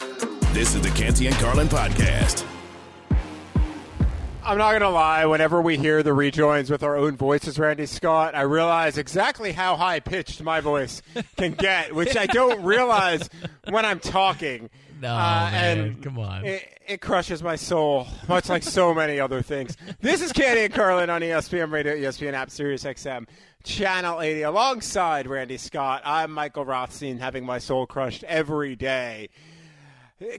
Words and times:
This 0.00 0.74
is 0.74 0.80
the 0.80 0.90
Canty 0.94 1.26
and 1.26 1.36
Carlin 1.36 1.68
podcast. 1.68 2.44
I'm 4.42 4.56
not 4.56 4.70
going 4.70 4.80
to 4.80 4.88
lie, 4.88 5.26
whenever 5.26 5.60
we 5.60 5.76
hear 5.76 6.02
the 6.02 6.14
rejoins 6.14 6.70
with 6.70 6.82
our 6.82 6.96
own 6.96 7.16
voices, 7.16 7.58
Randy 7.58 7.84
Scott, 7.84 8.34
I 8.34 8.42
realize 8.42 8.96
exactly 8.96 9.52
how 9.52 9.76
high 9.76 10.00
pitched 10.00 10.42
my 10.42 10.60
voice 10.60 11.02
can 11.36 11.52
get, 11.52 11.94
which 11.94 12.16
I 12.16 12.24
don't 12.26 12.62
realize 12.64 13.28
when 13.68 13.84
I'm 13.84 14.00
talking. 14.00 14.70
No, 15.02 15.14
uh, 15.14 15.50
man, 15.52 15.78
and 15.78 16.02
come 16.02 16.18
on. 16.18 16.46
It, 16.46 16.78
it, 16.88 17.00
crushes 17.02 17.42
my 17.42 17.56
soul, 17.56 18.06
much 18.26 18.48
like 18.48 18.62
so 18.62 18.94
many 18.94 19.20
other 19.20 19.42
things. 19.42 19.76
This 20.00 20.22
is 20.22 20.32
Canty 20.32 20.64
and 20.64 20.74
Carlin 20.74 21.10
on 21.10 21.20
ESPN 21.20 21.70
Radio, 21.70 21.94
ESPN 21.94 22.32
app, 22.32 22.50
Sirius 22.50 22.84
XM, 22.84 23.26
Channel 23.64 24.20
80. 24.20 24.42
Alongside 24.42 25.26
Randy 25.26 25.58
Scott, 25.58 26.02
I'm 26.04 26.32
Michael 26.32 26.64
Rothstein, 26.64 27.18
having 27.18 27.44
my 27.44 27.58
soul 27.58 27.86
crushed 27.86 28.24
every 28.24 28.76
day. 28.76 29.28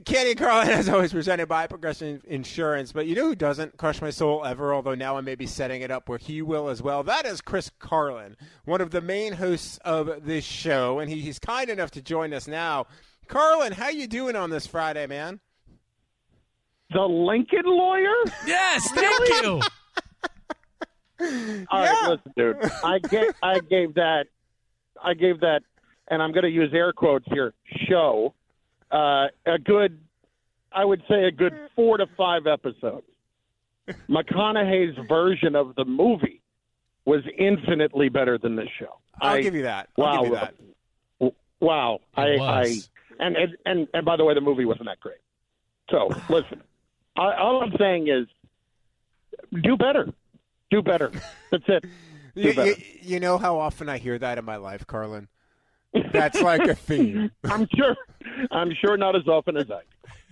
Canty 0.04 0.36
Carlin, 0.36 0.68
as 0.70 0.88
always, 0.88 1.12
presented 1.12 1.48
by 1.48 1.66
Progressive 1.66 2.24
Insurance. 2.26 2.92
But 2.92 3.06
you 3.06 3.16
know 3.16 3.26
who 3.26 3.34
doesn't 3.34 3.76
crush 3.76 4.00
my 4.00 4.10
soul 4.10 4.44
ever, 4.44 4.72
although 4.72 4.94
now 4.94 5.16
I 5.16 5.22
may 5.22 5.34
be 5.34 5.46
setting 5.46 5.82
it 5.82 5.90
up 5.90 6.08
where 6.08 6.18
he 6.18 6.40
will 6.40 6.68
as 6.68 6.80
well? 6.80 7.02
That 7.02 7.26
is 7.26 7.40
Chris 7.40 7.70
Carlin, 7.80 8.36
one 8.64 8.80
of 8.80 8.92
the 8.92 9.00
main 9.00 9.32
hosts 9.34 9.78
of 9.84 10.24
this 10.24 10.44
show, 10.44 11.00
and 11.00 11.10
he, 11.10 11.20
he's 11.20 11.40
kind 11.40 11.68
enough 11.68 11.90
to 11.92 12.02
join 12.02 12.32
us 12.32 12.46
now. 12.46 12.86
Carlin, 13.26 13.72
how 13.72 13.88
you 13.88 14.06
doing 14.06 14.36
on 14.36 14.50
this 14.50 14.66
Friday, 14.66 15.06
man? 15.06 15.40
The 16.92 17.00
Lincoln 17.00 17.64
lawyer? 17.64 18.14
Yes, 18.46 18.88
thank 18.92 19.42
you. 19.42 19.60
All 21.70 21.84
yeah. 21.84 21.92
right, 21.92 22.08
listen, 22.10 22.32
dude. 22.36 22.56
I 22.84 22.98
gave 22.98 23.32
I 23.42 23.60
gave 23.60 23.94
that 23.94 24.26
I 25.02 25.14
gave 25.14 25.40
that, 25.40 25.62
and 26.08 26.22
I'm 26.22 26.32
going 26.32 26.44
to 26.44 26.50
use 26.50 26.70
air 26.74 26.92
quotes 26.92 27.24
here. 27.32 27.54
Show 27.88 28.34
uh, 28.92 29.26
a 29.46 29.58
good, 29.58 29.98
I 30.72 30.84
would 30.84 31.02
say, 31.08 31.24
a 31.24 31.32
good 31.32 31.54
four 31.74 31.96
to 31.96 32.06
five 32.16 32.46
episodes. 32.46 33.06
McConaughey's 34.08 34.96
version 35.08 35.56
of 35.56 35.74
the 35.74 35.84
movie 35.84 36.40
was 37.04 37.22
infinitely 37.36 38.08
better 38.08 38.38
than 38.38 38.54
this 38.56 38.68
show. 38.78 38.98
I'll 39.20 39.36
I, 39.36 39.42
give 39.42 39.54
you 39.54 39.62
that. 39.62 39.88
I'll 39.98 40.04
wow, 40.04 40.24
you 40.24 40.30
that. 40.34 40.54
Wow, 41.60 42.00
I, 42.16 42.22
I, 42.22 42.62
and, 43.20 43.36
and 43.36 43.56
and 43.64 43.88
and 43.94 44.04
by 44.04 44.16
the 44.16 44.24
way, 44.24 44.34
the 44.34 44.40
movie 44.40 44.64
wasn't 44.64 44.86
that 44.86 45.00
great. 45.00 45.18
So 45.90 46.08
listen, 46.28 46.62
I, 47.16 47.34
all 47.36 47.62
I'm 47.62 47.72
saying 47.78 48.08
is, 48.08 48.26
do 49.62 49.76
better, 49.76 50.12
do 50.70 50.82
better. 50.82 51.10
That's 51.50 51.64
it. 51.68 51.84
You, 52.34 52.52
you, 52.52 52.74
you, 53.02 53.20
know 53.20 53.36
how 53.36 53.58
often 53.58 53.90
I 53.90 53.98
hear 53.98 54.18
that 54.18 54.38
in 54.38 54.44
my 54.44 54.56
life, 54.56 54.86
Carlin. 54.86 55.28
That's 56.12 56.40
like 56.40 56.62
a 56.62 56.74
theme. 56.74 57.30
I'm 57.44 57.68
sure. 57.74 57.96
I'm 58.50 58.72
sure 58.80 58.96
not 58.96 59.16
as 59.16 59.26
often 59.26 59.56
as 59.56 59.70
I. 59.70 59.82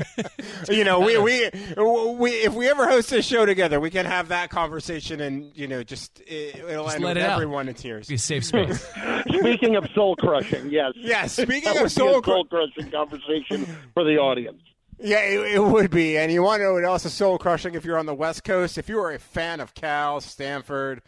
you 0.71 0.85
know, 0.85 1.01
we, 1.01 1.19
we 1.19 1.51
we 1.77 2.31
if 2.31 2.55
we 2.55 2.69
ever 2.69 2.89
host 2.89 3.13
a 3.13 3.23
show 3.23 3.45
together, 3.45 3.81
we 3.81 3.91
can 3.91 4.07
have 4.07 4.29
that 4.29 4.51
conversation, 4.51 5.21
and 5.21 5.53
you 5.55 5.67
know, 5.67 5.83
just 5.83 6.23
it'll 6.27 6.85
just 6.85 6.97
end 6.97 7.05
with 7.05 7.17
it 7.17 7.23
everyone 7.23 7.69
in 7.69 7.75
tears. 7.75 8.09
Be 8.09 8.15
a 8.15 8.19
safe 8.19 8.45
space. 8.45 8.87
speaking 9.29 9.77
of 9.77 9.87
soul 9.95 10.17
crushing, 10.17 10.71
yes. 10.71 10.93
Yes. 10.97 11.33
Speaking 11.35 11.75
that 11.75 11.85
of 11.85 11.93
soul, 11.93 12.23
soul 12.23 12.45
crushing 12.45 12.91
conversation 12.91 13.67
for 13.95 14.05
the 14.05 14.17
audience. 14.17 14.63
Yeah, 15.03 15.21
it, 15.21 15.55
it, 15.55 15.63
would 15.63 15.91
be, 15.91 16.19
and 16.19 16.31
you 16.31 16.43
want 16.43 16.61
to 16.61 16.65
know 16.65 16.75
what 16.75 16.85
else 16.85 17.07
is 17.07 17.15
soul 17.15 17.39
crushing 17.39 17.75
if 17.75 17.87
you're 17.87 17.99
on 17.99 18.05
the 18.05 18.15
West 18.15 18.45
Coast. 18.45 18.77
If 18.77 18.89
you 18.89 18.99
are 19.01 19.13
a 19.13 19.19
fan 19.19 19.61
of 19.61 19.75
Cal, 19.75 20.21
Stanford, 20.21 21.01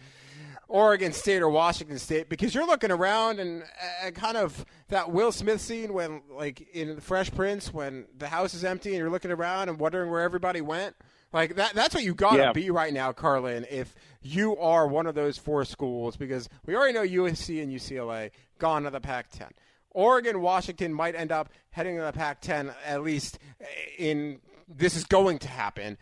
Oregon 0.73 1.13
State 1.13 1.43
or 1.43 1.51
Washington 1.51 1.99
State 1.99 2.31
because 2.31 2.55
you're 2.55 2.67
looking 2.67 2.91
around 2.91 3.41
and, 3.41 3.63
and 4.03 4.15
kind 4.15 4.39
of 4.39 4.65
that 4.89 5.13
Will 5.13 5.31
Smith 5.31 5.61
scene 5.61 5.93
when, 5.93 6.23
like 6.31 6.67
in 6.73 6.95
The 6.95 7.01
Fresh 7.03 7.31
Prince, 7.33 7.75
when 7.75 8.07
the 8.17 8.27
house 8.27 8.55
is 8.55 8.65
empty 8.65 8.89
and 8.89 8.99
you're 8.99 9.11
looking 9.11 9.31
around 9.31 9.69
and 9.69 9.79
wondering 9.79 10.11
where 10.11 10.23
everybody 10.23 10.63
went. 10.63 10.97
Like 11.31 11.57
that, 11.57 11.75
that's 11.75 11.95
what 11.95 12.05
you 12.05 12.15
got 12.15 12.37
to 12.37 12.39
yeah. 12.39 12.53
be 12.53 12.71
right 12.71 12.93
now, 12.93 13.13
Carlin. 13.13 13.67
If 13.71 13.95
you 14.23 14.57
are 14.57 14.87
one 14.87 15.07
of 15.07 15.15
those 15.15 15.37
four 15.37 15.67
schools, 15.67 16.17
because 16.17 16.49
we 16.65 16.75
already 16.75 16.95
know 16.95 17.03
USC 17.03 17.63
and 17.63 17.71
UCLA 17.71 18.31
gone 18.59 18.85
to 18.85 18.91
the 18.91 19.01
Pac-10. 19.01 19.51
Oregon, 19.91 20.41
Washington 20.41 20.95
might 20.95 21.15
end 21.15 21.33
up 21.33 21.51
heading 21.71 21.97
to 21.99 22.03
the 22.03 22.13
Pac-10 22.13 22.75
at 22.87 23.03
least 23.03 23.39
uh, 23.61 23.67
in 23.99 24.41
this 24.69 24.97
is 24.97 25.05
going 25.05 25.39
to 25.41 25.49
happen 25.49 25.99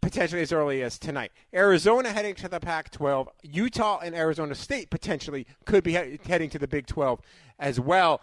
potentially 0.00 0.42
as 0.42 0.52
early 0.52 0.82
as 0.82 0.98
tonight. 0.98 1.32
Arizona 1.52 2.10
heading 2.10 2.34
to 2.36 2.48
the 2.48 2.60
Pac 2.60 2.90
12. 2.90 3.28
Utah 3.42 3.98
and 3.98 4.14
Arizona 4.14 4.54
State 4.54 4.90
potentially 4.90 5.46
could 5.64 5.84
be 5.84 5.92
he- 5.92 6.18
heading 6.26 6.50
to 6.50 6.58
the 6.58 6.68
Big 6.68 6.86
12 6.86 7.20
as 7.58 7.80
well. 7.80 8.20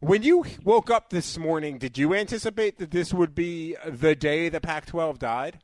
When 0.00 0.22
you 0.22 0.44
woke 0.64 0.90
up 0.90 1.10
this 1.10 1.38
morning, 1.38 1.78
did 1.78 1.96
you 1.96 2.14
anticipate 2.14 2.78
that 2.78 2.90
this 2.90 3.14
would 3.14 3.34
be 3.34 3.76
the 3.86 4.14
day 4.14 4.48
the 4.48 4.60
Pac 4.60 4.86
12 4.86 5.18
died? 5.18 5.58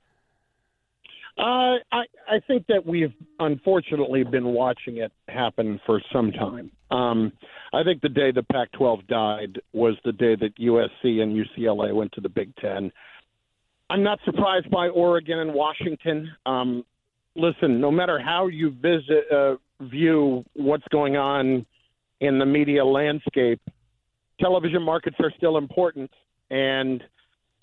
Uh, 1.38 1.76
I, 1.92 2.04
I 2.28 2.40
think 2.46 2.66
that 2.66 2.84
we've 2.84 3.12
unfortunately 3.38 4.24
been 4.24 4.46
watching 4.46 4.98
it 4.98 5.12
happen 5.28 5.80
for 5.86 6.02
some 6.12 6.32
time. 6.32 6.70
Um, 6.90 7.32
I 7.72 7.82
think 7.82 8.02
the 8.02 8.08
day 8.08 8.30
the 8.32 8.42
Pac 8.42 8.72
12 8.72 9.06
died 9.06 9.60
was 9.72 9.96
the 10.04 10.12
day 10.12 10.36
that 10.36 10.56
USC 10.56 11.20
and 11.20 11.34
UCLA 11.34 11.94
went 11.94 12.12
to 12.12 12.20
the 12.20 12.28
Big 12.28 12.54
Ten. 12.56 12.90
I'm 13.90 14.04
not 14.04 14.20
surprised 14.24 14.70
by 14.70 14.88
Oregon 14.88 15.40
and 15.40 15.52
Washington. 15.52 16.30
Um, 16.46 16.84
listen, 17.34 17.80
no 17.80 17.90
matter 17.90 18.20
how 18.20 18.46
you 18.46 18.70
visit, 18.70 19.24
uh, 19.32 19.56
view 19.80 20.44
what's 20.54 20.86
going 20.92 21.16
on 21.16 21.66
in 22.20 22.38
the 22.38 22.46
media 22.46 22.84
landscape, 22.84 23.60
television 24.40 24.80
markets 24.80 25.16
are 25.18 25.32
still 25.36 25.58
important, 25.58 26.08
and 26.50 27.02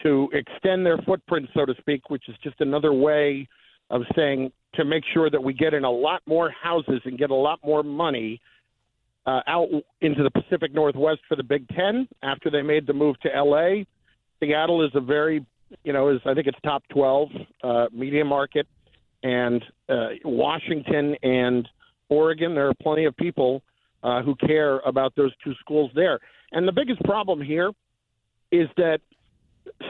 to 0.04 0.28
extend 0.34 0.86
their 0.86 0.98
footprint, 0.98 1.48
so 1.54 1.66
to 1.66 1.74
speak, 1.80 2.10
which 2.10 2.28
is 2.28 2.36
just 2.44 2.60
another 2.60 2.92
way 2.92 3.48
of 3.90 4.02
saying 4.14 4.52
to 4.74 4.84
make 4.84 5.06
sure 5.14 5.30
that 5.30 5.42
we 5.42 5.54
get 5.54 5.74
in 5.74 5.86
a 5.86 5.90
lot 5.90 6.22
more 6.28 6.52
houses 6.52 7.00
and 7.06 7.18
get 7.18 7.30
a 7.30 7.36
lot 7.36 7.58
more 7.64 7.84
money 7.84 8.42
uh, 9.26 9.40
out 9.48 9.70
into 10.02 10.24
the 10.24 10.32
Pacific 10.32 10.74
Northwest 10.74 11.22
for 11.30 11.38
the 11.38 11.44
Big 11.44 11.70
Ten 11.70 12.06
after 12.22 12.52
they 12.52 12.62
made 12.62 12.86
the 12.86 12.94
move 12.94 13.18
to 13.22 13.30
LA. 13.30 13.84
Seattle 14.42 14.86
is 14.86 14.92
a 14.94 15.00
very 15.00 15.46
you 15.84 15.94
know, 15.94 16.10
is 16.10 16.20
I 16.26 16.34
think 16.34 16.48
it's 16.48 16.58
top 16.64 16.84
12 16.90 17.30
uh, 17.64 17.86
media 17.92 18.26
market, 18.26 18.68
and 19.24 19.64
uh, 19.90 20.10
Washington 20.24 21.16
and 21.24 21.68
Oregon. 22.10 22.56
There 22.56 22.68
are 22.68 22.74
plenty 22.82 23.06
of 23.06 23.16
people 23.18 23.62
uh, 24.04 24.22
who 24.22 24.36
care 24.36 24.80
about 24.80 25.16
those 25.16 25.32
two 25.44 25.54
schools 25.60 25.92
there. 25.96 26.20
And 26.52 26.68
the 26.68 26.72
biggest 26.72 27.02
problem 27.04 27.42
here 27.42 27.72
is 28.52 28.68
that 28.78 29.00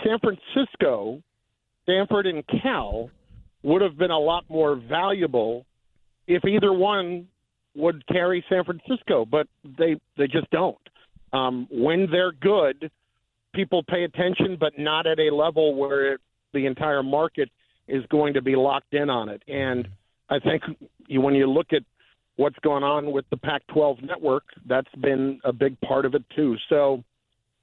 San 0.04 0.18
Francisco, 0.20 1.22
Stanford, 1.84 2.26
and 2.26 2.44
Cal 2.62 3.10
would 3.64 3.82
have 3.82 3.98
been 3.98 4.12
a 4.12 4.20
lot 4.20 4.46
more 4.50 4.76
valuable 4.76 5.66
if 6.28 6.44
either 6.46 6.74
one 6.74 7.28
would 7.76 8.06
carry 8.08 8.44
San 8.50 8.64
Francisco, 8.64 9.26
but 9.26 9.48
they 9.78 9.96
they 10.18 10.28
just 10.28 10.50
don't. 10.52 10.78
Um, 11.32 11.68
when 11.70 12.08
they're 12.10 12.32
good, 12.32 12.90
people 13.58 13.82
pay 13.82 14.04
attention, 14.04 14.56
but 14.60 14.74
not 14.78 15.08
at 15.08 15.20
a 15.20 15.34
level 15.34 15.74
where 15.74 16.14
it, 16.14 16.22
the 16.54 16.68
entire 16.68 17.02
market 17.02 17.50
is 17.88 18.06
going 18.12 18.36
to 18.36 18.42
be 18.42 18.56
locked 18.56 18.94
in 18.94 19.10
on 19.10 19.30
it. 19.30 19.42
And 19.48 19.88
I 20.30 20.38
think 20.40 20.62
you, 21.08 21.22
when 21.22 21.34
you 21.34 21.48
look 21.48 21.74
at 21.74 21.82
what's 22.36 22.58
going 22.60 22.84
on 22.84 23.12
with 23.12 23.26
the 23.32 23.38
Pac-12 23.38 24.04
network, 24.04 24.44
that's 24.68 24.94
been 25.02 25.40
a 25.44 25.52
big 25.52 25.80
part 25.82 26.06
of 26.06 26.14
it 26.14 26.24
too. 26.36 26.56
So 26.70 27.04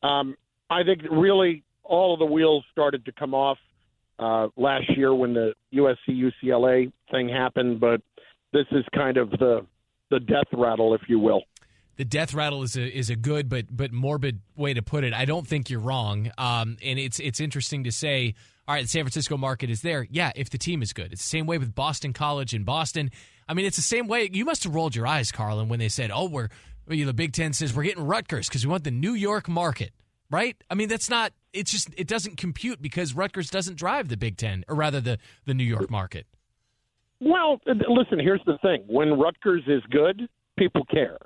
um, 0.02 0.34
I 0.68 0.82
think 0.82 1.02
really 1.08 1.62
all 1.84 2.12
of 2.12 2.18
the 2.18 2.26
wheels 2.26 2.64
started 2.72 3.04
to 3.04 3.12
come 3.12 3.32
off 3.32 3.58
uh, 4.18 4.48
last 4.56 4.96
year 4.96 5.14
when 5.14 5.32
the 5.32 5.54
USC 5.72 6.08
UCLA 6.08 6.90
thing 7.12 7.28
happened, 7.28 7.78
but 7.78 8.00
this 8.52 8.66
is 8.72 8.84
kind 8.94 9.16
of 9.16 9.30
the 9.30 9.64
the 10.10 10.20
death 10.20 10.46
rattle, 10.52 10.94
if 10.94 11.00
you 11.08 11.18
will 11.18 11.42
the 11.96 12.04
death 12.04 12.34
rattle 12.34 12.62
is 12.62 12.76
a 12.76 12.86
is 12.86 13.10
a 13.10 13.16
good 13.16 13.48
but 13.48 13.66
but 13.70 13.92
morbid 13.92 14.40
way 14.56 14.74
to 14.74 14.82
put 14.82 15.04
it. 15.04 15.12
I 15.12 15.24
don't 15.24 15.46
think 15.46 15.70
you're 15.70 15.80
wrong. 15.80 16.30
Um, 16.38 16.76
and 16.82 16.98
it's 16.98 17.20
it's 17.20 17.40
interesting 17.40 17.84
to 17.84 17.92
say, 17.92 18.34
all 18.66 18.74
right, 18.74 18.82
the 18.82 18.88
San 18.88 19.04
Francisco 19.04 19.36
market 19.36 19.70
is 19.70 19.82
there. 19.82 20.06
Yeah, 20.10 20.32
if 20.34 20.50
the 20.50 20.58
team 20.58 20.82
is 20.82 20.92
good. 20.92 21.12
It's 21.12 21.22
the 21.22 21.28
same 21.28 21.46
way 21.46 21.58
with 21.58 21.74
Boston 21.74 22.12
College 22.12 22.54
in 22.54 22.64
Boston. 22.64 23.10
I 23.48 23.54
mean, 23.54 23.66
it's 23.66 23.76
the 23.76 23.82
same 23.82 24.06
way. 24.06 24.30
You 24.32 24.44
must 24.44 24.64
have 24.64 24.74
rolled 24.74 24.96
your 24.96 25.06
eyes, 25.06 25.30
Carlin, 25.30 25.68
when 25.68 25.78
they 25.78 25.88
said, 25.88 26.10
"Oh, 26.12 26.28
we're 26.28 26.48
the 26.86 27.12
Big 27.12 27.32
Ten 27.32 27.52
says 27.52 27.74
we're 27.74 27.84
getting 27.84 28.04
Rutgers 28.04 28.48
because 28.48 28.66
we 28.66 28.70
want 28.70 28.84
the 28.84 28.90
New 28.90 29.14
York 29.14 29.48
market." 29.48 29.92
Right? 30.30 30.56
I 30.70 30.74
mean, 30.74 30.88
that's 30.88 31.10
not 31.10 31.32
it's 31.52 31.70
just 31.70 31.88
it 31.96 32.08
doesn't 32.08 32.36
compute 32.36 32.82
because 32.82 33.14
Rutgers 33.14 33.50
doesn't 33.50 33.76
drive 33.76 34.08
the 34.08 34.16
Big 34.16 34.36
Ten, 34.36 34.64
or 34.68 34.74
rather 34.74 35.00
the 35.00 35.18
the 35.44 35.54
New 35.54 35.64
York 35.64 35.90
market. 35.90 36.26
Well, 37.20 37.60
listen. 37.66 38.18
Here's 38.18 38.42
the 38.44 38.58
thing: 38.58 38.84
when 38.86 39.18
Rutgers 39.18 39.62
is 39.66 39.82
good, 39.90 40.28
people 40.58 40.84
care. 40.86 41.18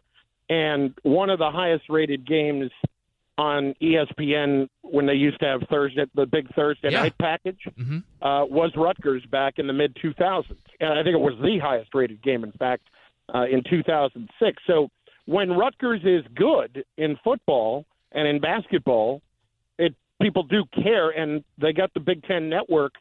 And 0.48 0.94
one 1.02 1.30
of 1.30 1.38
the 1.38 1.50
highest 1.50 1.84
rated 1.88 2.26
games 2.26 2.70
on 3.36 3.74
ESPN 3.80 4.68
when 4.82 5.06
they 5.06 5.14
used 5.14 5.38
to 5.40 5.46
have 5.46 5.60
Thursday, 5.70 6.04
the 6.14 6.26
big 6.26 6.52
Thursday 6.54 6.90
Yeah. 6.90 7.02
night 7.02 7.14
package, 7.18 7.60
Mm-hmm. 7.78 7.98
uh, 8.26 8.44
was 8.46 8.72
Rutgers 8.76 9.24
back 9.26 9.58
in 9.58 9.66
the 9.66 9.72
mid 9.72 9.94
2000s, 9.96 10.56
and 10.80 10.90
I 10.98 11.02
think 11.04 11.14
it 11.14 11.20
was 11.20 11.34
the 11.42 11.58
highest 11.58 11.94
rated 11.94 12.22
game, 12.22 12.42
in 12.42 12.52
fact, 12.52 12.82
uh, 13.34 13.44
in 13.44 13.62
2006. 13.68 14.62
So 14.66 14.90
when 15.26 15.52
Rutgers 15.52 16.00
is 16.04 16.24
good 16.34 16.84
in 16.96 17.16
football 17.22 17.84
and 18.12 18.26
in 18.26 18.40
basketball, 18.40 19.22
it 19.78 19.94
people 20.20 20.42
do 20.42 20.64
care, 20.82 21.10
and 21.10 21.44
they 21.58 21.72
got 21.72 21.92
the 21.94 22.00
Big 22.00 22.24
Ten 22.24 22.48
network 22.48 22.94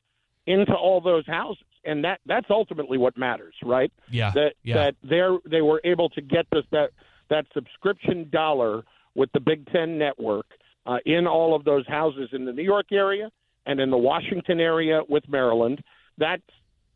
into 0.46 0.74
all 0.76 1.02
those 1.02 1.26
houses, 1.26 1.64
and 1.84 2.04
that 2.04 2.20
that's 2.28 2.48
ultimately 2.52 2.98
what 3.00 3.18
matters, 3.18 3.56
right? 3.64 3.92
Yeah, 4.12 4.32
That 4.36 4.54
yeah. 4.64 4.74
that 4.76 4.96
they're 5.02 5.38
they 5.46 5.62
were 5.62 5.82
able 5.84 6.10
to 6.10 6.22
get 6.22 6.46
this 6.52 6.64
that 6.72 6.92
that 7.30 7.46
subscription 7.54 8.30
dollar 8.32 8.84
with 9.16 9.30
the 9.34 9.40
Big 9.40 9.66
Ten 9.72 9.98
network 9.98 10.46
uh, 10.86 10.98
in 11.06 11.28
all 11.28 11.56
of 11.56 11.64
those 11.66 11.86
houses 11.88 12.30
in 12.32 12.46
the 12.46 12.52
New 12.52 12.64
York 12.64 12.88
area 12.92 13.30
and 13.66 13.80
in 13.80 13.90
the 13.90 13.98
Washington 13.98 14.60
area 14.60 15.02
with 15.10 15.24
Maryland. 15.28 15.84
That's 16.18 16.42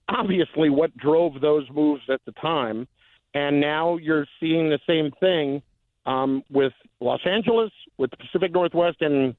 obviously 0.07 0.69
what 0.69 0.95
drove 0.97 1.41
those 1.41 1.67
moves 1.71 2.03
at 2.09 2.21
the 2.25 2.31
time. 2.33 2.87
And 3.33 3.61
now 3.61 3.97
you're 3.97 4.27
seeing 4.39 4.69
the 4.69 4.79
same 4.87 5.11
thing 5.19 5.61
um, 6.05 6.43
with 6.49 6.73
Los 6.99 7.21
Angeles, 7.25 7.71
with 7.97 8.11
the 8.11 8.17
Pacific 8.17 8.51
Northwest. 8.51 9.01
And 9.01 9.35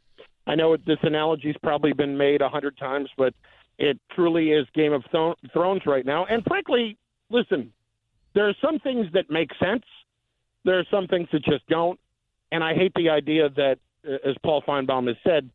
I 0.47 0.55
know 0.55 0.77
this 0.77 0.99
analogy's 1.03 1.57
probably 1.63 1.93
been 1.93 2.17
made 2.17 2.41
a 2.41 2.49
hundred 2.49 2.79
times, 2.79 3.09
but 3.17 3.35
it 3.79 3.99
truly 4.15 4.51
is 4.51 4.67
Game 4.75 4.93
of 4.93 5.03
Thrones 5.53 5.83
right 5.87 6.07
now. 6.07 6.27
And 6.27 6.43
frankly, 6.45 6.97
listen, 7.31 7.73
there 8.35 8.49
are 8.49 8.55
some 8.63 8.79
things 8.79 9.07
that 9.13 9.31
make 9.31 9.51
sense. 9.61 9.85
There 10.65 10.79
are 10.79 10.87
some 10.91 11.07
things 11.07 11.29
that 11.33 11.45
just 11.45 11.67
don't. 11.69 11.99
And 12.51 12.63
I 12.63 12.75
hate 12.75 12.93
the 12.95 13.11
idea 13.11 13.49
that, 13.49 13.79
uh, 14.07 14.29
as 14.29 14.37
Paul 14.43 14.63
Finebaum 14.67 15.07
has 15.09 15.17
said, 15.25 15.49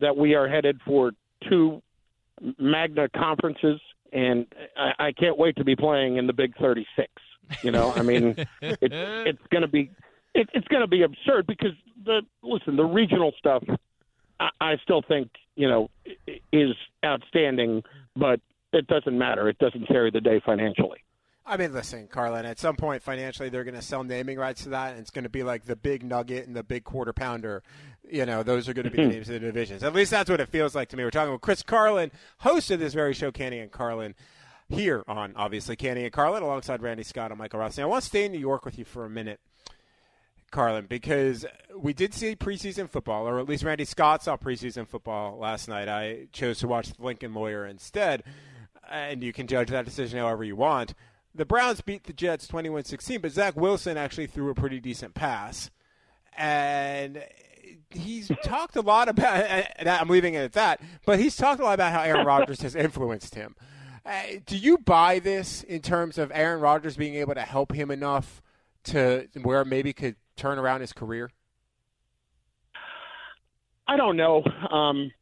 that 0.00 0.16
we 0.16 0.34
are 0.34 0.48
headed 0.48 0.80
for 0.84 1.12
two 1.48 1.82
magna 2.58 3.08
conferences, 3.08 3.80
and 4.12 4.46
I, 4.76 5.06
I 5.06 5.12
can't 5.12 5.38
wait 5.38 5.56
to 5.56 5.64
be 5.64 5.76
playing 5.76 6.16
in 6.16 6.26
the 6.26 6.32
Big 6.32 6.56
36. 6.58 7.08
You 7.62 7.70
know, 7.70 7.92
I 7.92 8.02
mean, 8.02 8.34
it, 8.60 8.78
it's 8.80 9.46
going 9.50 9.62
to 9.62 9.68
be 9.68 9.90
it, 10.34 10.48
it's 10.54 10.68
going 10.68 10.82
to 10.82 10.88
be 10.88 11.02
absurd 11.02 11.46
because 11.46 11.72
the 12.04 12.22
listen, 12.42 12.76
the 12.76 12.84
regional 12.84 13.32
stuff, 13.38 13.62
I, 14.40 14.48
I 14.60 14.76
still 14.82 15.02
think 15.06 15.30
you 15.56 15.68
know 15.68 15.90
is 16.52 16.74
outstanding, 17.04 17.82
but 18.16 18.40
it 18.72 18.86
doesn't 18.86 19.16
matter. 19.16 19.48
It 19.48 19.58
doesn't 19.58 19.86
carry 19.86 20.10
the 20.10 20.20
day 20.20 20.40
financially. 20.44 20.98
I 21.44 21.56
mean, 21.56 21.72
listen, 21.72 22.06
Carlin, 22.06 22.46
at 22.46 22.58
some 22.58 22.76
point 22.76 23.02
financially 23.02 23.48
they're 23.48 23.64
going 23.64 23.74
to 23.74 23.82
sell 23.82 24.04
naming 24.04 24.38
rights 24.38 24.62
to 24.62 24.70
that, 24.70 24.92
and 24.92 25.00
it's 25.00 25.10
going 25.10 25.24
to 25.24 25.30
be 25.30 25.42
like 25.42 25.64
the 25.64 25.76
big 25.76 26.04
nugget 26.04 26.46
and 26.46 26.54
the 26.54 26.62
big 26.62 26.84
quarter 26.84 27.12
pounder. 27.12 27.62
You 28.08 28.26
know, 28.26 28.42
those 28.42 28.68
are 28.68 28.74
going 28.74 28.84
to 28.84 28.90
be 28.90 28.98
the 28.98 29.04
hmm. 29.04 29.10
names 29.10 29.28
of 29.28 29.34
the 29.34 29.40
divisions. 29.40 29.82
At 29.82 29.94
least 29.94 30.10
that's 30.10 30.30
what 30.30 30.40
it 30.40 30.48
feels 30.48 30.74
like 30.74 30.88
to 30.90 30.96
me. 30.96 31.04
We're 31.04 31.10
talking 31.10 31.32
with 31.32 31.40
Chris 31.40 31.62
Carlin, 31.62 32.12
host 32.38 32.70
of 32.70 32.78
this 32.78 32.94
very 32.94 33.14
show, 33.14 33.32
Canty 33.32 33.58
and 33.58 33.72
Carlin, 33.72 34.14
here 34.68 35.02
on, 35.08 35.32
obviously, 35.36 35.76
Canty 35.76 36.04
and 36.04 36.12
Carlin, 36.12 36.42
alongside 36.42 36.82
Randy 36.82 37.02
Scott 37.02 37.30
and 37.30 37.38
Michael 37.38 37.60
Ross. 37.60 37.76
Now, 37.76 37.84
I 37.84 37.86
want 37.86 38.02
to 38.02 38.08
stay 38.08 38.24
in 38.24 38.32
New 38.32 38.38
York 38.38 38.64
with 38.64 38.78
you 38.78 38.84
for 38.84 39.04
a 39.04 39.10
minute. 39.10 39.40
Carlin, 40.52 40.84
because 40.86 41.46
we 41.74 41.94
did 41.94 42.12
see 42.12 42.36
preseason 42.36 42.88
football, 42.88 43.26
or 43.26 43.40
at 43.40 43.48
least 43.48 43.64
Randy 43.64 43.86
Scott 43.86 44.22
saw 44.22 44.36
preseason 44.36 44.86
football 44.86 45.38
last 45.38 45.66
night. 45.66 45.88
I 45.88 46.28
chose 46.30 46.58
to 46.58 46.68
watch 46.68 46.92
the 46.92 47.02
Lincoln 47.02 47.32
Lawyer 47.32 47.66
instead, 47.66 48.22
and 48.90 49.22
you 49.24 49.32
can 49.32 49.46
judge 49.46 49.70
that 49.70 49.86
decision 49.86 50.18
however 50.18 50.44
you 50.44 50.54
want. 50.54 50.94
The 51.34 51.44
Browns 51.46 51.80
beat 51.80 52.04
the 52.04 52.12
Jets 52.12 52.46
21 52.46 52.84
16, 52.84 53.20
but 53.20 53.32
Zach 53.32 53.56
Wilson 53.56 53.96
actually 53.96 54.26
threw 54.26 54.50
a 54.50 54.54
pretty 54.54 54.80
decent 54.80 55.14
pass. 55.14 55.70
And 56.36 57.24
he's 57.90 58.30
talked 58.44 58.76
a 58.76 58.80
lot 58.80 59.08
about, 59.08 59.44
and 59.76 59.88
I'm 59.88 60.08
leaving 60.08 60.34
it 60.34 60.42
at 60.42 60.52
that, 60.52 60.80
but 61.06 61.18
he's 61.18 61.36
talked 61.36 61.60
a 61.60 61.64
lot 61.64 61.74
about 61.74 61.92
how 61.92 62.02
Aaron 62.02 62.26
Rodgers 62.26 62.60
has 62.62 62.74
influenced 62.74 63.34
him. 63.34 63.56
Uh, 64.04 64.22
do 64.46 64.56
you 64.56 64.78
buy 64.78 65.20
this 65.20 65.62
in 65.62 65.80
terms 65.80 66.18
of 66.18 66.32
Aaron 66.34 66.60
Rodgers 66.60 66.96
being 66.96 67.14
able 67.14 67.34
to 67.34 67.42
help 67.42 67.72
him 67.72 67.90
enough 67.90 68.42
to 68.84 69.28
where 69.42 69.64
maybe 69.64 69.92
could 69.92 70.16
turn 70.36 70.58
around 70.58 70.80
his 70.80 70.92
career? 70.92 71.30
I 73.86 73.96
don't 73.96 74.16
know. 74.16 74.42
Um, 74.70 75.12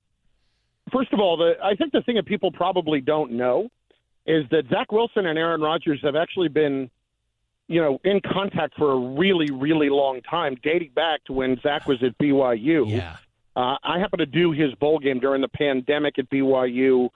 first 0.92 1.12
of 1.12 1.20
all, 1.20 1.36
the, 1.36 1.54
I 1.62 1.74
think 1.74 1.92
the 1.92 2.02
thing 2.02 2.16
that 2.16 2.26
people 2.26 2.50
probably 2.52 3.00
don't 3.00 3.32
know 3.32 3.68
is 4.26 4.44
that 4.50 4.68
Zach 4.68 4.92
Wilson 4.92 5.26
and 5.26 5.38
Aaron 5.38 5.60
Rodgers 5.60 6.00
have 6.02 6.16
actually 6.16 6.48
been, 6.48 6.90
you 7.68 7.80
know, 7.80 8.00
in 8.04 8.20
contact 8.20 8.74
for 8.76 8.92
a 8.92 8.98
really, 8.98 9.50
really 9.50 9.88
long 9.88 10.20
time, 10.22 10.56
dating 10.62 10.92
back 10.94 11.24
to 11.24 11.32
when 11.32 11.58
Zach 11.62 11.86
was 11.86 12.02
at 12.02 12.16
BYU. 12.18 12.90
Yeah. 12.90 13.16
Uh, 13.56 13.76
I 13.82 13.98
happened 13.98 14.20
to 14.20 14.26
do 14.26 14.52
his 14.52 14.74
bowl 14.74 14.98
game 14.98 15.18
during 15.20 15.40
the 15.40 15.48
pandemic 15.48 16.18
at 16.18 16.30
BYU 16.30 17.08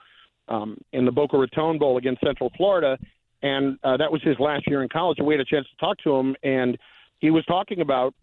um, 0.47 0.77
in 0.91 1.05
the 1.05 1.11
Boca 1.11 1.37
Raton 1.37 1.79
Bowl 1.79 1.97
against 1.97 2.21
Central 2.21 2.51
Florida, 2.57 2.97
and 3.41 3.79
uh, 3.83 3.97
that 3.97 4.11
was 4.11 4.21
his 4.21 4.37
last 4.39 4.67
year 4.67 4.83
in 4.83 4.89
college. 4.89 5.17
And 5.17 5.27
we 5.27 5.33
had 5.33 5.41
a 5.41 5.45
chance 5.45 5.67
to 5.67 5.77
talk 5.77 5.97
to 5.99 6.15
him, 6.15 6.35
and 6.43 6.77
he 7.19 7.31
was 7.31 7.45
talking 7.45 7.81
about 7.81 8.13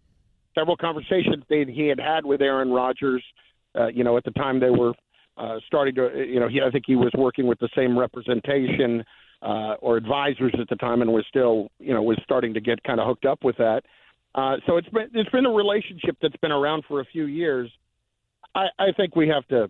several 0.55 0.77
conversations 0.77 1.43
that 1.49 1.65
he 1.67 1.87
had 1.87 1.99
had 1.99 2.25
with 2.25 2.41
Aaron 2.41 2.71
Rodgers. 2.71 3.23
Uh, 3.75 3.87
you 3.87 4.03
know, 4.03 4.17
at 4.17 4.23
the 4.23 4.31
time 4.31 4.59
they 4.59 4.69
were 4.69 4.93
uh, 5.37 5.57
starting 5.65 5.95
to, 5.95 6.25
you 6.27 6.39
know, 6.39 6.47
he, 6.47 6.61
I 6.61 6.69
think 6.69 6.85
he 6.87 6.95
was 6.95 7.11
working 7.17 7.47
with 7.47 7.59
the 7.59 7.69
same 7.75 7.97
representation 7.97 9.03
uh, 9.41 9.75
or 9.81 9.97
advisors 9.97 10.53
at 10.59 10.69
the 10.69 10.75
time, 10.75 11.01
and 11.01 11.11
was 11.11 11.25
still, 11.27 11.69
you 11.79 11.93
know, 11.93 12.01
was 12.01 12.19
starting 12.23 12.53
to 12.53 12.61
get 12.61 12.83
kind 12.83 12.99
of 12.99 13.07
hooked 13.07 13.25
up 13.25 13.43
with 13.43 13.57
that. 13.57 13.81
Uh, 14.35 14.55
so 14.65 14.77
it's 14.77 14.89
been 14.89 15.09
it's 15.13 15.29
been 15.29 15.45
a 15.45 15.51
relationship 15.51 16.17
that's 16.21 16.35
been 16.37 16.51
around 16.51 16.83
for 16.87 17.01
a 17.01 17.05
few 17.05 17.25
years. 17.25 17.69
I, 18.55 18.65
I 18.79 18.91
think 18.95 19.15
we 19.15 19.27
have 19.27 19.47
to 19.47 19.69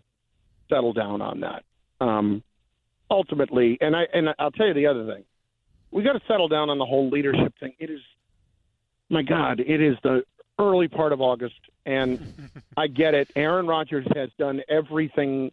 settle 0.70 0.94
down 0.94 1.22
on 1.22 1.42
that 1.42 1.64
um, 2.00 2.44
ultimately. 3.10 3.78
And 3.82 3.96
I 3.96 4.04
and 4.14 4.30
I'll 4.40 4.52
tell 4.52 4.68
you 4.68 4.74
the 4.74 4.88
other 4.88 5.06
thing: 5.06 5.24
we 5.92 6.04
got 6.04 6.14
to 6.14 6.22
settle 6.28 6.48
down 6.48 6.70
on 6.70 6.78
the 6.78 6.86
whole 6.86 7.10
leadership 7.10 7.54
thing. 7.60 7.74
It 7.80 7.90
is, 7.90 8.00
my 9.10 9.22
God, 9.22 9.60
it 9.60 9.82
is 9.82 9.96
the 10.04 10.24
early 10.60 10.88
part 10.88 11.12
of 11.12 11.22
August, 11.22 11.56
and 11.86 12.20
I 12.78 12.88
get 12.88 13.14
it. 13.14 13.30
Aaron 13.36 13.68
Rodgers 13.68 14.06
has 14.16 14.30
done 14.38 14.62
everything 14.70 15.52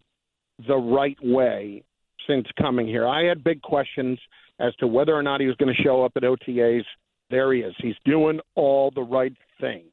the 0.67 0.77
right 0.77 1.19
way 1.23 1.83
since 2.26 2.47
coming 2.61 2.87
here. 2.87 3.07
I 3.07 3.25
had 3.25 3.43
big 3.43 3.62
questions 3.62 4.19
as 4.59 4.75
to 4.76 4.87
whether 4.87 5.14
or 5.14 5.23
not 5.23 5.40
he 5.40 5.47
was 5.47 5.57
going 5.57 5.75
to 5.75 5.83
show 5.83 6.04
up 6.04 6.12
at 6.16 6.23
OTAs. 6.23 6.85
There 7.31 7.52
he 7.52 7.61
is. 7.61 7.75
He's 7.78 7.95
doing 8.04 8.40
all 8.54 8.90
the 8.95 9.02
right 9.02 9.33
things. 9.61 9.90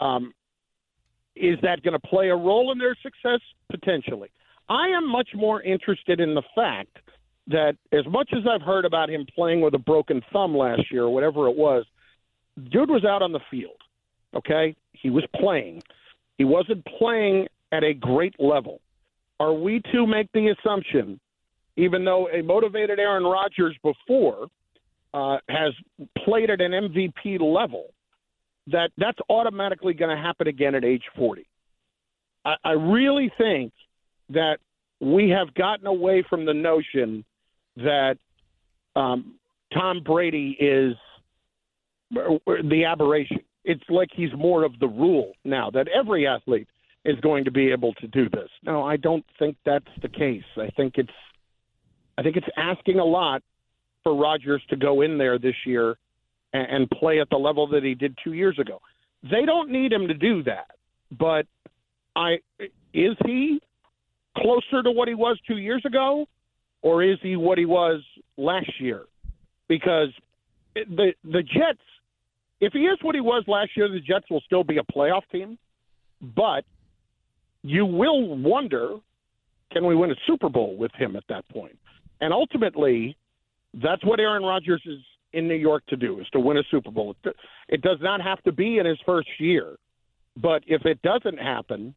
Um, 0.00 0.32
is 1.36 1.58
that 1.62 1.82
going 1.82 1.98
to 1.98 2.08
play 2.08 2.28
a 2.28 2.36
role 2.36 2.72
in 2.72 2.78
their 2.78 2.96
success? 3.02 3.40
Potentially. 3.70 4.30
I 4.68 4.88
am 4.88 5.08
much 5.08 5.28
more 5.34 5.62
interested 5.62 6.20
in 6.20 6.34
the 6.34 6.42
fact 6.54 6.98
that 7.48 7.76
as 7.92 8.06
much 8.06 8.30
as 8.32 8.44
I've 8.48 8.62
heard 8.62 8.84
about 8.84 9.10
him 9.10 9.26
playing 9.34 9.60
with 9.60 9.74
a 9.74 9.78
broken 9.78 10.22
thumb 10.32 10.56
last 10.56 10.90
year 10.90 11.04
or 11.04 11.14
whatever 11.14 11.48
it 11.48 11.56
was, 11.56 11.84
dude 12.70 12.90
was 12.90 13.04
out 13.04 13.22
on 13.22 13.32
the 13.32 13.40
field. 13.50 13.76
Okay? 14.34 14.74
He 14.92 15.10
was 15.10 15.24
playing. 15.36 15.82
He 16.38 16.44
wasn't 16.44 16.84
playing 16.98 17.48
at 17.72 17.84
a 17.84 17.94
great 17.94 18.34
level. 18.38 18.80
Are 19.38 19.52
we 19.52 19.80
to 19.92 20.06
make 20.06 20.30
the 20.32 20.54
assumption, 20.54 21.18
even 21.76 22.04
though 22.04 22.28
a 22.28 22.42
motivated 22.42 22.98
Aaron 22.98 23.24
Rodgers 23.24 23.76
before 23.82 24.48
uh, 25.14 25.38
has 25.48 25.72
played 26.24 26.50
at 26.50 26.60
an 26.60 26.72
MVP 26.72 27.40
level, 27.40 27.86
that 28.66 28.90
that's 28.98 29.18
automatically 29.28 29.94
going 29.94 30.14
to 30.14 30.22
happen 30.22 30.46
again 30.46 30.74
at 30.74 30.84
age 30.84 31.04
40? 31.16 31.46
I, 32.44 32.54
I 32.64 32.72
really 32.72 33.32
think 33.38 33.72
that 34.28 34.58
we 35.00 35.30
have 35.30 35.54
gotten 35.54 35.86
away 35.86 36.24
from 36.28 36.44
the 36.44 36.54
notion 36.54 37.24
that 37.76 38.16
um, 38.94 39.34
Tom 39.72 40.02
Brady 40.04 40.56
is 40.60 40.94
the 42.10 42.84
aberration. 42.86 43.40
It's 43.64 43.84
like 43.88 44.08
he's 44.14 44.32
more 44.36 44.64
of 44.64 44.78
the 44.78 44.88
rule 44.88 45.32
now 45.44 45.70
that 45.70 45.86
every 45.88 46.26
athlete 46.26 46.68
is 47.04 47.18
going 47.20 47.44
to 47.44 47.50
be 47.50 47.70
able 47.70 47.94
to 47.94 48.06
do 48.08 48.28
this. 48.28 48.48
No, 48.62 48.82
I 48.82 48.96
don't 48.96 49.24
think 49.38 49.56
that's 49.64 49.84
the 50.02 50.08
case. 50.08 50.44
I 50.56 50.68
think 50.76 50.94
it's 50.96 51.10
I 52.18 52.22
think 52.22 52.36
it's 52.36 52.46
asking 52.56 52.98
a 52.98 53.04
lot 53.04 53.42
for 54.02 54.14
Rodgers 54.14 54.62
to 54.70 54.76
go 54.76 55.02
in 55.02 55.18
there 55.18 55.38
this 55.38 55.54
year 55.64 55.96
and, 56.52 56.66
and 56.70 56.90
play 56.90 57.20
at 57.20 57.30
the 57.30 57.36
level 57.36 57.66
that 57.68 57.82
he 57.82 57.94
did 57.94 58.16
two 58.22 58.32
years 58.32 58.58
ago. 58.58 58.80
They 59.22 59.44
don't 59.44 59.70
need 59.70 59.92
him 59.92 60.08
to 60.08 60.14
do 60.14 60.42
that, 60.44 60.70
but 61.18 61.46
I 62.16 62.38
is 62.92 63.16
he 63.24 63.60
closer 64.36 64.82
to 64.82 64.90
what 64.90 65.08
he 65.08 65.14
was 65.14 65.38
two 65.46 65.58
years 65.58 65.82
ago, 65.84 66.26
or 66.82 67.02
is 67.02 67.18
he 67.22 67.36
what 67.36 67.58
he 67.58 67.66
was 67.66 68.02
last 68.36 68.70
year? 68.80 69.04
Because 69.68 70.08
the 70.74 71.12
the 71.24 71.42
Jets, 71.42 71.80
if 72.60 72.72
he 72.72 72.80
is 72.80 72.98
what 73.02 73.14
he 73.14 73.20
was 73.20 73.44
last 73.46 73.70
year, 73.76 73.88
the 73.88 74.00
Jets 74.00 74.26
will 74.30 74.42
still 74.42 74.64
be 74.64 74.78
a 74.78 74.82
playoff 74.82 75.22
team. 75.32 75.58
But 76.36 76.64
you 77.62 77.86
will 77.86 78.36
wonder, 78.36 78.96
can 79.72 79.86
we 79.86 79.94
win 79.94 80.10
a 80.10 80.16
Super 80.26 80.48
Bowl 80.48 80.76
with 80.76 80.92
him 80.92 81.16
at 81.16 81.24
that 81.28 81.48
point? 81.48 81.78
And 82.20 82.32
ultimately, 82.32 83.16
that's 83.74 84.04
what 84.04 84.20
Aaron 84.20 84.42
Rodgers 84.42 84.82
is 84.84 84.98
in 85.32 85.48
New 85.48 85.54
York 85.54 85.84
to 85.86 85.96
do 85.96 86.20
is 86.20 86.26
to 86.32 86.40
win 86.40 86.58
a 86.58 86.62
Super 86.70 86.90
Bowl. 86.90 87.16
It 87.68 87.82
does 87.82 87.98
not 88.00 88.20
have 88.20 88.42
to 88.42 88.52
be 88.52 88.78
in 88.78 88.86
his 88.86 88.98
first 89.06 89.28
year, 89.38 89.76
but 90.36 90.62
if 90.66 90.84
it 90.84 91.00
doesn't 91.02 91.38
happen, 91.38 91.94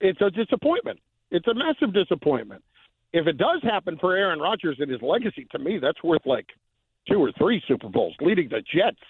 it's 0.00 0.20
a 0.20 0.30
disappointment. 0.30 0.98
It's 1.30 1.46
a 1.46 1.54
massive 1.54 1.92
disappointment. 1.92 2.64
If 3.12 3.26
it 3.26 3.36
does 3.36 3.62
happen 3.62 3.98
for 3.98 4.16
Aaron 4.16 4.38
Rodgers 4.40 4.78
and 4.80 4.90
his 4.90 5.02
legacy, 5.02 5.46
to 5.52 5.58
me, 5.58 5.78
that's 5.78 6.02
worth 6.02 6.22
like 6.24 6.46
two 7.08 7.18
or 7.18 7.32
three 7.38 7.62
Super 7.68 7.88
Bowls, 7.88 8.14
leading 8.20 8.48
the 8.48 8.62
Jets 8.74 9.00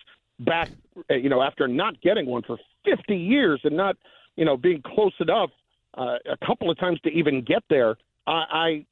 back, 0.40 0.70
uh, 1.10 1.14
you 1.14 1.28
know, 1.28 1.42
after 1.42 1.68
not 1.68 2.00
getting 2.00 2.26
one 2.26 2.42
for 2.42 2.58
50 2.84 3.16
years 3.16 3.60
and 3.64 3.76
not, 3.76 3.96
you 4.36 4.44
know, 4.44 4.56
being 4.56 4.82
close 4.82 5.14
enough 5.20 5.50
uh, 5.96 6.16
a 6.30 6.46
couple 6.46 6.70
of 6.70 6.78
times 6.78 7.00
to 7.02 7.10
even 7.10 7.42
get 7.42 7.62
there. 7.68 7.96
I, 8.26 8.32
I 8.32 8.86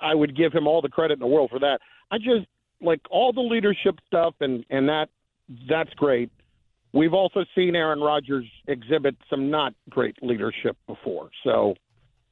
I 0.00 0.14
would 0.14 0.36
give 0.36 0.52
him 0.52 0.66
all 0.66 0.82
the 0.82 0.88
credit 0.88 1.14
in 1.14 1.20
the 1.20 1.26
world 1.26 1.50
for 1.50 1.60
that. 1.60 1.80
I 2.10 2.18
just 2.18 2.46
like 2.80 3.00
all 3.10 3.32
the 3.32 3.40
leadership 3.40 3.98
stuff 4.06 4.34
and 4.40 4.64
and 4.70 4.88
that 4.88 5.08
that's 5.68 5.92
great. 5.94 6.30
We've 6.92 7.14
also 7.14 7.44
seen 7.54 7.76
Aaron 7.76 8.00
Rodgers 8.00 8.46
exhibit 8.66 9.16
some 9.28 9.50
not 9.50 9.74
great 9.90 10.16
leadership 10.22 10.76
before. 10.86 11.30
So 11.44 11.74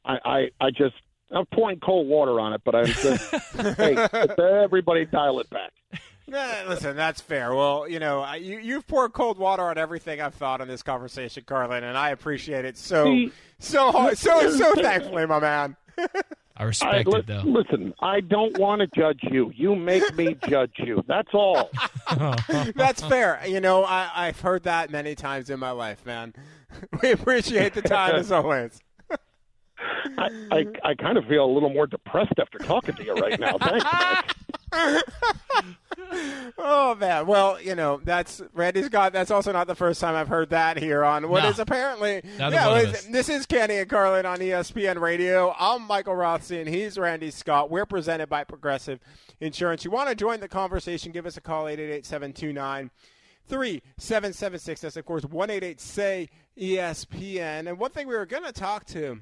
I 0.05 0.19
I, 0.25 0.51
I 0.61 0.71
just 0.71 0.95
I'm 1.31 1.47
pouring 1.47 1.81
cold 1.81 2.07
water 2.09 2.41
on 2.41 2.53
it, 2.53 2.63
but 2.65 2.75
I'm 2.75 2.87
just 2.87 3.35
hey, 3.77 3.97
everybody 4.39 5.05
dial 5.07 5.41
it 5.41 5.51
back. 5.51 5.73
Listen, 6.29 6.97
that's 6.97 7.21
fair. 7.21 7.55
Well, 7.55 7.89
you 7.89 7.99
know, 7.99 8.31
you, 8.35 8.59
you've 8.59 8.87
poured 8.87 9.13
cold 9.13 9.39
water 9.39 9.63
on 9.63 9.79
everything 9.79 10.21
I've 10.21 10.35
thought 10.35 10.61
in 10.61 10.69
this 10.69 10.83
conversation, 10.83 11.45
Carlin, 11.47 11.85
and 11.85 11.97
I 11.97 12.11
appreciate 12.11 12.65
it 12.65 12.77
so, 12.77 13.29
so 13.59 13.93
hard, 13.93 14.19
so, 14.19 14.51
so 14.51 14.75
thankfully, 14.75 15.27
my 15.27 15.41
man. 15.41 15.77
I 16.59 16.65
respect 16.65 17.09
I, 17.13 17.19
it, 17.19 17.27
though. 17.27 17.43
Listen, 17.45 17.93
I 18.01 18.21
don't 18.21 18.57
want 18.59 18.81
to 18.81 18.87
judge 18.87 19.21
you. 19.23 19.53
You 19.55 19.77
make 19.77 20.15
me 20.17 20.37
judge 20.49 20.73
you. 20.79 21.05
That's 21.07 21.35
all. 21.35 21.71
That's 22.75 23.03
fair. 23.03 23.43
You 23.47 23.61
know, 23.61 23.85
I, 23.85 24.11
I've 24.15 24.41
heard 24.41 24.63
that 24.63 24.91
many 24.91 25.15
times 25.15 25.51
in 25.51 25.61
my 25.61 25.73
life, 25.73 26.05
man. 26.07 26.35
We 27.01 27.13
appreciate 27.13 27.73
the 27.73 27.81
time 27.81 28.17
as 28.17 28.31
always. 28.31 28.81
I, 30.19 30.29
I, 30.51 30.67
I 30.85 30.95
kind 30.95 31.17
of 31.17 31.25
feel 31.25 31.43
a 31.43 31.51
little 31.51 31.71
more 31.71 31.87
depressed 31.87 32.35
after 32.39 32.59
talking 32.59 32.95
to 32.97 33.05
you 33.05 33.15
right 33.15 33.41
now. 33.41 33.57
Thanks. 33.59 34.35
oh 36.59 36.95
man. 36.99 37.27
Well, 37.27 37.61
you 37.61 37.75
know, 37.75 38.01
that's 38.03 38.43
Randy 38.53 38.83
Scott. 38.83 39.13
That's 39.13 39.31
also 39.31 39.53
not 39.53 39.67
the 39.67 39.75
first 39.75 40.01
time 40.01 40.15
I've 40.15 40.29
heard 40.29 40.51
that 40.51 40.79
here 40.79 41.05
on 41.05 41.29
what 41.29 41.43
no. 41.43 41.51
is 41.51 41.59
apparently 41.59 42.23
yeah. 42.39 42.93
this 43.11 43.29
is 43.29 43.47
Canty 43.47 43.77
and 43.77 43.89
Carlin 43.89 44.27
on 44.27 44.39
ESPN 44.39 45.01
Radio. 45.01 45.55
I'm 45.59 45.83
Michael 45.83 46.15
Rothstein. 46.15 46.67
He's 46.67 46.99
Randy 46.99 47.31
Scott. 47.31 47.71
We're 47.71 47.87
presented 47.87 48.29
by 48.29 48.45
Progressive 48.45 49.01
Insurance. 49.41 49.85
You 49.85 49.91
want 49.91 50.09
to 50.09 50.15
join 50.15 50.41
the 50.41 50.49
conversation? 50.49 51.13
Give 51.13 51.27
us 51.27 51.37
a 51.37 51.41
call 51.41 51.65
888-729 51.67 52.91
3776. 53.49 54.81
That's 54.81 54.97
of 54.97 55.05
course 55.05 55.25
one 55.25 55.51
eight 55.51 55.63
eight 55.63 55.81
say 55.81 56.29
ESPN. 56.59 57.69
And 57.69 57.79
one 57.79 57.91
thing 57.91 58.09
we 58.09 58.17
were 58.17 58.27
going 58.27 58.45
to 58.45 58.53
talk 58.53 58.85
to 58.87 59.21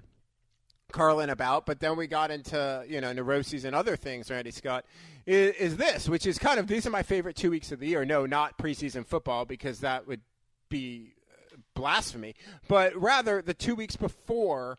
Carlin 0.95 1.29
about, 1.29 1.67
but 1.67 1.81
then 1.81 1.97
we 1.97 2.07
got 2.07 2.31
into 2.31 2.85
you 2.89 3.01
know 3.01 3.13
neuroses 3.13 3.65
and 3.65 3.75
other 3.75 3.97
things. 3.97 4.31
Randy 4.31 4.53
Scott 4.53 4.85
is, 5.27 5.55
is, 5.57 5.77
this, 5.77 6.09
which 6.09 6.25
is 6.25 6.39
kind 6.39 6.61
of 6.61 6.69
these 6.69 6.87
are 6.87 6.91
my 6.91 7.03
favorite 7.03 7.35
two 7.35 7.51
weeks 7.51 7.73
of 7.73 7.81
the 7.81 7.89
year. 7.89 8.05
No, 8.05 8.27
not 8.27 8.57
preseason 8.59 9.05
football 9.05 9.45
because 9.45 9.81
that 9.81 10.07
would 10.07 10.21
be 10.69 11.15
uh, 11.53 11.57
blasphemy, 11.75 12.37
but 12.69 12.95
rather 12.95 13.43
the 13.43 13.55
two 13.55 13.75
weeks 13.75 13.97
before 13.97 14.79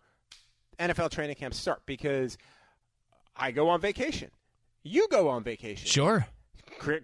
NFL 0.79 1.11
training 1.11 1.35
camps 1.35 1.59
start 1.59 1.81
because 1.85 2.37
I 3.35 3.51
go 3.51 3.67
on 3.67 3.81
vacation, 3.81 4.31
you 4.83 5.09
go 5.09 5.27
on 5.27 5.43
vacation, 5.43 5.85
sure. 5.85 6.27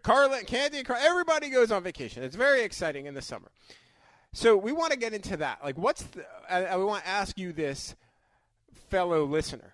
Carlin, 0.04 0.46
Canty, 0.46 0.78
and 0.78 0.88
Carlin, 0.88 1.06
everybody 1.06 1.50
goes 1.50 1.70
on 1.70 1.84
vacation. 1.84 2.24
It's 2.24 2.36
very 2.36 2.62
exciting 2.64 3.08
in 3.08 3.14
the 3.14 3.22
summer. 3.22 3.52
So 4.34 4.56
we 4.56 4.72
want 4.72 4.94
to 4.94 4.98
get 4.98 5.14
into 5.14 5.36
that. 5.38 5.60
Like, 5.62 5.78
what's 5.78 6.04
the? 6.04 6.26
I, 6.50 6.64
I 6.66 6.76
want 6.78 7.04
to 7.04 7.10
ask 7.10 7.38
you 7.38 7.52
this 7.52 7.96
fellow 8.92 9.26
listener 9.26 9.74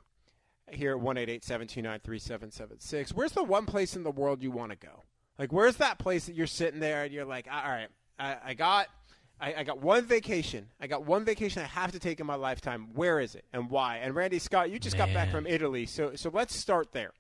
here 0.70 0.96
at 0.96 1.02
1-888-729-3776, 1.02 3.14
where's 3.14 3.34
the 3.34 3.44
one 3.44 3.66
place 3.66 3.96
in 3.96 4.04
the 4.04 4.12
world 4.12 4.42
you 4.42 4.52
want 4.52 4.72
to 4.72 4.78
go? 4.78 5.04
Like, 5.38 5.52
where's 5.52 5.76
that 5.78 6.00
place 6.00 6.28
that 6.28 6.36
you're 6.36 6.48
sitting 6.48 6.80
there 6.80 7.04
and 7.04 7.14
you're 7.14 7.26
like, 7.26 7.48
all 7.52 7.70
right, 7.70 7.90
I, 8.18 8.38
I 8.46 8.54
got 8.54 8.88
I, 9.40 9.54
I, 9.54 9.64
got 9.64 9.82
one 9.82 10.06
vacation. 10.06 10.66
I 10.82 10.88
got 10.88 11.06
one 11.06 11.24
vacation 11.24 11.62
I 11.62 11.68
have 11.68 11.92
to 11.92 12.00
take 12.00 12.20
in 12.20 12.26
my 12.26 12.34
lifetime. 12.34 12.88
Where 12.96 13.20
is 13.20 13.36
it 13.36 13.46
and 13.54 13.70
why? 13.70 13.98
And 13.98 14.16
Randy 14.16 14.40
Scott, 14.40 14.72
you 14.72 14.80
just 14.80 14.98
Man. 14.98 15.08
got 15.08 15.14
back 15.14 15.30
from 15.30 15.46
Italy, 15.46 15.86
so 15.86 16.16
so 16.16 16.32
let's 16.34 16.56
start 16.56 16.92
there. 16.92 17.12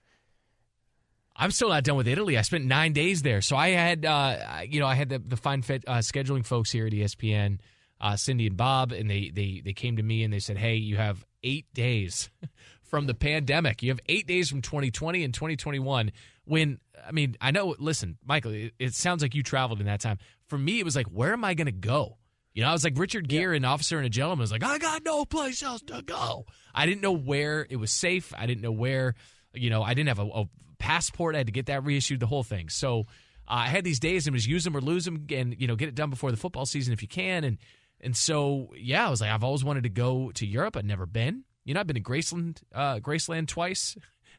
I'm 1.36 1.52
still 1.52 1.70
not 1.70 1.84
done 1.84 1.96
with 1.96 2.08
Italy. 2.08 2.36
I 2.36 2.42
spent 2.42 2.66
nine 2.66 2.94
days 2.94 3.22
there, 3.22 3.42
so 3.42 3.56
I 3.56 3.70
had 3.70 4.04
uh, 4.04 4.62
you 4.68 4.80
know 4.80 4.88
I 4.88 4.96
had 4.96 5.10
the 5.10 5.20
the 5.20 5.38
fine 5.38 5.62
fit 5.62 5.84
uh, 5.86 5.98
scheduling 5.98 6.44
folks 6.44 6.72
here 6.72 6.88
at 6.88 6.94
ESPN, 6.94 7.60
uh, 8.02 8.16
Cindy 8.16 8.48
and 8.48 8.58
Bob, 8.58 8.94
and 8.94 9.08
they 9.08 9.30
they 9.32 9.62
they 9.64 9.74
came 9.74 9.98
to 9.98 10.04
me 10.04 10.24
and 10.24 10.34
they 10.34 10.40
said, 10.40 10.58
hey, 10.58 10.74
you 10.74 10.98
have 10.98 11.24
eight 11.48 11.74
days 11.74 12.30
from 12.84 13.08
the 13.08 13.14
pandemic. 13.14 13.82
You 13.82 13.90
have 13.90 14.00
eight 14.08 14.28
days 14.28 14.50
from 14.50 14.62
2020 14.62 15.24
and 15.24 15.34
2021. 15.34 16.12
When, 16.46 16.80
I 17.06 17.12
mean, 17.12 17.36
I 17.42 17.52
know, 17.52 17.76
listen, 17.80 18.18
Michael, 18.26 18.52
it, 18.52 18.74
it 18.80 18.94
sounds 18.94 19.22
like 19.22 19.36
you 19.36 19.44
traveled 19.44 19.80
in 19.80 19.86
that 19.88 20.02
time. 20.02 20.18
For 20.48 20.58
me, 20.58 20.80
it 20.80 20.86
was 20.86 20.96
like, 20.96 21.08
where 21.08 21.34
am 21.34 21.44
I 21.44 21.54
going 21.54 21.66
to 21.66 21.72
go? 21.72 22.18
You 22.54 22.64
know, 22.64 22.70
I 22.70 22.74
was 22.74 22.84
like 22.84 22.98
Richard 22.98 23.28
Gere, 23.28 23.54
yeah. 23.54 23.58
an 23.58 23.66
officer 23.66 23.98
and 23.98 24.06
a 24.06 24.10
gentleman, 24.10 24.40
was 24.40 24.52
like, 24.52 24.64
I 24.64 24.80
got 24.80 25.04
no 25.04 25.26
place 25.26 25.62
else 25.62 25.82
to 25.84 26.02
go. 26.02 26.46
I 26.74 26.86
didn't 26.86 27.02
know 27.02 27.12
where 27.12 27.68
it 27.70 27.76
was 27.76 27.92
safe. 27.92 28.34
I 28.36 28.46
didn't 28.46 28.62
know 28.62 28.72
where, 28.72 29.14
you 29.54 29.70
know, 29.70 29.84
I 29.84 29.94
didn't 29.94 30.08
have 30.08 30.20
a, 30.20 30.26
a 30.28 30.50
passport. 30.80 31.36
I 31.36 31.40
had 31.40 31.48
to 31.48 31.54
get 31.54 31.68
that 31.68 31.84
reissued, 31.84 32.20
the 32.20 32.26
whole 32.26 32.44
thing. 32.44 32.70
So 32.70 33.02
uh, 33.48 33.66
I 33.66 33.68
had 33.68 33.84
these 33.84 34.00
days 34.00 34.26
and 34.26 34.34
was 34.34 34.48
use 34.48 34.64
them 34.64 34.76
or 34.76 34.82
lose 34.82 35.06
them 35.06 35.26
and, 35.30 35.56
you 35.60 35.68
know, 35.68 35.76
get 35.76 35.88
it 35.88 35.96
done 35.96 36.10
before 36.10 36.32
the 36.32 36.38
football 36.38 36.66
season 36.66 36.94
if 36.94 37.02
you 37.02 37.08
can. 37.08 37.44
And 37.44 37.58
and 38.02 38.16
so, 38.16 38.74
yeah, 38.78 39.08
I 39.08 39.10
was 39.10 39.22
like, 39.22 39.32
I've 39.32 39.44
always 39.44 39.64
wanted 39.64 39.84
to 39.84 39.90
go 39.90 40.32
to 40.32 40.46
Europe. 40.46 40.78
I'd 40.78 40.86
never 40.86 41.06
been. 41.06 41.44
You 41.66 41.74
know, 41.74 41.80
I've 41.80 41.88
been 41.88 41.96
to 41.96 42.02
Graceland, 42.02 42.62
uh, 42.74 43.00
Graceland 43.00 43.48
twice. 43.48 43.98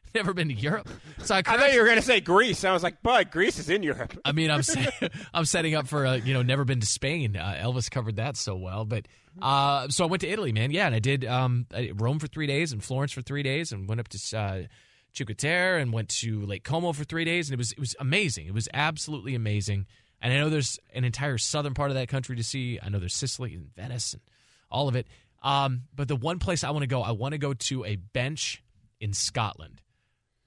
never 0.15 0.33
been 0.33 0.47
to 0.47 0.53
Europe. 0.53 0.89
So 1.19 1.35
I, 1.35 1.39
I 1.39 1.57
thought 1.57 1.73
you 1.73 1.79
were 1.79 1.85
going 1.85 1.99
to 1.99 2.05
say 2.05 2.19
Greece. 2.19 2.63
I 2.63 2.71
was 2.71 2.83
like, 2.83 2.97
but 3.03 3.31
Greece 3.31 3.59
is 3.59 3.69
in 3.69 3.83
Europe. 3.83 4.19
I 4.25 4.31
mean, 4.31 4.49
I'm 4.49 4.63
I'm 5.33 5.45
setting 5.45 5.75
up 5.75 5.87
for 5.87 6.05
a, 6.05 6.17
you 6.17 6.33
know 6.33 6.41
never 6.41 6.65
been 6.65 6.79
to 6.79 6.87
Spain. 6.87 7.35
Uh, 7.35 7.57
Elvis 7.61 7.91
covered 7.91 8.15
that 8.15 8.37
so 8.37 8.55
well, 8.55 8.85
but 8.85 9.07
uh, 9.41 9.87
so 9.89 10.05
I 10.05 10.07
went 10.07 10.21
to 10.21 10.27
Italy, 10.27 10.51
man. 10.51 10.71
Yeah, 10.71 10.87
and 10.87 10.95
I 10.95 10.99
did 10.99 11.25
um, 11.25 11.67
Rome 11.93 12.19
for 12.19 12.27
three 12.27 12.47
days 12.47 12.71
and 12.71 12.83
Florence 12.83 13.11
for 13.11 13.21
three 13.21 13.43
days, 13.43 13.71
and 13.71 13.87
went 13.87 13.99
up 14.01 14.07
to 14.09 14.37
uh, 14.37 14.61
Cinque 15.13 15.37
Terre 15.37 15.77
and 15.77 15.93
went 15.93 16.09
to 16.09 16.45
Lake 16.45 16.63
Como 16.63 16.93
for 16.93 17.03
three 17.03 17.25
days, 17.25 17.49
and 17.49 17.53
it 17.53 17.57
was 17.59 17.71
it 17.71 17.79
was 17.79 17.95
amazing. 17.99 18.47
It 18.47 18.53
was 18.53 18.67
absolutely 18.73 19.35
amazing. 19.35 19.85
And 20.21 20.33
I 20.33 20.37
know 20.37 20.49
there's 20.49 20.79
an 20.93 21.05
entire 21.05 21.37
southern 21.37 21.73
part 21.73 21.91
of 21.91 21.95
that 21.95 22.09
country 22.09 22.35
to 22.35 22.43
see. 22.43 22.79
I 22.81 22.89
know 22.89 22.99
there's 22.99 23.13
Sicily 23.13 23.55
and 23.55 23.73
Venice 23.75 24.13
and 24.13 24.21
all 24.69 24.87
of 24.87 24.95
it. 24.95 25.07
Um, 25.41 25.83
but 25.95 26.07
the 26.07 26.15
one 26.15 26.39
place 26.39 26.63
I 26.63 26.71
want 26.71 26.83
to 26.83 26.87
go, 26.87 27.01
I 27.01 27.11
want 27.11 27.31
to 27.33 27.37
go 27.37 27.53
to 27.53 27.85
a 27.85 27.95
bench 27.95 28.61
in 28.99 29.13
Scotland. 29.13 29.81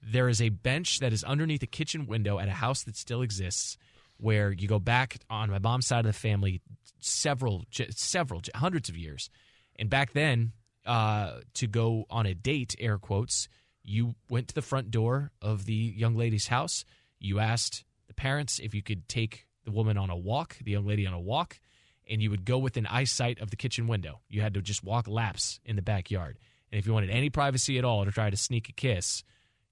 There 0.01 0.29
is 0.29 0.41
a 0.41 0.49
bench 0.49 0.99
that 0.99 1.13
is 1.13 1.23
underneath 1.23 1.63
a 1.63 1.67
kitchen 1.67 2.05
window 2.05 2.37
at 2.37 2.47
a 2.47 2.51
house 2.51 2.83
that 2.83 2.95
still 2.95 3.21
exists, 3.21 3.77
where 4.17 4.51
you 4.51 4.67
go 4.67 4.79
back 4.79 5.17
on 5.29 5.49
my 5.49 5.59
mom's 5.59 5.87
side 5.87 5.99
of 5.99 6.05
the 6.05 6.13
family 6.13 6.61
several, 6.99 7.63
several, 7.71 8.41
hundreds 8.53 8.89
of 8.89 8.97
years. 8.97 9.29
And 9.77 9.89
back 9.89 10.13
then, 10.13 10.51
uh, 10.85 11.39
to 11.55 11.67
go 11.67 12.05
on 12.09 12.25
a 12.25 12.33
date, 12.33 12.75
air 12.79 12.97
quotes, 12.97 13.47
you 13.83 14.15
went 14.29 14.49
to 14.49 14.55
the 14.55 14.61
front 14.61 14.91
door 14.91 15.31
of 15.41 15.65
the 15.65 15.73
young 15.73 16.15
lady's 16.15 16.47
house. 16.47 16.85
You 17.19 17.39
asked 17.39 17.83
the 18.07 18.13
parents 18.13 18.59
if 18.59 18.73
you 18.73 18.83
could 18.83 19.07
take 19.07 19.47
the 19.65 19.71
woman 19.71 19.97
on 19.97 20.09
a 20.09 20.15
walk, 20.15 20.57
the 20.63 20.71
young 20.71 20.85
lady 20.85 21.05
on 21.07 21.13
a 21.13 21.19
walk, 21.19 21.59
and 22.09 22.21
you 22.21 22.29
would 22.29 22.45
go 22.45 22.57
within 22.57 22.85
eyesight 22.87 23.39
of 23.39 23.49
the 23.49 23.55
kitchen 23.55 23.87
window. 23.87 24.19
You 24.27 24.41
had 24.41 24.53
to 24.55 24.61
just 24.61 24.83
walk 24.83 25.07
laps 25.07 25.59
in 25.65 25.75
the 25.75 25.81
backyard. 25.81 26.37
And 26.71 26.79
if 26.79 26.85
you 26.85 26.93
wanted 26.93 27.09
any 27.09 27.29
privacy 27.29 27.77
at 27.77 27.85
all 27.85 28.03
to 28.05 28.11
try 28.11 28.29
to 28.29 28.37
sneak 28.37 28.69
a 28.69 28.73
kiss, 28.73 29.23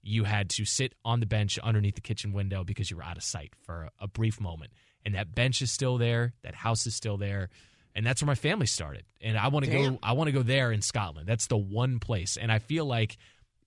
you 0.02 0.24
had 0.24 0.50
to 0.50 0.64
sit 0.64 0.94
on 1.04 1.20
the 1.20 1.26
bench 1.26 1.58
underneath 1.58 1.94
the 1.94 2.00
kitchen 2.00 2.32
window 2.32 2.64
because 2.64 2.90
you 2.90 2.96
were 2.96 3.04
out 3.04 3.16
of 3.16 3.22
sight 3.22 3.54
for 3.62 3.90
a, 4.00 4.08
brief 4.08 4.40
moment. 4.40 4.72
And 5.04 5.14
that 5.14 5.34
bench 5.34 5.62
is 5.62 5.70
still 5.70 5.98
there, 5.98 6.32
that 6.42 6.54
house 6.54 6.86
is 6.86 6.94
still 6.94 7.16
there, 7.16 7.50
and 7.94 8.06
that's 8.06 8.22
where 8.22 8.28
my 8.28 8.34
family 8.34 8.66
started. 8.66 9.04
And 9.20 9.36
I 9.36 9.48
want 9.48 9.64
to 9.64 9.70
go 9.70 9.98
I 10.02 10.12
want 10.12 10.28
to 10.28 10.32
go 10.32 10.42
there 10.42 10.72
in 10.72 10.80
Scotland. 10.80 11.28
That's 11.28 11.46
the 11.46 11.56
one 11.56 11.98
place. 11.98 12.36
And 12.36 12.50
I 12.50 12.58
feel 12.58 12.84
like 12.84 13.18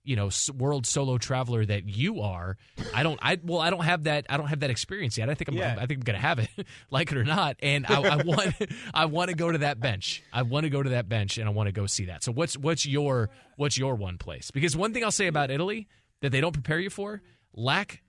you 0.06 0.16
know 0.16 0.30
world 0.56 0.86
solo 0.86 1.18
traveler 1.18 1.64
that 1.64 1.86
you 1.88 2.20
are 2.20 2.56
i 2.94 3.02
don't 3.02 3.18
i 3.22 3.38
well 3.42 3.60
i 3.60 3.70
don't 3.70 3.84
have 3.84 4.04
that 4.04 4.24
i 4.28 4.36
don't 4.36 4.46
have 4.46 4.60
that 4.60 4.70
experience 4.70 5.18
yet. 5.18 5.28
I 5.28 5.34
think 5.34 5.48
i'm 5.48 5.54
yeah. 5.56 5.76
i 5.78 5.86
think 5.86 5.98
i'm 5.98 6.04
gonna 6.04 6.18
have 6.18 6.38
it 6.38 6.48
like 6.90 7.10
it 7.12 7.18
or 7.18 7.24
not. 7.24 7.56
And 7.62 7.86
i, 7.86 8.00
I 8.00 8.16
want 8.22 8.54
i 8.94 9.04
want 9.06 9.30
to 9.30 9.36
go 9.36 9.50
to 9.50 9.58
that 9.58 9.80
bench. 9.80 10.22
I 10.32 10.42
want 10.42 10.64
to 10.64 10.70
go 10.70 10.82
to 10.82 10.90
that 10.90 11.08
bench 11.08 11.38
and 11.38 11.48
i 11.48 11.52
want 11.52 11.66
to 11.66 11.72
go 11.72 11.86
see 11.86 12.06
that. 12.06 12.22
So 12.22 12.32
what's 12.32 12.56
what's 12.56 12.86
your 12.86 13.30
what's 13.56 13.76
your 13.76 13.94
one 13.96 14.18
place? 14.18 14.50
Because 14.50 14.76
one 14.76 14.92
thing 14.92 15.04
i'll 15.04 15.10
say 15.10 15.26
about 15.26 15.50
italy 15.50 15.88
that 16.20 16.30
they 16.30 16.40
don't 16.40 16.52
prepare 16.52 16.78
you 16.78 16.90
for 16.90 17.22
lack 17.54 18.02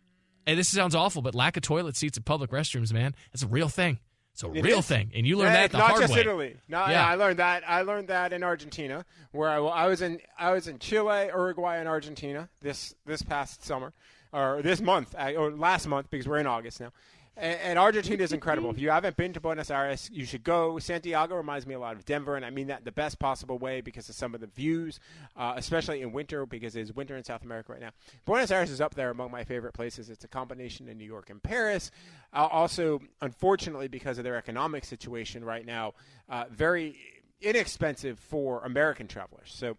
and 0.45 0.57
this 0.57 0.69
sounds 0.69 0.95
awful 0.95 1.21
but 1.21 1.35
lack 1.35 1.57
of 1.57 1.63
toilet 1.63 1.95
seats 1.95 2.17
at 2.17 2.25
public 2.25 2.51
restrooms 2.51 2.93
man 2.93 3.15
that's 3.31 3.43
a 3.43 3.47
real 3.47 3.69
thing 3.69 3.99
It's 4.37 4.43
a 4.43 4.53
It 4.53 4.63
real 4.63 4.79
is. 4.79 4.85
thing, 4.87 5.09
and 5.15 5.25
you 5.25 5.35
learned 5.35 5.55
Yeah, 5.55 5.61
that 5.63 5.71
the 5.71 5.77
not 5.79 5.99
just 5.99 6.13
way. 6.13 6.19
Italy. 6.19 6.57
No, 6.67 6.81
Yeah. 6.81 6.91
yeah. 6.91 7.07
I 7.07 7.15
learned 7.15 7.39
that. 7.39 7.63
I 7.67 7.81
learned 7.81 8.09
that 8.09 8.33
in 8.33 8.43
Argentina, 8.43 9.03
where 9.31 9.49
I, 9.49 9.57
I 9.57 9.87
was 9.87 10.03
in. 10.03 10.19
I 10.37 10.51
was 10.51 10.67
in 10.67 10.77
Chile, 10.77 11.25
Uruguay, 11.33 11.77
and 11.77 11.89
Argentina 11.89 12.47
this 12.61 12.93
this 13.07 13.23
past 13.23 13.63
summer, 13.63 13.93
or 14.31 14.61
this 14.61 14.79
month, 14.79 15.15
or 15.17 15.49
last 15.49 15.87
month 15.87 16.11
because 16.11 16.27
we're 16.27 16.37
in 16.37 16.45
August 16.45 16.79
now. 16.79 16.91
And, 17.37 17.59
and 17.61 17.79
Argentina 17.79 18.23
is 18.23 18.33
incredible. 18.33 18.71
if 18.71 18.79
you 18.79 18.89
haven't 18.89 19.15
been 19.15 19.31
to 19.33 19.39
Buenos 19.39 19.69
Aires, 19.69 20.09
you 20.11 20.25
should 20.25 20.43
go. 20.43 20.79
Santiago 20.79 21.35
reminds 21.35 21.67
me 21.67 21.75
a 21.75 21.79
lot 21.79 21.95
of 21.95 22.03
Denver, 22.03 22.35
and 22.35 22.43
I 22.43 22.49
mean 22.49 22.67
that 22.67 22.83
the 22.83 22.91
best 22.91 23.19
possible 23.19 23.59
way 23.59 23.81
because 23.81 24.09
of 24.09 24.15
some 24.15 24.33
of 24.33 24.41
the 24.41 24.47
views, 24.47 24.99
uh, 25.35 25.53
especially 25.55 26.01
in 26.01 26.11
winter 26.11 26.45
because 26.45 26.75
it's 26.75 26.91
winter 26.91 27.15
in 27.15 27.23
South 27.23 27.43
America 27.43 27.71
right 27.71 27.81
now. 27.81 27.91
Buenos 28.25 28.49
Aires 28.49 28.71
is 28.71 28.81
up 28.81 28.95
there 28.95 29.11
among 29.11 29.29
my 29.29 29.43
favorite 29.43 29.73
places. 29.73 30.09
It's 30.09 30.23
a 30.23 30.27
combination 30.27 30.89
of 30.89 30.97
New 30.97 31.05
York 31.05 31.29
and 31.29 31.41
Paris. 31.41 31.91
Uh, 32.33 32.47
also, 32.51 33.01
unfortunately, 33.21 33.87
because 33.87 34.17
of 34.17 34.23
their 34.23 34.35
economic 34.35 34.83
situation 34.83 35.45
right 35.45 35.65
now, 35.65 35.93
uh, 36.29 36.45
very 36.49 36.97
inexpensive 37.39 38.19
for 38.19 38.63
American 38.63 39.07
travelers. 39.07 39.53
So. 39.53 39.77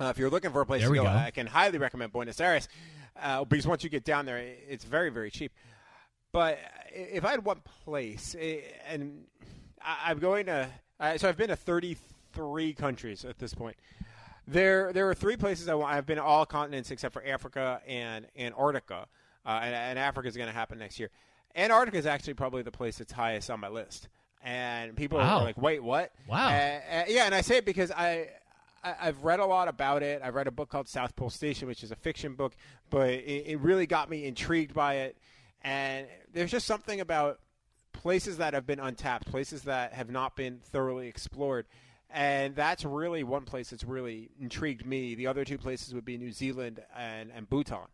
Uh, 0.00 0.06
if 0.06 0.18
you're 0.18 0.30
looking 0.30 0.50
for 0.50 0.62
a 0.62 0.66
place 0.66 0.80
There 0.80 0.88
to 0.88 0.96
go, 0.96 1.04
go. 1.04 1.08
I 1.08 1.30
can 1.30 1.46
highly 1.46 1.78
recommend 1.78 2.10
Buenos 2.10 2.40
Aires 2.40 2.66
uh, 3.20 3.44
because 3.44 3.68
once 3.68 3.84
you 3.84 3.90
get 3.90 4.04
down 4.04 4.26
there, 4.26 4.38
it's 4.38 4.84
very, 4.84 5.10
very 5.10 5.30
cheap. 5.30 5.52
But 6.32 6.58
if 6.92 7.24
I 7.24 7.30
had 7.32 7.44
one 7.44 7.60
place, 7.84 8.34
and 8.88 9.24
I'm 9.84 10.18
going 10.18 10.46
to, 10.46 10.68
so 11.18 11.28
I've 11.28 11.36
been 11.36 11.48
to 11.48 11.56
33 11.56 12.72
countries 12.74 13.24
at 13.24 13.38
this 13.38 13.54
point. 13.54 13.76
There, 14.46 14.92
there 14.92 15.08
are 15.08 15.14
three 15.14 15.36
places 15.36 15.68
I 15.68 15.74
want. 15.74 15.94
I've 15.94 16.06
been 16.06 16.16
to 16.16 16.22
all 16.24 16.44
continents 16.46 16.90
except 16.90 17.12
for 17.14 17.24
Africa 17.24 17.80
and 17.86 18.26
Antarctica, 18.36 19.06
uh, 19.46 19.60
and, 19.62 19.74
and 19.74 19.98
Africa 19.98 20.28
is 20.28 20.36
going 20.36 20.48
to 20.48 20.54
happen 20.54 20.78
next 20.78 20.98
year. 20.98 21.10
Antarctica 21.54 21.96
is 21.98 22.06
actually 22.06 22.34
probably 22.34 22.62
the 22.62 22.72
place 22.72 22.98
that's 22.98 23.12
highest 23.12 23.50
on 23.50 23.60
my 23.60 23.68
list, 23.68 24.08
and 24.42 24.96
people 24.96 25.18
Wow. 25.18 25.38
are 25.38 25.44
like, 25.44 25.58
"Wait, 25.60 25.82
what?" 25.82 26.10
Wow. 26.26 26.48
Uh, 26.48 27.04
yeah, 27.08 27.26
and 27.26 27.34
I 27.34 27.40
say 27.42 27.58
it 27.58 27.64
because 27.66 27.90
I, 27.92 28.30
I 28.82 28.94
I've 29.02 29.22
read 29.22 29.38
a 29.38 29.46
lot 29.46 29.68
about 29.68 30.02
it. 30.02 30.22
I've 30.24 30.34
read 30.34 30.48
a 30.48 30.50
book 30.50 30.70
called 30.70 30.88
South 30.88 31.14
Pole 31.14 31.30
Station, 31.30 31.68
which 31.68 31.84
is 31.84 31.92
a 31.92 31.96
fiction 31.96 32.34
book, 32.34 32.56
but 32.90 33.10
it, 33.10 33.44
it 33.46 33.60
really 33.60 33.86
got 33.86 34.08
me 34.10 34.24
intrigued 34.24 34.74
by 34.74 34.94
it. 34.94 35.16
And 35.62 36.08
there's 36.32 36.50
just 36.50 36.66
something 36.66 37.00
about 37.00 37.38
places 37.92 38.38
that 38.38 38.54
have 38.54 38.66
been 38.66 38.80
untapped, 38.80 39.26
places 39.30 39.62
that 39.62 39.92
have 39.92 40.10
not 40.10 40.34
been 40.36 40.60
thoroughly 40.64 41.08
explored. 41.08 41.66
And 42.10 42.54
that's 42.54 42.84
really 42.84 43.24
one 43.24 43.44
place 43.44 43.70
that's 43.70 43.84
really 43.84 44.30
intrigued 44.40 44.84
me. 44.84 45.14
The 45.14 45.26
other 45.28 45.44
two 45.44 45.56
places 45.58 45.94
would 45.94 46.04
be 46.04 46.18
New 46.18 46.32
Zealand 46.32 46.80
and, 46.96 47.30
and 47.34 47.48
Bhutan. 47.48 47.86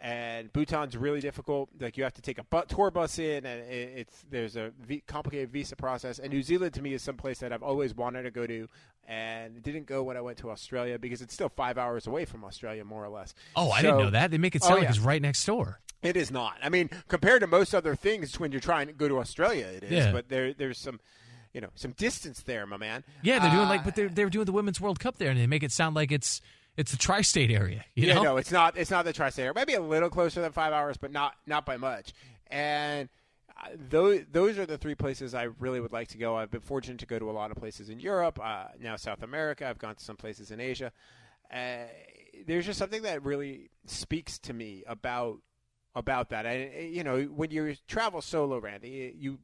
And 0.00 0.52
Bhutan's 0.52 0.96
really 0.98 1.20
difficult. 1.20 1.70
Like 1.80 1.96
you 1.96 2.04
have 2.04 2.12
to 2.14 2.20
take 2.20 2.38
a 2.38 2.44
bu- 2.44 2.64
tour 2.68 2.90
bus 2.90 3.18
in, 3.18 3.46
and 3.46 3.62
it, 3.62 3.92
it's 3.96 4.24
there's 4.28 4.56
a 4.56 4.70
v- 4.82 5.02
complicated 5.06 5.50
visa 5.50 5.76
process. 5.76 6.18
And 6.18 6.30
New 6.30 6.42
Zealand 6.42 6.74
to 6.74 6.82
me 6.82 6.92
is 6.92 7.00
some 7.02 7.16
place 7.16 7.38
that 7.38 7.52
I've 7.54 7.62
always 7.62 7.94
wanted 7.94 8.24
to 8.24 8.30
go 8.30 8.46
to, 8.46 8.68
and 9.08 9.62
didn't 9.62 9.86
go 9.86 10.02
when 10.02 10.16
I 10.18 10.20
went 10.20 10.36
to 10.38 10.50
Australia 10.50 10.98
because 10.98 11.22
it's 11.22 11.32
still 11.32 11.48
five 11.48 11.78
hours 11.78 12.06
away 12.06 12.26
from 12.26 12.44
Australia, 12.44 12.84
more 12.84 13.02
or 13.04 13.08
less. 13.08 13.34
Oh, 13.56 13.70
I 13.70 13.80
So- 13.80 13.86
didn't 13.92 14.00
know 14.00 14.10
that. 14.10 14.30
They 14.30 14.36
make 14.36 14.54
it 14.54 14.62
Oh, 14.64 14.68
sound 14.68 14.80
like 14.80 14.90
it's 14.90 14.98
right 14.98 15.22
next 15.22 15.42
door. 15.46 15.80
It 16.04 16.16
is 16.16 16.30
not. 16.30 16.58
I 16.62 16.68
mean, 16.68 16.90
compared 17.08 17.40
to 17.40 17.46
most 17.46 17.74
other 17.74 17.96
things, 17.96 18.38
when 18.38 18.52
you're 18.52 18.60
trying 18.60 18.86
to 18.86 18.92
go 18.92 19.08
to 19.08 19.18
Australia, 19.18 19.66
it 19.66 19.82
is. 19.84 19.90
Yeah. 19.90 20.12
But 20.12 20.28
there, 20.28 20.52
there's 20.52 20.78
some, 20.78 21.00
you 21.52 21.60
know, 21.60 21.70
some 21.74 21.92
distance 21.92 22.42
there, 22.42 22.66
my 22.66 22.76
man. 22.76 23.04
Yeah, 23.22 23.38
they're 23.38 23.50
doing 23.50 23.66
Uh, 23.66 23.70
like, 23.70 23.84
but 23.84 23.96
they're 23.96 24.08
they're 24.08 24.30
doing 24.30 24.44
the 24.44 24.52
Women's 24.52 24.80
World 24.80 25.00
Cup 25.00 25.16
there, 25.16 25.30
and 25.30 25.40
they 25.40 25.46
make 25.46 25.62
it 25.62 25.72
sound 25.72 25.96
like 25.96 26.12
it's 26.12 26.40
it's 26.76 26.90
the 26.90 26.98
tri-state 26.98 27.50
area. 27.50 27.84
You 27.94 28.08
yeah, 28.08 28.14
know? 28.14 28.22
no, 28.22 28.36
it's 28.36 28.52
not. 28.52 28.76
It's 28.76 28.90
not 28.90 29.04
the 29.04 29.12
tri-state 29.12 29.42
area. 29.42 29.54
Maybe 29.54 29.74
a 29.74 29.80
little 29.80 30.10
closer 30.10 30.40
than 30.40 30.52
five 30.52 30.72
hours, 30.72 30.96
but 30.96 31.10
not 31.10 31.34
not 31.46 31.64
by 31.64 31.76
much. 31.76 32.12
And 32.48 33.08
uh, 33.56 33.68
those 33.88 34.22
those 34.30 34.58
are 34.58 34.66
the 34.66 34.76
three 34.78 34.94
places 34.94 35.34
I 35.34 35.44
really 35.58 35.80
would 35.80 35.92
like 35.92 36.08
to 36.08 36.18
go. 36.18 36.36
I've 36.36 36.50
been 36.50 36.60
fortunate 36.60 36.98
to 36.98 37.06
go 37.06 37.18
to 37.18 37.30
a 37.30 37.32
lot 37.32 37.50
of 37.50 37.56
places 37.56 37.88
in 37.88 38.00
Europe, 38.00 38.38
uh, 38.42 38.66
now 38.80 38.96
South 38.96 39.22
America. 39.22 39.66
I've 39.66 39.78
gone 39.78 39.94
to 39.94 40.04
some 40.04 40.16
places 40.16 40.50
in 40.50 40.60
Asia. 40.60 40.92
Uh, 41.52 41.86
there's 42.46 42.66
just 42.66 42.78
something 42.78 43.02
that 43.02 43.22
really 43.22 43.70
speaks 43.86 44.38
to 44.40 44.52
me 44.52 44.82
about 44.86 45.38
about 45.94 46.30
that. 46.30 46.46
And 46.46 46.70
eh, 46.74 46.80
you 46.80 47.04
know, 47.04 47.22
when 47.24 47.50
you 47.50 47.74
travel 47.86 48.20
solo, 48.20 48.58
Randy, 48.58 49.06
eh, 49.06 49.10
you 49.16 49.38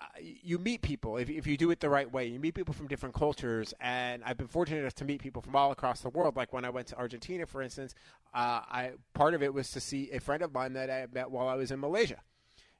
uh, 0.00 0.04
you 0.20 0.58
meet 0.58 0.80
people 0.80 1.18
if, 1.18 1.28
if 1.28 1.46
you 1.46 1.56
do 1.56 1.70
it 1.70 1.80
the 1.80 1.90
right 1.90 2.10
way. 2.10 2.26
You 2.26 2.40
meet 2.40 2.54
people 2.54 2.72
from 2.72 2.88
different 2.88 3.14
cultures, 3.14 3.74
and 3.80 4.22
I've 4.24 4.38
been 4.38 4.48
fortunate 4.48 4.80
enough 4.80 4.94
to 4.94 5.04
meet 5.04 5.20
people 5.20 5.42
from 5.42 5.54
all 5.54 5.72
across 5.72 6.00
the 6.00 6.08
world. 6.08 6.36
Like 6.36 6.52
when 6.52 6.64
I 6.64 6.70
went 6.70 6.86
to 6.88 6.96
Argentina, 6.96 7.46
for 7.46 7.62
instance, 7.62 7.94
uh, 8.32 8.62
I 8.68 8.92
part 9.14 9.34
of 9.34 9.42
it 9.42 9.52
was 9.52 9.70
to 9.72 9.80
see 9.80 10.10
a 10.12 10.20
friend 10.20 10.42
of 10.42 10.52
mine 10.52 10.72
that 10.74 10.90
I 10.90 11.06
met 11.12 11.30
while 11.30 11.48
I 11.48 11.54
was 11.54 11.70
in 11.70 11.80
Malaysia. 11.80 12.18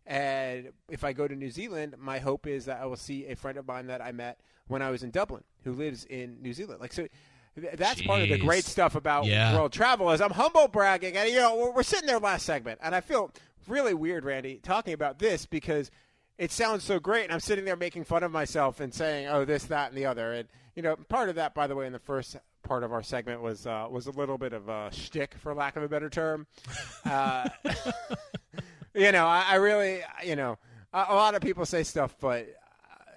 And 0.07 0.73
if 0.89 1.05
I 1.05 1.13
go 1.13 1.29
to 1.29 1.37
New 1.37 1.51
Zealand, 1.51 1.95
my 1.99 2.19
hope 2.19 2.47
is 2.47 2.65
that 2.65 2.81
I 2.81 2.87
will 2.87 2.97
see 2.97 3.27
a 3.27 3.37
friend 3.37 3.59
of 3.59 3.67
mine 3.67 3.87
that 3.89 4.01
I 4.01 4.13
met 4.13 4.41
when 4.67 4.83
I 4.83 4.91
was 4.91 5.03
in 5.03 5.11
Dublin, 5.11 5.45
who 5.65 5.73
lives 5.73 6.05
in 6.05 6.41
New 6.41 6.53
Zealand. 6.53 6.81
Like 6.81 6.93
so. 6.93 7.07
Th- 7.59 7.75
That's 7.77 8.03
part 8.03 8.23
of 8.23 8.29
the 8.29 8.39
great 8.39 8.65
stuff 8.65 8.95
about 8.95 9.25
Yeah. 9.27 9.55
world 9.55 9.73
travel 9.73 10.11
is 10.11 10.21
I'm 10.21 10.31
humble 10.33 10.69
bragging, 10.69 11.17
and 11.17 11.29
you 11.31 11.37
know 11.37 11.57
we're, 11.57 11.71
we're 11.73 11.83
sitting 11.83 12.07
there 12.07 12.19
last 12.19 12.45
segment, 12.47 12.79
and 12.83 12.95
I 12.95 13.01
feel 13.01 13.31
really 13.69 13.95
weird, 13.95 14.25
Randy, 14.25 14.61
talking 14.63 14.93
about 14.95 15.19
this 15.19 15.47
because 15.47 15.91
it 16.39 16.51
sounds 16.51 16.85
so 16.85 16.99
great, 16.99 17.25
and 17.25 17.33
I'm 17.33 17.41
sitting 17.41 17.65
there 17.65 17.77
making 17.77 18.05
fun 18.05 18.23
of 18.23 18.33
myself 18.33 18.81
and 18.81 18.93
saying, 18.95 19.27
"Oh, 19.29 19.45
this, 19.45 19.65
that, 19.65 19.89
and 19.91 19.97
the 19.99 20.07
other." 20.07 20.33
And 20.33 20.49
you 20.75 20.83
know, 20.83 20.97
part 20.97 21.29
of 21.29 21.35
that, 21.37 21.55
by 21.55 21.67
the 21.67 21.75
way, 21.77 21.87
in 21.87 21.93
the 21.93 21.99
first 21.99 22.37
part 22.63 22.83
of 22.85 22.93
our 22.93 23.03
segment 23.03 23.43
was 23.43 23.67
uh, 23.67 23.87
was 23.91 24.07
a 24.07 24.11
little 24.13 24.39
bit 24.39 24.53
of 24.53 24.69
a 24.69 24.91
shtick, 24.93 25.35
for 25.35 25.55
lack 25.55 25.77
of 25.77 25.83
a 25.83 25.89
better 25.89 26.09
term. 26.09 26.47
Uh, 27.05 27.49
you 28.95 29.13
know, 29.13 29.27
I, 29.27 29.45
I 29.51 29.55
really, 29.57 30.01
you 30.25 30.37
know, 30.37 30.59
a, 30.93 31.07
a 31.11 31.15
lot 31.15 31.35
of 31.35 31.43
people 31.43 31.65
say 31.67 31.83
stuff, 31.83 32.17
but 32.21 32.49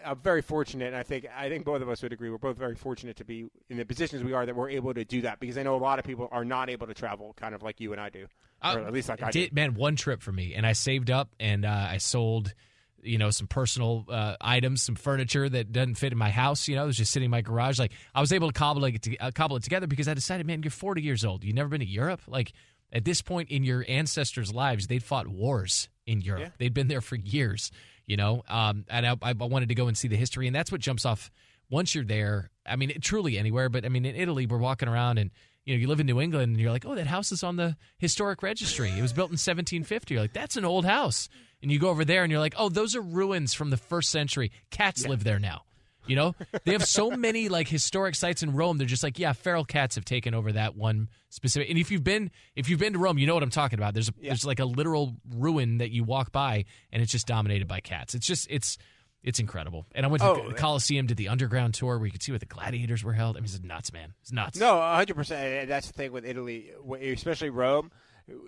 I'm 0.05 0.17
very 0.19 0.41
fortunate, 0.41 0.87
and 0.87 0.95
I 0.95 1.03
think 1.03 1.25
I 1.35 1.49
think 1.49 1.65
both 1.65 1.81
of 1.81 1.89
us 1.89 2.01
would 2.03 2.13
agree. 2.13 2.29
We're 2.29 2.37
both 2.37 2.57
very 2.57 2.75
fortunate 2.75 3.17
to 3.17 3.25
be 3.25 3.45
in 3.69 3.77
the 3.77 3.85
positions 3.85 4.23
we 4.23 4.33
are 4.33 4.45
that 4.45 4.55
we're 4.55 4.69
able 4.69 4.93
to 4.93 5.03
do 5.05 5.21
that 5.21 5.39
because 5.39 5.57
I 5.57 5.63
know 5.63 5.75
a 5.75 5.77
lot 5.77 5.99
of 5.99 6.05
people 6.05 6.29
are 6.31 6.45
not 6.45 6.69
able 6.69 6.87
to 6.87 6.93
travel, 6.93 7.33
kind 7.35 7.55
of 7.55 7.63
like 7.63 7.79
you 7.79 7.91
and 7.91 8.01
I 8.01 8.09
do, 8.09 8.27
or 8.63 8.69
Uh, 8.81 8.85
at 8.87 8.93
least 8.93 9.09
like 9.09 9.21
I 9.23 9.31
did, 9.31 9.49
do. 9.49 9.55
man, 9.55 9.73
one 9.75 9.95
trip 9.95 10.21
for 10.21 10.31
me, 10.31 10.53
and 10.53 10.65
I 10.65 10.73
saved 10.73 11.09
up 11.11 11.29
and 11.39 11.65
uh, 11.65 11.87
I 11.91 11.97
sold, 11.97 12.53
you 13.01 13.17
know, 13.17 13.29
some 13.29 13.47
personal 13.47 14.05
uh, 14.09 14.35
items, 14.39 14.81
some 14.81 14.95
furniture 14.95 15.47
that 15.49 15.71
doesn't 15.71 15.95
fit 15.95 16.11
in 16.11 16.17
my 16.17 16.29
house. 16.29 16.67
You 16.67 16.75
know, 16.75 16.83
it 16.83 16.87
was 16.87 16.97
just 16.97 17.11
sitting 17.11 17.25
in 17.25 17.31
my 17.31 17.41
garage. 17.41 17.79
Like 17.79 17.91
I 18.15 18.21
was 18.21 18.31
able 18.31 18.47
to 18.51 18.53
cobble 18.53 18.85
it, 18.85 19.01
to, 19.01 19.17
uh, 19.17 19.31
cobble 19.31 19.55
it 19.57 19.63
together 19.63 19.87
because 19.87 20.07
I 20.07 20.13
decided, 20.13 20.45
man, 20.47 20.63
you're 20.63 20.71
40 20.71 21.01
years 21.01 21.25
old. 21.25 21.43
You've 21.43 21.55
never 21.55 21.69
been 21.69 21.81
to 21.81 21.85
Europe. 21.85 22.21
Like 22.27 22.53
at 22.91 23.03
this 23.05 23.21
point 23.21 23.49
in 23.49 23.63
your 23.63 23.83
ancestors' 23.87 24.53
lives, 24.53 24.87
they'd 24.87 25.03
fought 25.03 25.27
wars 25.27 25.89
in 26.05 26.21
Europe. 26.21 26.41
Yeah. 26.43 26.49
They'd 26.59 26.73
been 26.73 26.87
there 26.87 27.01
for 27.01 27.15
years. 27.15 27.71
You 28.05 28.17
know, 28.17 28.43
um, 28.49 28.85
and 28.89 29.07
I, 29.07 29.15
I 29.21 29.31
wanted 29.31 29.69
to 29.69 29.75
go 29.75 29.87
and 29.87 29.97
see 29.97 30.09
the 30.09 30.17
history, 30.17 30.47
and 30.47 30.55
that's 30.55 30.71
what 30.71 30.81
jumps 30.81 31.05
off 31.05 31.31
once 31.69 31.95
you're 31.95 32.03
there. 32.03 32.51
I 32.65 32.75
mean, 32.75 32.93
truly 33.01 33.37
anywhere, 33.37 33.69
but 33.69 33.85
I 33.85 33.89
mean, 33.89 34.05
in 34.05 34.15
Italy, 34.15 34.45
we're 34.45 34.57
walking 34.57 34.89
around 34.89 35.17
and 35.17 35.31
you 35.65 35.75
know, 35.75 35.79
you 35.79 35.87
live 35.87 35.99
in 35.99 36.05
New 36.05 36.19
England 36.19 36.51
and 36.51 36.59
you're 36.59 36.71
like, 36.71 36.85
oh, 36.85 36.95
that 36.95 37.07
house 37.07 37.31
is 37.31 37.43
on 37.43 37.55
the 37.55 37.77
historic 37.97 38.43
registry. 38.43 38.89
It 38.89 39.01
was 39.01 39.13
built 39.13 39.29
in 39.29 39.33
1750. 39.35 40.13
You're 40.13 40.23
like, 40.23 40.33
that's 40.33 40.57
an 40.57 40.65
old 40.65 40.85
house. 40.85 41.29
And 41.61 41.71
you 41.71 41.79
go 41.79 41.89
over 41.89 42.03
there 42.03 42.23
and 42.23 42.31
you're 42.31 42.41
like, 42.41 42.55
oh, 42.57 42.67
those 42.67 42.95
are 42.95 43.01
ruins 43.01 43.53
from 43.53 43.69
the 43.69 43.77
first 43.77 44.09
century. 44.09 44.51
Cats 44.71 45.07
live 45.07 45.23
there 45.23 45.39
now. 45.39 45.63
You 46.05 46.15
know, 46.15 46.35
they 46.65 46.73
have 46.73 46.85
so 46.85 47.11
many 47.11 47.49
like 47.49 47.67
historic 47.67 48.15
sites 48.15 48.43
in 48.43 48.53
Rome. 48.53 48.77
They're 48.77 48.87
just 48.87 49.03
like, 49.03 49.17
yeah, 49.19 49.33
feral 49.33 49.63
cats 49.65 49.95
have 49.95 50.05
taken 50.05 50.33
over 50.33 50.51
that 50.51 50.75
one 50.75 51.09
specific. 51.29 51.69
And 51.69 51.79
if 51.79 51.91
you've 51.91 52.03
been 52.03 52.31
if 52.55 52.69
you've 52.69 52.79
been 52.79 52.93
to 52.93 52.99
Rome, 52.99 53.17
you 53.17 53.27
know 53.27 53.33
what 53.33 53.43
I'm 53.43 53.49
talking 53.49 53.79
about. 53.79 53.93
There's 53.93 54.09
a, 54.09 54.13
there's 54.21 54.45
like 54.45 54.59
a 54.59 54.65
literal 54.65 55.15
ruin 55.35 55.77
that 55.77 55.91
you 55.91 56.03
walk 56.03 56.31
by, 56.31 56.65
and 56.91 57.01
it's 57.01 57.11
just 57.11 57.27
dominated 57.27 57.67
by 57.67 57.79
cats. 57.79 58.15
It's 58.15 58.27
just 58.27 58.47
it's 58.49 58.77
it's 59.23 59.39
incredible. 59.39 59.85
And 59.95 60.05
I 60.05 60.09
went 60.09 60.21
to 60.21 60.29
Oh, 60.31 60.49
the 60.49 60.55
eh. 60.55 60.57
Coliseum, 60.57 61.07
did 61.07 61.15
the 61.15 61.29
underground 61.29 61.73
tour 61.75 61.97
where 61.97 62.05
you 62.05 62.11
could 62.11 62.21
see 62.21 62.33
where 62.33 62.39
the 62.39 62.45
gladiators 62.45 63.05
were 63.05 63.13
held. 63.13 63.37
I 63.37 63.39
mean, 63.39 63.45
it's 63.45 63.63
nuts, 63.63 63.93
man. 63.93 64.13
It's 64.21 64.33
nuts. 64.33 64.59
No, 64.59 64.75
100. 64.79 65.15
percent 65.15 65.69
That's 65.69 65.87
the 65.87 65.93
thing 65.93 66.11
with 66.11 66.25
Italy, 66.25 66.71
especially 67.01 67.49
Rome. 67.49 67.89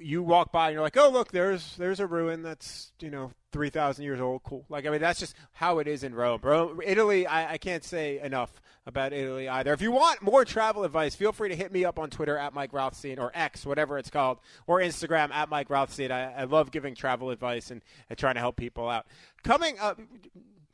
You 0.02 0.24
walk 0.24 0.52
by 0.52 0.68
and 0.68 0.74
you're 0.74 0.84
like, 0.84 0.98
oh 0.98 1.10
look, 1.10 1.32
there's 1.32 1.76
there's 1.76 2.00
a 2.00 2.08
ruin 2.08 2.44
that's 2.44 2.94
you 3.00 3.10
know 3.10 3.32
three 3.52 3.70
thousand 3.70 4.06
years 4.06 4.22
old. 4.22 4.44
Cool. 4.44 4.66
Like 4.70 4.86
I 4.86 4.90
mean, 4.90 5.02
that's 5.02 5.20
just 5.20 5.36
how 5.54 5.80
it 5.80 5.88
is 5.88 6.04
in 6.04 6.16
Rome. 6.16 6.40
Rome 6.42 6.80
Italy, 6.84 7.28
I, 7.28 7.54
I 7.54 7.58
can't 7.58 7.84
say 7.84 8.20
enough 8.22 8.62
about 8.86 9.14
Italy 9.14 9.50
either. 9.50 9.74
If 9.74 9.82
you 9.82 9.92
want 9.92 10.22
more 10.22 10.46
travel 10.46 10.84
advice, 10.84 11.16
feel 11.16 11.32
free 11.32 11.50
to 11.50 11.56
hit 11.56 11.72
me 11.72 11.86
up 11.86 11.98
on 11.98 12.10
Twitter 12.10 12.38
at 12.38 12.54
Mike 12.54 12.72
Rothstein 12.72 13.20
or 13.20 13.32
X, 13.34 13.66
whatever 13.66 13.98
it's 13.98 14.10
called, 14.10 14.38
or 14.68 14.80
Instagram 14.80 15.32
at 15.32 15.50
Mike 15.50 15.70
Rothstein. 15.70 16.12
I, 16.12 16.34
I 16.34 16.44
love 16.44 16.72
giving 16.72 16.96
travel 16.96 17.32
advice 17.32 17.72
and, 17.72 17.82
and 18.10 18.18
trying 18.18 18.36
to 18.36 18.42
help 18.42 18.56
people 18.56 18.88
out. 18.88 19.06
Coming 19.44 19.80
up. 19.80 20.00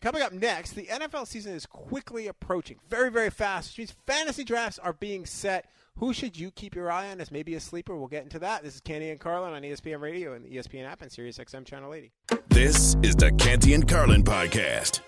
Coming 0.02 0.24
up 0.24 0.34
next, 0.34 0.72
the 0.72 0.88
NFL 0.88 1.28
season 1.28 1.54
is 1.54 1.68
quickly 1.68 2.26
approaching, 2.26 2.80
very, 2.90 3.12
very 3.12 3.30
fast. 3.30 3.70
Which 3.70 3.78
means 3.78 3.96
fantasy 4.08 4.44
drafts 4.44 4.80
are 4.80 4.94
being 4.94 5.28
set. 5.28 5.70
Who 5.98 6.14
should 6.14 6.38
you 6.38 6.52
keep 6.52 6.74
your 6.76 6.92
eye 6.92 7.12
on 7.12 7.22
as 7.22 7.32
maybe 7.32 7.54
a 7.56 7.60
sleeper? 7.60 7.96
We'll 7.96 8.08
get 8.08 8.24
into 8.24 8.40
that. 8.40 8.64
This 8.64 8.76
is 8.76 8.82
Canty 8.82 9.10
and 9.12 9.20
Carlin 9.20 9.54
on 9.54 9.62
ESPN 9.62 10.02
Radio 10.02 10.34
and 10.34 10.44
the 10.44 10.50
ESPN 10.50 10.86
app 10.86 11.02
and 11.02 11.12
Sirius 11.12 11.38
XM 11.38 11.66
Channel 11.66 11.94
80. 11.94 12.12
This 12.50 12.96
is 13.04 13.16
the 13.16 13.32
Canty 13.34 13.74
and 13.74 13.88
Carlin 13.88 14.24
podcast. 14.24 15.02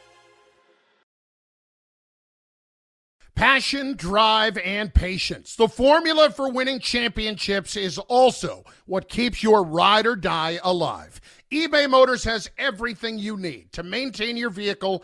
Passion, 3.36 3.96
drive, 3.96 4.60
and 4.60 4.94
patience. 4.94 5.56
The 5.56 5.68
formula 5.68 6.30
for 6.30 6.52
winning 6.52 6.80
championships 6.80 7.76
is 7.76 7.98
also 7.98 8.64
what 8.86 9.10
keeps 9.10 9.42
your 9.42 9.64
ride 9.64 10.06
or 10.06 10.16
die 10.16 10.60
alive. 10.64 11.20
eBay 11.52 11.90
Motors 11.90 12.24
has 12.26 12.52
everything 12.60 13.18
you 13.18 13.36
need 13.36 13.72
to 13.72 13.82
maintain 13.82 14.38
your 14.38 14.52
vehicle 14.52 15.04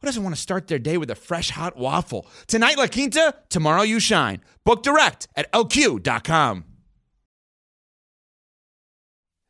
who 0.00 0.06
doesn't 0.06 0.22
want 0.22 0.34
to 0.34 0.40
start 0.40 0.68
their 0.68 0.78
day 0.78 0.96
with 0.98 1.10
a 1.10 1.14
fresh 1.14 1.50
hot 1.50 1.76
waffle? 1.76 2.26
Tonight, 2.46 2.76
La 2.78 2.86
Quinta, 2.86 3.34
tomorrow, 3.48 3.82
you 3.82 3.98
shine. 4.00 4.40
Book 4.64 4.82
direct 4.82 5.28
at 5.36 5.50
lq.com. 5.52 6.64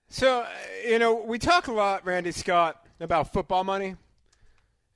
So, 0.09 0.41
uh, 0.41 0.49
you 0.87 0.99
know, 0.99 1.15
we 1.15 1.39
talk 1.39 1.67
a 1.67 1.73
lot, 1.73 2.05
Randy 2.07 2.33
Scott, 2.33 2.87
about 3.01 3.33
football 3.33 3.65
money. 3.65 3.97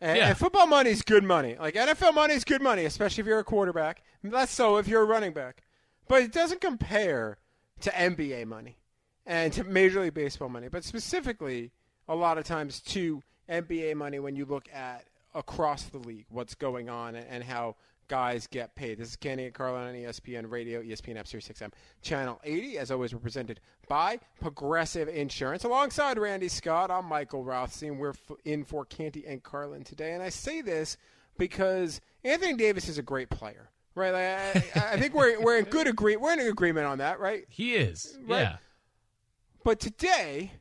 And, 0.00 0.16
Yeah. 0.16 0.28
and 0.28 0.38
football 0.38 0.66
money 0.66 0.90
is 0.90 1.02
good 1.02 1.24
money. 1.24 1.56
Like 1.58 1.74
NFL 1.74 2.12
money 2.14 2.34
is 2.34 2.44
good 2.44 2.62
money, 2.62 2.84
especially 2.84 3.20
if 3.20 3.26
you're 3.26 3.38
a 3.40 3.44
quarterback. 3.44 4.02
Less 4.22 4.50
so 4.50 4.76
if 4.78 4.88
you're 4.88 5.02
a 5.02 5.06
running 5.06 5.32
back. 5.32 5.62
But 6.08 6.22
it 6.22 6.32
doesn't 6.32 6.60
compare 6.60 7.38
to 7.82 7.90
NBA 7.90 8.46
money 8.46 8.78
and 9.26 9.52
to 9.52 9.64
Major 9.64 10.00
League 10.00 10.14
Baseball 10.14 10.48
money, 10.48 10.68
but 10.68 10.84
specifically 10.84 11.72
a 12.08 12.14
lot 12.14 12.38
of 12.38 12.44
times 12.44 12.80
to 12.80 13.22
NBA 13.48 13.94
money 13.94 14.18
when 14.18 14.36
you 14.36 14.44
look 14.46 14.68
at 14.72 15.04
across 15.34 15.84
the 15.84 15.98
league 15.98 16.26
what's 16.28 16.54
going 16.54 16.88
on 16.88 17.14
and 17.14 17.44
how 17.44 17.76
guys 18.08 18.48
get 18.48 18.74
paid. 18.74 18.98
This 18.98 19.10
is 19.10 19.16
Canty 19.16 19.44
and 19.44 19.54
Carlin 19.54 19.86
on 19.86 19.94
ESPN 19.94 20.50
Radio, 20.50 20.82
ESPN 20.82 21.16
App 21.16 21.28
Sirius 21.28 21.48
XM, 21.48 21.72
Channel 22.02 22.40
80. 22.42 22.78
As 22.78 22.90
always, 22.90 23.14
we're 23.14 23.20
presented 23.20 23.60
by 23.88 24.18
Progressive 24.40 25.08
Insurance. 25.08 25.62
Alongside 25.62 26.18
Randy 26.18 26.48
Scott, 26.48 26.90
I'm 26.90 27.06
Michael 27.06 27.44
Rothstein. 27.44 27.98
We're 27.98 28.14
in 28.44 28.64
for 28.64 28.84
Canty 28.84 29.24
and 29.26 29.42
Carlin 29.42 29.84
today. 29.84 30.12
And 30.12 30.22
I 30.22 30.28
say 30.28 30.60
this 30.60 30.96
because 31.38 32.00
Anthony 32.24 32.54
Davis 32.54 32.88
is 32.88 32.98
a 32.98 33.02
great 33.02 33.30
player, 33.30 33.70
right? 33.94 34.10
Like, 34.12 34.76
I, 34.76 34.94
I 34.94 34.96
think 34.98 35.14
we're, 35.14 35.40
we're 35.40 35.58
in 35.58 35.64
good 35.66 35.86
agree 35.86 36.16
we're 36.16 36.32
in 36.32 36.40
agreement 36.40 36.86
on 36.86 36.98
that, 36.98 37.20
right? 37.20 37.44
He 37.48 37.74
is. 37.74 38.18
Right. 38.26 38.40
Yeah. 38.40 38.56
But 39.62 39.78
today, 39.78 40.52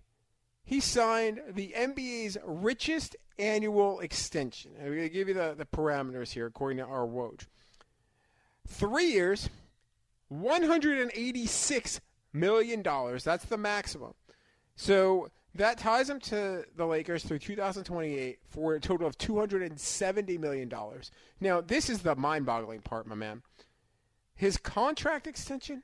he 0.70 0.80
signed 0.80 1.42
the 1.50 1.74
NBA's 1.76 2.38
richest 2.46 3.16
annual 3.40 4.02
extension. 4.02 4.70
I'm 4.78 4.90
going 4.90 5.02
to 5.02 5.10
give 5.10 5.28
you 5.28 5.34
the, 5.34 5.56
the 5.58 5.66
parameters 5.66 6.34
here 6.34 6.46
according 6.46 6.78
to 6.78 6.84
our 6.84 7.08
Woj. 7.08 7.48
Three 8.68 9.08
years, 9.08 9.50
$186 10.32 12.00
million. 12.34 12.84
That's 12.84 13.46
the 13.46 13.58
maximum. 13.58 14.14
So 14.76 15.30
that 15.56 15.80
ties 15.80 16.08
him 16.08 16.20
to 16.20 16.66
the 16.76 16.86
Lakers 16.86 17.24
through 17.24 17.40
2028 17.40 18.38
for 18.48 18.76
a 18.76 18.80
total 18.80 19.08
of 19.08 19.18
$270 19.18 20.40
million. 20.40 20.72
Now, 21.42 21.62
this 21.62 21.90
is 21.90 22.04
the 22.04 22.16
mind 22.16 22.46
boggling 22.46 22.82
part, 22.82 23.08
my 23.08 23.16
man. 23.16 23.42
His 24.36 24.58
contract 24.58 25.26
extension 25.26 25.82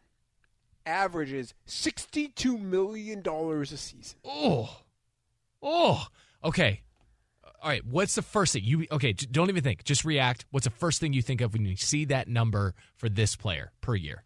averages 0.86 1.54
$62 1.68 2.60
million 2.60 3.24
a 3.28 3.66
season. 3.66 4.18
Oh. 4.24 4.82
Oh. 5.62 6.06
Okay. 6.44 6.82
All 7.62 7.70
right. 7.70 7.86
What's 7.86 8.16
the 8.16 8.22
first 8.22 8.54
thing 8.54 8.64
you? 8.64 8.86
Okay. 8.92 9.14
Don't 9.14 9.50
even 9.50 9.64
think. 9.64 9.84
Just 9.84 10.06
react. 10.06 10.46
What's 10.52 10.66
the 10.66 10.70
first 10.72 11.00
thing 11.00 11.14
you 11.14 11.22
think 11.22 11.42
of 11.42 11.54
when 11.54 11.66
you 11.66 11.76
see 11.76 12.06
that 12.06 12.28
number 12.28 12.76
for 12.96 13.10
this 13.10 13.36
player 13.36 13.72
per 13.82 13.96
year? 13.96 14.24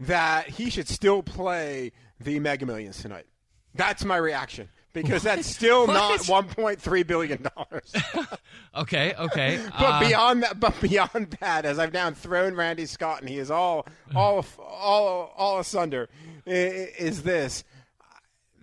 that 0.00 0.48
he 0.48 0.70
should 0.70 0.88
still 0.88 1.22
play 1.22 1.92
the 2.18 2.40
Mega 2.40 2.66
Millions 2.66 3.00
tonight. 3.00 3.26
That's 3.74 4.04
my 4.04 4.16
reaction 4.16 4.68
because 4.92 5.22
that's 5.22 5.46
still 5.46 5.86
not 5.88 6.20
1.3 6.20 7.06
billion 7.06 7.42
dollars. 7.54 7.92
Okay. 8.72 9.14
Okay. 9.18 9.58
but 9.80 9.84
uh, 9.84 10.00
beyond 10.00 10.42
that, 10.44 10.60
but 10.60 10.80
beyond 10.80 11.36
that, 11.40 11.64
as 11.64 11.80
I've 11.80 11.92
now 11.92 12.08
thrown 12.12 12.54
Randy 12.54 12.86
Scott 12.86 13.20
and 13.20 13.28
he 13.28 13.38
is 13.38 13.50
all 13.50 13.84
all 14.14 14.44
all 14.60 15.34
all 15.36 15.58
asunder, 15.58 16.08
is 16.46 17.24
this? 17.24 17.64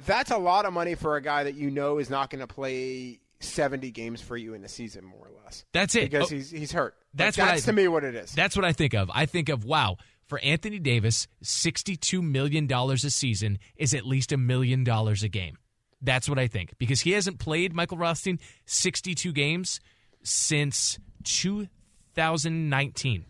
That's 0.05 0.31
a 0.31 0.37
lot 0.37 0.65
of 0.65 0.71
money 0.71 0.95
for 0.95 1.17
a 1.17 1.21
guy 1.21 1.43
that 1.43 1.55
you 1.55 1.69
know 1.71 1.97
is 1.97 2.09
not 2.09 2.29
going 2.29 2.39
to 2.39 2.47
play 2.47 3.19
70 3.41 3.91
games 3.91 4.21
for 4.21 4.37
you 4.37 4.53
in 4.53 4.61
the 4.61 4.69
season, 4.69 5.03
more 5.03 5.27
or 5.27 5.31
less. 5.43 5.65
That's 5.73 5.95
it. 5.95 6.09
because 6.09 6.31
Oh, 6.31 6.35
he's 6.35 6.51
he's 6.51 6.71
hurt. 6.71 6.95
That's 7.13 7.37
what 7.37 7.45
that's 7.47 7.63
I- 7.67 7.71
to 7.71 7.73
me 7.73 7.87
what 7.89 8.05
it 8.05 8.15
is. 8.15 8.31
That's 8.31 8.55
what 8.55 8.63
I 8.63 8.71
think 8.71 8.93
of. 8.93 9.11
I 9.13 9.25
think 9.25 9.49
of 9.49 9.65
wow. 9.65 9.97
For 10.27 10.39
Anthony 10.39 10.79
Davis, 10.79 11.27
$62 11.43 12.21
million 12.21 12.69
a 12.71 12.97
season 12.97 13.59
is 13.77 13.93
at 13.93 14.05
least 14.05 14.31
a 14.31 14.37
million 14.37 14.83
dollars 14.83 15.23
a 15.23 15.29
game. 15.29 15.57
That's 16.01 16.29
what 16.29 16.39
I 16.39 16.47
think. 16.47 16.77
Because 16.77 17.01
he 17.01 17.11
hasn't 17.11 17.39
played, 17.39 17.73
Michael 17.73 17.97
Rothstein, 17.97 18.39
62 18.65 19.33
games 19.33 19.81
since 20.23 20.99
2019. 21.23 23.25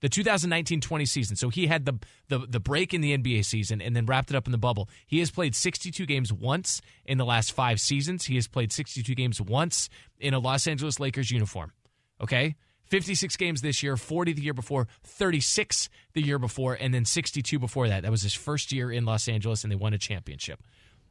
The 0.00 0.08
2019-20 0.08 1.08
season. 1.08 1.36
So 1.36 1.48
he 1.48 1.66
had 1.66 1.84
the, 1.84 1.94
the 2.28 2.46
the 2.48 2.60
break 2.60 2.94
in 2.94 3.00
the 3.00 3.18
NBA 3.18 3.44
season 3.44 3.82
and 3.82 3.96
then 3.96 4.06
wrapped 4.06 4.30
it 4.30 4.36
up 4.36 4.46
in 4.46 4.52
the 4.52 4.58
bubble. 4.58 4.88
He 5.08 5.18
has 5.18 5.32
played 5.32 5.56
62 5.56 6.06
games 6.06 6.32
once 6.32 6.80
in 7.04 7.18
the 7.18 7.24
last 7.24 7.50
5 7.50 7.80
seasons. 7.80 8.26
He 8.26 8.36
has 8.36 8.46
played 8.46 8.72
62 8.72 9.12
games 9.16 9.40
once 9.40 9.88
in 10.20 10.34
a 10.34 10.38
Los 10.38 10.68
Angeles 10.68 11.00
Lakers 11.00 11.32
uniform. 11.32 11.72
Okay? 12.20 12.54
56 12.88 13.36
games 13.36 13.60
this 13.60 13.82
year, 13.82 13.96
40 13.96 14.34
the 14.34 14.42
year 14.42 14.54
before, 14.54 14.86
36 15.02 15.88
the 16.14 16.22
year 16.22 16.38
before, 16.38 16.74
and 16.74 16.94
then 16.94 17.04
62 17.04 17.58
before 17.58 17.88
that. 17.88 18.02
That 18.02 18.10
was 18.10 18.22
his 18.22 18.34
first 18.34 18.72
year 18.72 18.90
in 18.90 19.04
Los 19.04 19.28
Angeles, 19.28 19.62
and 19.62 19.70
they 19.70 19.76
won 19.76 19.92
a 19.92 19.98
championship. 19.98 20.62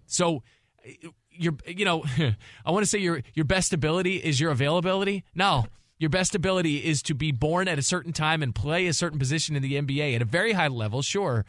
So, 0.07 0.41
your 1.31 1.53
you 1.65 1.85
know, 1.85 2.03
I 2.65 2.71
want 2.71 2.83
to 2.83 2.89
say 2.89 2.99
your 2.99 3.21
your 3.33 3.45
best 3.45 3.73
ability 3.73 4.17
is 4.17 4.39
your 4.39 4.51
availability. 4.51 5.23
No, 5.35 5.65
your 5.99 6.09
best 6.09 6.35
ability 6.35 6.85
is 6.85 7.01
to 7.03 7.15
be 7.15 7.31
born 7.31 7.67
at 7.67 7.79
a 7.79 7.83
certain 7.83 8.13
time 8.13 8.43
and 8.43 8.53
play 8.53 8.87
a 8.87 8.93
certain 8.93 9.19
position 9.19 9.55
in 9.55 9.63
the 9.63 9.73
NBA 9.73 10.15
at 10.15 10.21
a 10.21 10.25
very 10.25 10.53
high 10.53 10.67
level, 10.67 11.01
sure, 11.01 11.45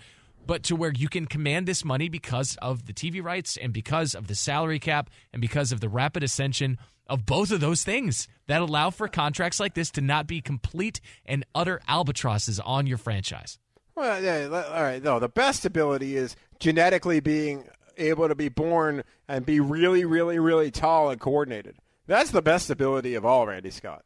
but 0.46 0.62
to 0.64 0.76
where 0.76 0.92
you 0.92 1.08
can 1.08 1.26
command 1.26 1.66
this 1.66 1.84
money 1.84 2.08
because 2.08 2.56
of 2.62 2.86
the 2.86 2.92
TV 2.92 3.22
rights 3.22 3.56
and 3.56 3.72
because 3.72 4.14
of 4.14 4.26
the 4.26 4.34
salary 4.34 4.78
cap 4.78 5.10
and 5.32 5.42
because 5.42 5.72
of 5.72 5.80
the 5.80 5.88
rapid 5.88 6.22
ascension 6.22 6.78
of 7.06 7.26
both 7.26 7.50
of 7.50 7.60
those 7.60 7.82
things 7.82 8.28
that 8.46 8.60
allow 8.60 8.90
for 8.90 9.08
contracts 9.08 9.60
like 9.60 9.74
this 9.74 9.90
to 9.90 10.00
not 10.00 10.26
be 10.26 10.40
complete 10.40 11.00
and 11.24 11.44
utter 11.54 11.80
albatrosses 11.88 12.60
on 12.60 12.86
your 12.86 12.98
franchise. 12.98 13.58
Well, 13.94 14.22
yeah, 14.22 14.44
all 14.44 14.82
right. 14.82 15.02
No, 15.02 15.18
the 15.18 15.28
best 15.28 15.64
ability 15.64 16.16
is 16.16 16.36
genetically 16.60 17.20
being 17.20 17.64
able 17.98 18.28
to 18.28 18.34
be 18.34 18.48
born 18.48 19.04
and 19.28 19.44
be 19.44 19.60
really, 19.60 20.04
really, 20.04 20.38
really 20.38 20.70
tall 20.70 21.10
and 21.10 21.20
coordinated. 21.20 21.76
That's 22.06 22.30
the 22.30 22.42
best 22.42 22.70
ability 22.70 23.14
of 23.14 23.24
all, 23.24 23.46
Randy 23.46 23.70
Scott. 23.70 24.04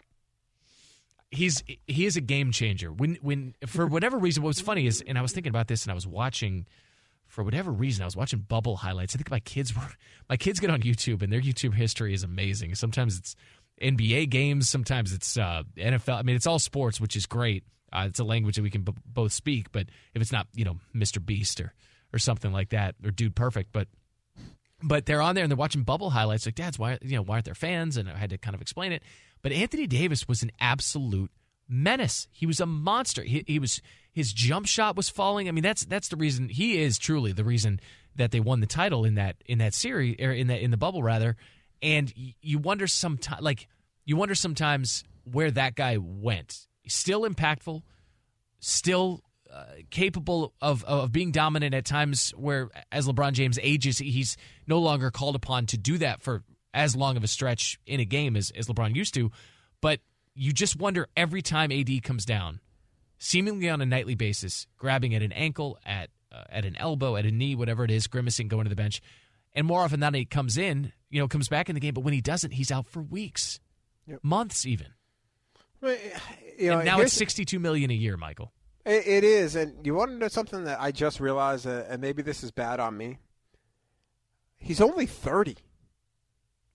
He's 1.30 1.62
he 1.86 2.04
is 2.04 2.16
a 2.16 2.20
game 2.20 2.52
changer. 2.52 2.92
When 2.92 3.16
when 3.22 3.54
for 3.66 3.86
whatever 3.86 4.18
reason, 4.18 4.42
what 4.42 4.48
was 4.48 4.60
funny 4.60 4.86
is, 4.86 5.02
and 5.06 5.16
I 5.16 5.22
was 5.22 5.32
thinking 5.32 5.50
about 5.50 5.68
this, 5.68 5.84
and 5.84 5.90
I 5.90 5.94
was 5.94 6.06
watching 6.06 6.66
for 7.32 7.42
whatever 7.42 7.70
reason, 7.72 8.02
I 8.02 8.04
was 8.04 8.16
watching 8.16 8.40
bubble 8.40 8.76
highlights. 8.76 9.14
I 9.14 9.16
think 9.16 9.30
my 9.30 9.40
kids 9.40 9.74
were 9.74 9.88
my 10.28 10.36
kids 10.36 10.60
get 10.60 10.68
on 10.68 10.82
YouTube, 10.82 11.22
and 11.22 11.32
their 11.32 11.40
YouTube 11.40 11.74
history 11.74 12.12
is 12.12 12.22
amazing. 12.22 12.74
Sometimes 12.74 13.18
it's 13.18 13.34
NBA 13.80 14.28
games, 14.28 14.68
sometimes 14.68 15.12
it's 15.12 15.38
uh, 15.38 15.62
NFL. 15.76 16.18
I 16.18 16.22
mean, 16.22 16.36
it's 16.36 16.46
all 16.46 16.58
sports, 16.58 17.00
which 17.00 17.16
is 17.16 17.24
great. 17.24 17.64
Uh, 17.90 18.06
it's 18.08 18.18
a 18.20 18.24
language 18.24 18.56
that 18.56 18.62
we 18.62 18.70
can 18.70 18.82
b- 18.82 18.94
both 19.06 19.32
speak, 19.32 19.72
but 19.72 19.86
if 20.14 20.22
it's 20.22 20.32
not, 20.32 20.46
you 20.54 20.64
know, 20.64 20.78
Mr. 20.94 21.24
Beast 21.24 21.60
or 21.60 21.72
or 22.12 22.18
something 22.18 22.52
like 22.52 22.70
that, 22.70 22.94
or 23.04 23.10
Dude 23.10 23.34
Perfect, 23.34 23.72
but 23.72 23.88
but 24.82 25.06
they're 25.06 25.22
on 25.22 25.34
there 25.34 25.44
and 25.44 25.50
they're 25.50 25.56
watching 25.56 25.82
bubble 25.82 26.10
highlights. 26.10 26.44
Like, 26.46 26.56
Dad's 26.56 26.78
why 26.78 26.98
you 27.02 27.16
know 27.16 27.22
why 27.22 27.36
aren't 27.36 27.44
there 27.44 27.54
fans? 27.54 27.96
And 27.96 28.08
I 28.08 28.16
had 28.16 28.30
to 28.30 28.38
kind 28.38 28.54
of 28.54 28.60
explain 28.60 28.92
it. 28.92 29.02
But 29.42 29.52
Anthony 29.52 29.86
Davis 29.86 30.28
was 30.28 30.42
an 30.42 30.50
absolute 30.60 31.30
menace. 31.68 32.28
He 32.30 32.46
was 32.46 32.60
a 32.60 32.66
monster. 32.66 33.22
He, 33.22 33.44
he 33.46 33.58
was 33.58 33.80
his 34.12 34.32
jump 34.32 34.66
shot 34.66 34.96
was 34.96 35.08
falling. 35.08 35.48
I 35.48 35.52
mean, 35.52 35.62
that's 35.62 35.84
that's 35.84 36.08
the 36.08 36.16
reason 36.16 36.48
he 36.48 36.80
is 36.82 36.98
truly 36.98 37.32
the 37.32 37.44
reason 37.44 37.80
that 38.16 38.30
they 38.30 38.40
won 38.40 38.60
the 38.60 38.66
title 38.66 39.04
in 39.04 39.14
that 39.14 39.36
in 39.46 39.58
that 39.58 39.74
series 39.74 40.16
or 40.20 40.32
in 40.32 40.48
that 40.48 40.60
in 40.60 40.70
the 40.70 40.76
bubble 40.76 41.02
rather. 41.02 41.36
And 41.80 42.12
you 42.14 42.58
wonder 42.58 42.86
sometimes, 42.86 43.42
like 43.42 43.68
you 44.04 44.16
wonder 44.16 44.34
sometimes 44.34 45.04
where 45.24 45.50
that 45.50 45.74
guy 45.74 45.96
went. 45.98 46.66
Still 46.86 47.22
impactful, 47.22 47.82
still 48.60 49.22
uh, 49.52 49.64
capable 49.90 50.54
of 50.62 50.82
of 50.84 51.12
being 51.12 51.30
dominant 51.30 51.74
at 51.74 51.84
times 51.84 52.30
where 52.30 52.70
as 52.90 53.06
LeBron 53.06 53.32
James 53.32 53.58
ages 53.62 53.98
he's 53.98 54.38
no 54.66 54.78
longer 54.78 55.10
called 55.10 55.36
upon 55.36 55.66
to 55.66 55.76
do 55.76 55.98
that 55.98 56.22
for 56.22 56.42
as 56.72 56.96
long 56.96 57.18
of 57.18 57.24
a 57.24 57.26
stretch 57.28 57.78
in 57.86 58.00
a 58.00 58.04
game 58.06 58.34
as, 58.34 58.50
as 58.52 58.66
LeBron 58.66 58.94
used 58.94 59.12
to. 59.14 59.30
But 59.82 60.00
you 60.34 60.52
just 60.52 60.76
wonder 60.76 61.06
every 61.16 61.42
time 61.42 61.70
AD 61.70 62.02
comes 62.02 62.24
down 62.24 62.60
seemingly 63.18 63.68
on 63.68 63.82
a 63.82 63.86
nightly 63.86 64.14
basis 64.14 64.66
grabbing 64.78 65.14
at 65.14 65.22
an 65.22 65.32
ankle 65.32 65.78
at 65.84 66.08
uh, 66.32 66.44
at 66.48 66.64
an 66.64 66.76
elbow 66.76 67.16
at 67.16 67.26
a 67.26 67.30
knee 67.30 67.54
whatever 67.54 67.84
it 67.84 67.90
is 67.90 68.06
grimacing 68.06 68.48
going 68.48 68.64
to 68.64 68.70
the 68.70 68.76
bench. 68.76 69.02
And 69.54 69.66
more 69.66 69.80
often 69.82 70.00
than 70.00 70.12
not 70.12 70.18
he 70.18 70.24
comes 70.24 70.56
in 70.56 70.92
you 71.10 71.20
know 71.20 71.28
comes 71.28 71.48
back 71.48 71.68
in 71.68 71.74
the 71.74 71.80
game 71.80 71.92
but 71.92 72.04
when 72.04 72.14
he 72.14 72.22
doesn't 72.22 72.52
he's 72.52 72.72
out 72.72 72.86
for 72.86 73.02
weeks 73.02 73.60
yep. 74.06 74.20
months 74.22 74.64
even. 74.64 74.88
You 76.58 76.70
know, 76.70 76.78
and 76.78 76.86
now 76.86 77.00
it's 77.00 77.12
62 77.12 77.58
million 77.58 77.90
a 77.90 77.94
year 77.94 78.16
michael 78.16 78.52
it, 78.84 79.06
it 79.06 79.24
is, 79.24 79.56
and 79.56 79.84
you 79.86 79.94
want 79.94 80.10
to 80.10 80.16
know 80.16 80.28
something 80.28 80.64
that 80.64 80.80
I 80.80 80.92
just 80.92 81.20
realized, 81.20 81.66
uh, 81.66 81.84
and 81.88 82.00
maybe 82.00 82.22
this 82.22 82.42
is 82.42 82.50
bad 82.50 82.80
on 82.80 82.96
me. 82.96 83.18
He's 84.58 84.80
only 84.80 85.06
thirty. 85.06 85.56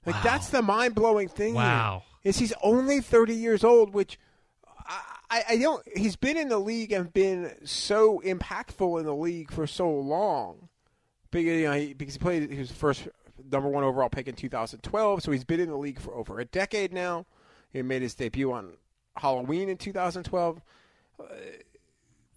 Like 0.06 0.15
wow. 0.15 0.22
that's 0.24 0.50
the 0.50 0.62
mind 0.62 0.96
blowing 0.96 1.28
thing. 1.28 1.54
Wow, 1.54 2.04
here, 2.22 2.30
is 2.30 2.39
he's 2.39 2.54
only 2.62 3.02
thirty 3.02 3.36
years 3.36 3.63
old, 3.63 3.93
which 3.93 4.20
I, 5.30 5.43
I 5.50 5.58
don't. 5.58 5.84
He's 5.96 6.15
been 6.15 6.38
in 6.38 6.50
the 6.50 6.60
league 6.60 6.91
and 6.91 7.12
been 7.12 7.54
so 7.65 8.22
impactful 8.26 9.00
in 9.00 9.06
the 9.06 9.15
league 9.15 9.52
for 9.52 9.67
so 9.67 9.89
long. 9.89 10.70
Because 11.32 11.60
you 11.60 11.65
know, 11.65 11.74
he, 11.74 11.93
because 11.93 12.15
he 12.15 12.20
played, 12.20 12.50
his 12.50 12.72
first 12.72 13.08
number 13.52 13.67
one 13.67 13.84
overall 13.84 14.10
pick 14.10 14.28
in 14.28 14.36
2012, 14.36 15.24
so 15.24 15.32
he's 15.32 15.43
been 15.43 15.60
in 15.60 15.70
the 15.70 15.78
league 15.78 16.00
for 16.00 16.13
over 16.13 16.39
a 16.39 16.46
decade 16.46 16.93
now. 16.93 17.26
He 17.72 17.82
made 17.82 18.02
his 18.02 18.15
debut 18.15 18.52
on 18.52 18.74
Halloween 19.17 19.67
in 19.70 19.78
2012. 19.78 20.62
Uh, 21.20 21.24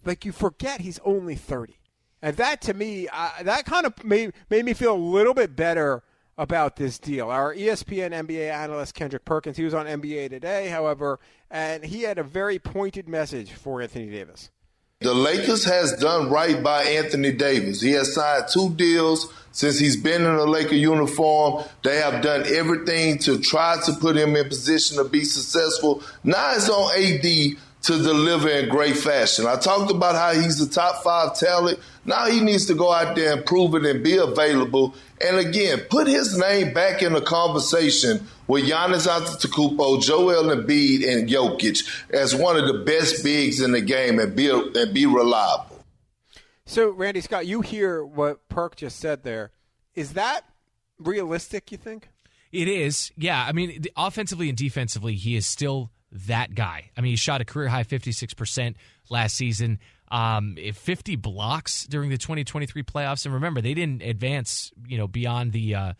like 0.05 0.25
you 0.25 0.31
forget 0.31 0.81
he's 0.81 0.99
only 1.05 1.35
30. 1.35 1.77
And 2.21 2.37
that 2.37 2.61
to 2.61 2.73
me, 2.73 3.07
uh, 3.11 3.43
that 3.43 3.65
kind 3.65 3.85
of 3.85 4.03
made, 4.03 4.33
made 4.49 4.65
me 4.65 4.73
feel 4.73 4.93
a 4.93 4.97
little 4.97 5.33
bit 5.33 5.55
better 5.55 6.03
about 6.37 6.75
this 6.75 6.99
deal. 6.99 7.29
Our 7.29 7.53
ESPN 7.53 8.11
NBA 8.11 8.51
analyst 8.51 8.93
Kendrick 8.93 9.25
Perkins, 9.25 9.57
he 9.57 9.63
was 9.63 9.73
on 9.73 9.85
NBA 9.85 10.29
Today, 10.29 10.69
however, 10.69 11.19
and 11.49 11.83
he 11.83 12.03
had 12.03 12.17
a 12.17 12.23
very 12.23 12.59
pointed 12.59 13.07
message 13.07 13.51
for 13.51 13.81
Anthony 13.81 14.09
Davis. 14.09 14.49
The 15.01 15.13
Lakers 15.15 15.65
has 15.65 15.97
done 15.97 16.29
right 16.29 16.61
by 16.61 16.83
Anthony 16.83 17.31
Davis. 17.31 17.81
He 17.81 17.91
has 17.93 18.13
signed 18.13 18.45
two 18.53 18.69
deals 18.75 19.33
since 19.51 19.79
he's 19.79 19.97
been 19.97 20.21
in 20.21 20.35
a 20.35 20.43
Laker 20.43 20.75
uniform. 20.75 21.63
They 21.83 21.97
have 21.97 22.21
done 22.21 22.43
everything 22.45 23.17
to 23.19 23.39
try 23.39 23.77
to 23.83 23.93
put 23.93 24.15
him 24.15 24.35
in 24.35 24.47
position 24.47 24.97
to 24.97 25.03
be 25.03 25.23
successful. 25.23 26.03
Now 26.23 26.53
it's 26.53 26.69
on 26.69 26.91
AD 26.95 27.57
to 27.83 27.97
deliver 27.97 28.49
in 28.49 28.69
great 28.69 28.95
fashion. 28.95 29.47
I 29.47 29.55
talked 29.55 29.91
about 29.91 30.15
how 30.15 30.39
he's 30.39 30.59
the 30.59 30.71
top 30.71 31.03
five 31.03 31.35
talent. 31.35 31.79
Now 32.05 32.27
he 32.27 32.39
needs 32.39 32.67
to 32.67 32.75
go 32.75 32.91
out 32.91 33.15
there 33.15 33.33
and 33.33 33.45
prove 33.45 33.75
it 33.75 33.85
and 33.85 34.03
be 34.03 34.17
available. 34.17 34.95
And 35.19 35.37
again, 35.37 35.79
put 35.89 36.07
his 36.07 36.37
name 36.37 36.73
back 36.73 37.01
in 37.01 37.13
the 37.13 37.21
conversation 37.21 38.27
with 38.47 38.69
Giannis 38.69 39.07
Antetokounmpo, 39.07 40.01
Joel 40.01 40.55
Embiid, 40.55 41.07
and 41.07 41.29
Jokic 41.29 41.87
as 42.11 42.35
one 42.35 42.57
of 42.57 42.67
the 42.67 42.83
best 42.83 43.23
bigs 43.23 43.61
in 43.61 43.71
the 43.71 43.81
game 43.81 44.19
and 44.19 44.35
be 44.35 44.49
and 44.49 44.93
be 44.93 45.05
reliable. 45.05 45.83
So, 46.65 46.89
Randy 46.91 47.21
Scott, 47.21 47.47
you 47.47 47.61
hear 47.61 48.03
what 48.03 48.47
Perk 48.47 48.75
just 48.75 48.99
said 48.99 49.23
there. 49.23 49.51
Is 49.95 50.13
that 50.13 50.41
realistic? 50.99 51.71
You 51.71 51.77
think? 51.77 52.09
It 52.51 52.67
is. 52.67 53.11
Yeah. 53.17 53.43
I 53.45 53.51
mean, 53.51 53.83
offensively 53.97 54.49
and 54.49 54.57
defensively, 54.57 55.15
he 55.15 55.35
is 55.35 55.45
still 55.45 55.91
that 56.11 56.53
guy. 56.55 56.91
I 56.97 57.01
mean, 57.01 57.11
he 57.11 57.15
shot 57.15 57.41
a 57.41 57.45
career 57.45 57.67
high 57.67 57.83
56% 57.83 58.75
last 59.09 59.35
season, 59.35 59.79
um, 60.09 60.57
50 60.73 61.15
blocks 61.15 61.85
during 61.85 62.09
the 62.09 62.17
2023 62.17 62.83
playoffs. 62.83 63.25
And 63.25 63.33
remember, 63.33 63.61
they 63.61 63.73
didn't 63.73 64.01
advance, 64.01 64.71
you 64.87 64.97
know, 64.97 65.07
beyond 65.07 65.51
the. 65.51 65.75
Uh, 65.75 65.93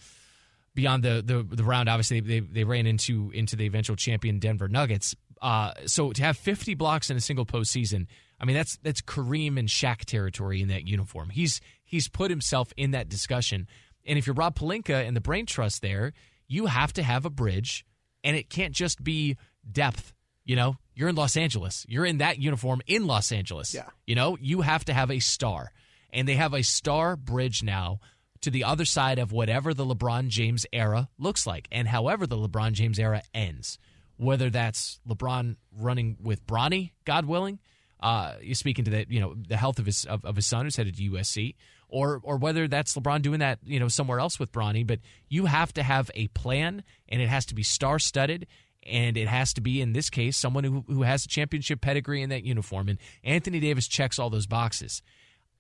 beyond 0.74 1.04
the, 1.04 1.22
the 1.26 1.56
the 1.56 1.64
round, 1.64 1.90
obviously 1.90 2.20
they 2.20 2.40
they 2.40 2.64
ran 2.64 2.86
into 2.86 3.32
into 3.34 3.56
the 3.56 3.66
eventual 3.66 3.96
champion 3.96 4.40
Denver 4.40 4.68
Nuggets. 4.68 5.16
Uh, 5.42 5.74
so 5.86 6.12
to 6.12 6.24
have 6.24 6.38
50 6.38 6.76
blocks 6.76 7.10
in 7.10 7.18
a 7.18 7.22
single 7.22 7.46
postseason, 7.46 8.08
I 8.40 8.46
mean 8.46 8.56
that's 8.56 8.78
that's 8.78 9.02
Kareem 9.02 9.58
and 9.58 9.68
Shaq 9.68 10.06
territory 10.06 10.62
in 10.62 10.70
that 10.70 10.88
uniform. 10.88 11.30
He's 11.30 11.62
he's 11.84 12.08
put 12.08 12.32
himself 12.32 12.72
in 12.78 12.92
that 12.92 13.10
discussion. 13.10 13.68
And 14.06 14.18
if 14.18 14.26
you're 14.26 14.36
Rob 14.36 14.56
Pelinka 14.56 15.06
and 15.06 15.16
the 15.16 15.22
Brain 15.22 15.46
Trust 15.46 15.82
there, 15.82 16.14
you 16.48 16.66
have 16.66 16.94
to 16.94 17.04
have 17.04 17.26
a 17.26 17.30
bridge, 17.30 17.86
and 18.24 18.36
it 18.36 18.50
can't 18.50 18.74
just 18.74 19.04
be 19.04 19.38
depth. 19.70 20.14
You 20.44 20.56
know, 20.56 20.78
you're 20.96 21.10
in 21.10 21.16
Los 21.16 21.38
Angeles. 21.38 21.86
You're 21.88 22.06
in 22.06 22.20
that 22.20 22.40
uniform 22.40 22.82
in 22.88 23.08
Los 23.08 23.32
Angeles. 23.32 23.74
Yeah. 23.74 23.90
You 24.06 24.16
know, 24.16 24.38
you 24.40 24.62
have 24.62 24.86
to 24.86 24.94
have 24.94 25.12
a 25.12 25.20
star. 25.20 25.72
And 26.14 26.28
they 26.28 26.36
have 26.36 26.54
a 26.54 26.62
star 26.62 27.16
bridge 27.16 27.64
now 27.64 28.00
to 28.42 28.50
the 28.52 28.64
other 28.64 28.86
side 28.86 29.20
of 29.20 29.32
whatever 29.32 29.74
the 29.74 29.86
LeBron 29.86 30.28
James 30.28 30.66
era 30.74 31.10
looks 31.18 31.48
like 31.48 31.68
and 31.72 31.88
however 31.88 32.28
the 32.28 32.38
LeBron 32.38 32.74
James 32.74 33.00
era 33.00 33.22
ends. 33.34 33.78
Whether 34.18 34.50
that's 34.50 35.00
LeBron 35.08 35.56
running 35.76 36.18
with 36.22 36.46
Bronny, 36.46 36.92
God 37.06 37.26
willing, 37.26 37.60
uh, 38.02 38.36
you're 38.42 38.56
speaking 38.56 38.86
to 38.86 38.92
the 38.92 39.06
you 39.10 39.20
know 39.20 39.36
the 39.36 39.58
health 39.58 39.80
of 39.80 39.86
his 39.86 40.06
of, 40.06 40.26
of 40.26 40.36
his 40.36 40.46
son 40.46 40.66
who's 40.66 40.76
headed 40.76 40.96
to 40.98 41.10
USC, 41.12 41.56
or 41.88 42.20
or 42.24 42.38
whether 42.38 42.68
that's 42.68 42.96
LeBron 42.96 43.22
doing 43.22 43.40
that 43.40 43.60
you 43.64 43.80
know 43.80 43.88
somewhere 43.88 44.20
else 44.20 44.40
with 44.40 44.52
Bronny. 44.52 44.86
But 44.86 45.00
you 45.28 45.46
have 45.46 45.74
to 45.74 45.84
have 45.84 46.10
a 46.16 46.28
plan, 46.30 46.84
and 47.10 47.22
it 47.22 47.30
has 47.30 47.46
to 47.48 47.56
be 47.56 47.64
star 47.64 48.00
studded, 48.00 48.48
and 48.84 49.18
it 49.18 49.28
has 49.28 49.54
to 49.54 49.62
be 49.62 49.82
in 49.82 49.94
this 49.94 50.10
case 50.10 50.38
someone 50.38 50.64
who, 50.64 50.84
who 50.88 51.04
has 51.04 51.26
a 51.26 51.28
championship 51.28 51.82
pedigree 51.82 52.22
in 52.22 52.30
that 52.30 52.44
uniform 52.44 52.90
and 52.90 52.98
anthony 53.24 53.60
davis 53.60 53.88
checks 53.88 54.20
all 54.20 54.30
those 54.30 54.48
boxes 54.48 55.02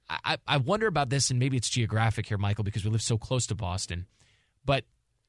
I, 0.10 0.38
I 0.46 0.58
wonder 0.58 0.88
about 0.88 1.10
this 1.10 1.30
and 1.30 1.40
maybe 1.40 1.58
it's 1.58 1.70
geographic 1.70 2.28
here 2.28 2.38
michael 2.38 2.64
because 2.64 2.84
we 2.84 2.92
live 2.92 3.02
so 3.02 3.18
close 3.18 3.48
to 3.48 3.56
boston 3.56 4.08
but 4.66 4.86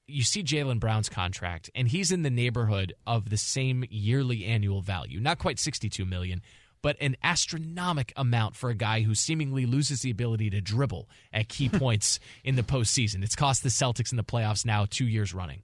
you 0.07 0.23
see 0.23 0.43
jaylen 0.43 0.81
brown's 0.81 1.09
contract 1.09 1.71
and 1.75 1.89
he's 1.89 2.13
in 2.13 2.23
the 2.23 2.31
neighborhood 2.31 2.93
of 3.07 3.31
the 3.31 3.37
same 3.37 3.85
yearly 3.91 4.45
annual 4.45 4.81
value 4.81 5.21
not 5.21 5.39
quite 5.39 5.59
62 5.59 6.05
million 6.05 6.43
but 6.83 6.97
an 7.01 7.17
astronomical 7.23 8.13
amount 8.21 8.57
for 8.57 8.69
a 8.69 8.75
guy 8.75 9.03
who 9.03 9.15
seemingly 9.15 9.65
loses 9.65 10.03
the 10.03 10.11
ability 10.11 10.51
to 10.51 10.61
dribble 10.61 11.09
at 11.33 11.49
key 11.49 11.69
points 11.73 12.19
in 12.45 12.57
the 12.57 12.63
postseason. 12.63 13.23
It's 13.23 13.37
cost 13.37 13.63
the 13.63 13.69
Celtics 13.69 14.11
in 14.11 14.17
the 14.17 14.25
playoffs 14.25 14.67
now 14.67 14.87
two 14.91 15.07
years 15.07 15.33
running. 15.33 15.63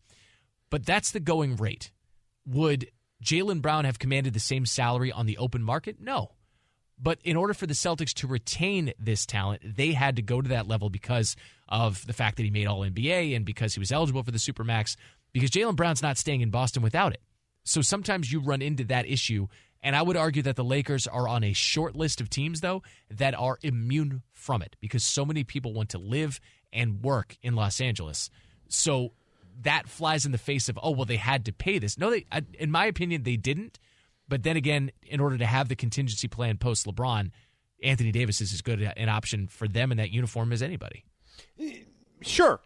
But 0.70 0.86
that's 0.86 1.10
the 1.10 1.20
going 1.20 1.56
rate. 1.56 1.90
Would 2.48 2.90
Jaylen 3.22 3.60
Brown 3.62 3.84
have 3.84 3.98
commanded 3.98 4.32
the 4.32 4.40
same 4.40 4.66
salary 4.66 5.12
on 5.12 5.26
the 5.26 5.38
open 5.38 5.62
market? 5.62 5.96
No. 6.00 6.32
But 7.00 7.18
in 7.22 7.36
order 7.36 7.54
for 7.54 7.66
the 7.66 7.74
Celtics 7.74 8.12
to 8.14 8.26
retain 8.26 8.92
this 8.98 9.24
talent, 9.26 9.62
they 9.76 9.92
had 9.92 10.16
to 10.16 10.22
go 10.22 10.40
to 10.40 10.48
that 10.48 10.66
level 10.66 10.90
because 10.90 11.36
of 11.68 12.04
the 12.06 12.12
fact 12.12 12.36
that 12.36 12.42
he 12.42 12.50
made 12.50 12.66
All 12.66 12.80
NBA 12.80 13.36
and 13.36 13.44
because 13.44 13.74
he 13.74 13.80
was 13.80 13.92
eligible 13.92 14.22
for 14.22 14.32
the 14.32 14.38
Supermax, 14.38 14.96
because 15.32 15.50
Jaylen 15.50 15.76
Brown's 15.76 16.02
not 16.02 16.18
staying 16.18 16.40
in 16.40 16.50
Boston 16.50 16.82
without 16.82 17.12
it. 17.12 17.20
So 17.64 17.82
sometimes 17.82 18.32
you 18.32 18.40
run 18.40 18.62
into 18.62 18.84
that 18.84 19.06
issue. 19.06 19.46
And 19.80 19.94
I 19.94 20.02
would 20.02 20.16
argue 20.16 20.42
that 20.42 20.56
the 20.56 20.64
Lakers 20.64 21.06
are 21.06 21.28
on 21.28 21.44
a 21.44 21.52
short 21.52 21.94
list 21.94 22.20
of 22.20 22.28
teams, 22.28 22.62
though, 22.62 22.82
that 23.10 23.38
are 23.38 23.58
immune 23.62 24.22
from 24.32 24.60
it 24.60 24.74
because 24.80 25.04
so 25.04 25.24
many 25.24 25.44
people 25.44 25.72
want 25.72 25.90
to 25.90 25.98
live 25.98 26.40
and 26.72 27.00
work 27.02 27.36
in 27.42 27.54
Los 27.54 27.80
Angeles. 27.80 28.28
So 28.68 29.12
that 29.62 29.88
flies 29.88 30.24
in 30.24 30.32
the 30.32 30.38
face 30.38 30.68
of 30.68 30.78
oh 30.82 30.90
well 30.90 31.04
they 31.04 31.16
had 31.16 31.44
to 31.46 31.52
pay 31.52 31.78
this. 31.78 31.98
No, 31.98 32.10
they 32.10 32.26
in 32.58 32.70
my 32.70 32.86
opinion 32.86 33.22
they 33.22 33.36
didn't. 33.36 33.78
But 34.28 34.42
then 34.42 34.56
again, 34.56 34.90
in 35.02 35.20
order 35.20 35.38
to 35.38 35.46
have 35.46 35.68
the 35.68 35.76
contingency 35.76 36.28
plan 36.28 36.58
post 36.58 36.86
LeBron, 36.86 37.30
Anthony 37.82 38.12
Davis 38.12 38.40
is 38.40 38.52
as 38.52 38.60
good 38.60 38.80
an 38.80 39.08
option 39.08 39.48
for 39.48 39.66
them 39.66 39.90
in 39.90 39.98
that 39.98 40.10
uniform 40.10 40.52
as 40.52 40.62
anybody. 40.62 41.04
Sure, 42.20 42.60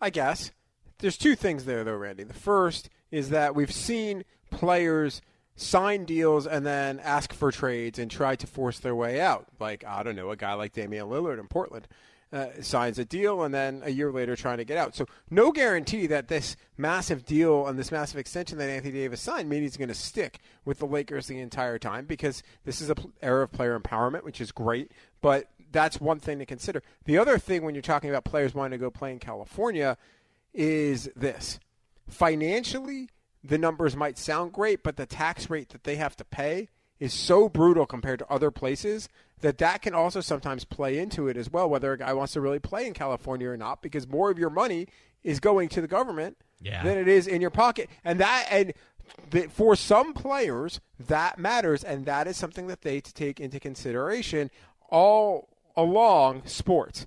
I 0.00 0.10
guess. 0.10 0.52
There's 0.98 1.18
two 1.18 1.34
things 1.34 1.64
there 1.64 1.84
though, 1.84 1.96
Randy. 1.96 2.24
The 2.24 2.32
first 2.32 2.88
is 3.10 3.30
that 3.30 3.54
we've 3.54 3.72
seen 3.72 4.24
players 4.50 5.20
sign 5.54 6.04
deals 6.04 6.46
and 6.46 6.64
then 6.64 6.98
ask 7.00 7.32
for 7.32 7.52
trades 7.52 7.98
and 7.98 8.10
try 8.10 8.36
to 8.36 8.46
force 8.46 8.78
their 8.78 8.94
way 8.94 9.20
out. 9.20 9.46
Like, 9.60 9.84
I 9.84 10.02
don't 10.02 10.16
know, 10.16 10.30
a 10.30 10.36
guy 10.36 10.54
like 10.54 10.72
Damian 10.72 11.08
Lillard 11.08 11.38
in 11.38 11.46
Portland. 11.48 11.88
Uh, 12.32 12.46
signs 12.62 12.98
a 12.98 13.04
deal 13.04 13.42
and 13.42 13.52
then 13.52 13.82
a 13.84 13.90
year 13.90 14.10
later 14.10 14.34
trying 14.34 14.56
to 14.56 14.64
get 14.64 14.78
out. 14.78 14.96
So 14.96 15.04
no 15.28 15.52
guarantee 15.52 16.06
that 16.06 16.28
this 16.28 16.56
massive 16.78 17.26
deal 17.26 17.66
and 17.66 17.78
this 17.78 17.92
massive 17.92 18.16
extension 18.18 18.56
that 18.56 18.70
Anthony 18.70 18.94
Davis 18.94 19.20
signed 19.20 19.50
means 19.50 19.64
he's 19.64 19.76
going 19.76 19.88
to 19.88 19.94
stick 19.94 20.38
with 20.64 20.78
the 20.78 20.86
Lakers 20.86 21.26
the 21.26 21.38
entire 21.38 21.78
time 21.78 22.06
because 22.06 22.42
this 22.64 22.80
is 22.80 22.88
a 22.88 22.94
pl- 22.94 23.12
era 23.20 23.44
of 23.44 23.52
player 23.52 23.78
empowerment, 23.78 24.24
which 24.24 24.40
is 24.40 24.50
great. 24.50 24.92
But 25.20 25.50
that's 25.70 26.00
one 26.00 26.20
thing 26.20 26.38
to 26.38 26.46
consider. 26.46 26.82
The 27.04 27.18
other 27.18 27.36
thing 27.36 27.64
when 27.64 27.74
you're 27.74 27.82
talking 27.82 28.08
about 28.08 28.24
players 28.24 28.54
wanting 28.54 28.78
to 28.78 28.82
go 28.82 28.90
play 28.90 29.12
in 29.12 29.18
California 29.18 29.98
is 30.54 31.10
this: 31.14 31.60
financially, 32.08 33.10
the 33.44 33.58
numbers 33.58 33.94
might 33.94 34.16
sound 34.16 34.54
great, 34.54 34.82
but 34.82 34.96
the 34.96 35.04
tax 35.04 35.50
rate 35.50 35.68
that 35.68 35.84
they 35.84 35.96
have 35.96 36.16
to 36.16 36.24
pay 36.24 36.70
is 37.02 37.12
so 37.12 37.48
brutal 37.48 37.84
compared 37.86 38.18
to 38.20 38.26
other 38.30 38.50
places 38.50 39.08
that 39.40 39.58
that 39.58 39.82
can 39.82 39.92
also 39.94 40.20
sometimes 40.20 40.64
play 40.64 40.98
into 40.98 41.26
it 41.26 41.36
as 41.36 41.50
well 41.50 41.68
whether 41.68 41.92
a 41.92 41.98
guy 41.98 42.12
wants 42.12 42.32
to 42.32 42.40
really 42.40 42.60
play 42.60 42.86
in 42.86 42.94
California 42.94 43.48
or 43.48 43.56
not 43.56 43.82
because 43.82 44.06
more 44.06 44.30
of 44.30 44.38
your 44.38 44.50
money 44.50 44.86
is 45.24 45.40
going 45.40 45.68
to 45.68 45.80
the 45.80 45.88
government 45.88 46.36
Yeah. 46.60 46.82
than 46.84 46.96
it 46.98 47.08
is 47.08 47.26
in 47.26 47.40
your 47.40 47.50
pocket 47.50 47.90
and 48.04 48.20
that 48.20 48.46
and 48.50 48.72
the, 49.30 49.48
for 49.48 49.74
some 49.74 50.14
players 50.14 50.80
that 51.08 51.38
matters 51.38 51.82
and 51.82 52.06
that 52.06 52.28
is 52.28 52.36
something 52.36 52.68
that 52.68 52.82
they 52.82 53.00
take 53.00 53.40
into 53.40 53.58
consideration 53.58 54.48
all 54.88 55.48
along 55.76 56.42
sports 56.46 57.04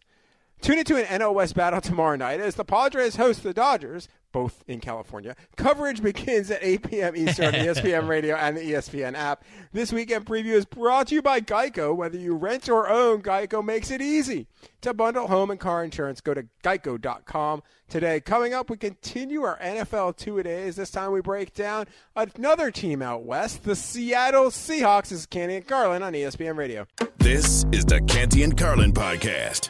Tune 0.65 0.79
into 0.79 0.95
an 0.95 1.05
NL 1.21 1.35
West 1.35 1.53
battle 1.53 1.79
tomorrow 1.79 2.15
night 2.15 2.39
as 2.39 2.55
the 2.55 2.65
Padres 2.65 3.17
host 3.17 3.43
the 3.43 3.53
Dodgers, 3.53 4.07
both 4.31 4.63
in 4.67 4.79
California. 4.79 5.35
Coverage 5.57 6.01
begins 6.01 6.49
at 6.49 6.57
8 6.63 6.89
p.m. 6.89 7.15
Eastern 7.15 7.53
on 7.53 7.53
ESPN 7.53 8.07
Radio 8.09 8.35
and 8.35 8.57
the 8.57 8.61
ESPN 8.61 9.13
app. 9.13 9.43
This 9.73 9.93
weekend 9.93 10.25
preview 10.25 10.53
is 10.53 10.65
brought 10.65 11.09
to 11.09 11.13
you 11.13 11.21
by 11.21 11.39
Geico. 11.39 11.95
Whether 11.95 12.17
you 12.17 12.33
rent 12.35 12.67
or 12.67 12.89
own, 12.89 13.21
Geico 13.21 13.63
makes 13.63 13.91
it 13.91 14.01
easy. 14.01 14.47
To 14.81 14.91
bundle 14.91 15.27
home 15.27 15.51
and 15.51 15.59
car 15.59 15.83
insurance, 15.83 16.19
go 16.19 16.33
to 16.33 16.47
geico.com 16.63 17.61
today. 17.87 18.19
Coming 18.19 18.55
up, 18.55 18.71
we 18.71 18.77
continue 18.77 19.43
our 19.43 19.59
NFL 19.59 20.17
two 20.17 20.39
a 20.39 20.43
days. 20.43 20.77
This 20.77 20.89
time 20.89 21.11
we 21.11 21.21
break 21.21 21.53
down 21.53 21.85
another 22.15 22.71
team 22.71 23.03
out 23.03 23.23
west, 23.23 23.65
the 23.65 23.75
Seattle 23.75 24.45
Seahawks. 24.45 25.09
This 25.09 25.19
is 25.19 25.25
Canty 25.27 25.57
and 25.57 25.67
Carlin 25.67 26.01
on 26.01 26.13
ESPN 26.13 26.57
Radio. 26.57 26.87
This 27.19 27.65
is 27.71 27.85
the 27.85 28.01
Canty 28.01 28.41
and 28.41 28.57
Carlin 28.57 28.93
podcast. 28.93 29.69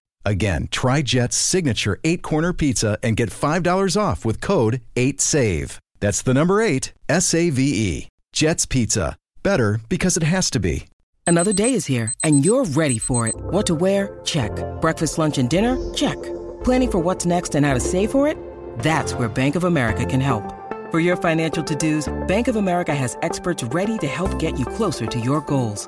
Again, 0.25 0.67
try 0.71 1.01
Jet's 1.01 1.35
signature 1.35 1.99
eight 2.03 2.21
corner 2.21 2.53
pizza 2.53 2.97
and 3.03 3.17
get 3.17 3.29
$5 3.29 3.99
off 3.99 4.23
with 4.23 4.41
code 4.41 4.81
8SAVE. 4.95 5.77
That's 5.99 6.21
the 6.21 6.33
number 6.33 6.61
eight, 6.61 6.93
S 7.09 7.33
A 7.33 7.49
V 7.49 7.61
E. 7.63 8.07
Jet's 8.33 8.65
Pizza. 8.65 9.15
Better 9.43 9.79
because 9.89 10.17
it 10.17 10.23
has 10.23 10.49
to 10.51 10.59
be. 10.59 10.85
Another 11.27 11.53
day 11.53 11.73
is 11.73 11.85
here, 11.85 12.13
and 12.23 12.43
you're 12.43 12.65
ready 12.65 12.97
for 12.97 13.27
it. 13.27 13.35
What 13.35 13.65
to 13.67 13.75
wear? 13.75 14.19
Check. 14.25 14.51
Breakfast, 14.81 15.17
lunch, 15.17 15.37
and 15.37 15.49
dinner? 15.49 15.77
Check. 15.93 16.21
Planning 16.63 16.91
for 16.91 16.99
what's 16.99 17.25
next 17.25 17.55
and 17.55 17.65
how 17.65 17.73
to 17.73 17.79
save 17.79 18.11
for 18.11 18.27
it? 18.27 18.37
That's 18.79 19.13
where 19.13 19.29
Bank 19.29 19.55
of 19.55 19.63
America 19.63 20.05
can 20.05 20.19
help. 20.19 20.43
For 20.91 20.99
your 20.99 21.15
financial 21.15 21.63
to 21.63 21.75
dos, 21.75 22.11
Bank 22.27 22.47
of 22.49 22.57
America 22.57 22.93
has 22.93 23.17
experts 23.21 23.63
ready 23.63 23.97
to 23.99 24.07
help 24.07 24.37
get 24.39 24.59
you 24.59 24.65
closer 24.65 25.05
to 25.05 25.19
your 25.19 25.39
goals. 25.41 25.87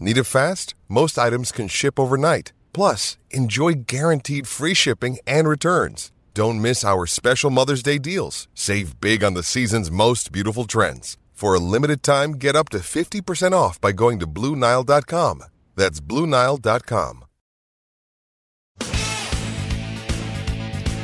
Need 0.00 0.16
it 0.16 0.24
fast? 0.24 0.74
Most 0.88 1.18
items 1.18 1.52
can 1.52 1.68
ship 1.68 2.00
overnight. 2.00 2.52
Plus, 2.72 3.18
enjoy 3.30 3.74
guaranteed 3.86 4.48
free 4.48 4.72
shipping 4.72 5.18
and 5.26 5.46
returns. 5.46 6.10
Don't 6.32 6.62
miss 6.62 6.84
our 6.84 7.04
special 7.06 7.50
Mother's 7.50 7.82
Day 7.82 7.98
deals. 7.98 8.48
Save 8.54 8.98
big 9.00 9.22
on 9.22 9.34
the 9.34 9.42
season's 9.42 9.90
most 9.90 10.32
beautiful 10.32 10.64
trends. 10.64 11.18
For 11.34 11.54
a 11.54 11.58
limited 11.58 12.02
time, 12.02 12.32
get 12.32 12.56
up 12.56 12.70
to 12.70 12.78
50% 12.78 13.52
off 13.52 13.78
by 13.80 13.92
going 13.92 14.18
to 14.20 14.26
Blue 14.26 14.56
Nile.com. 14.56 15.44
That's 15.76 16.00
Blue 16.00 16.26
Nile.com. 16.26 17.24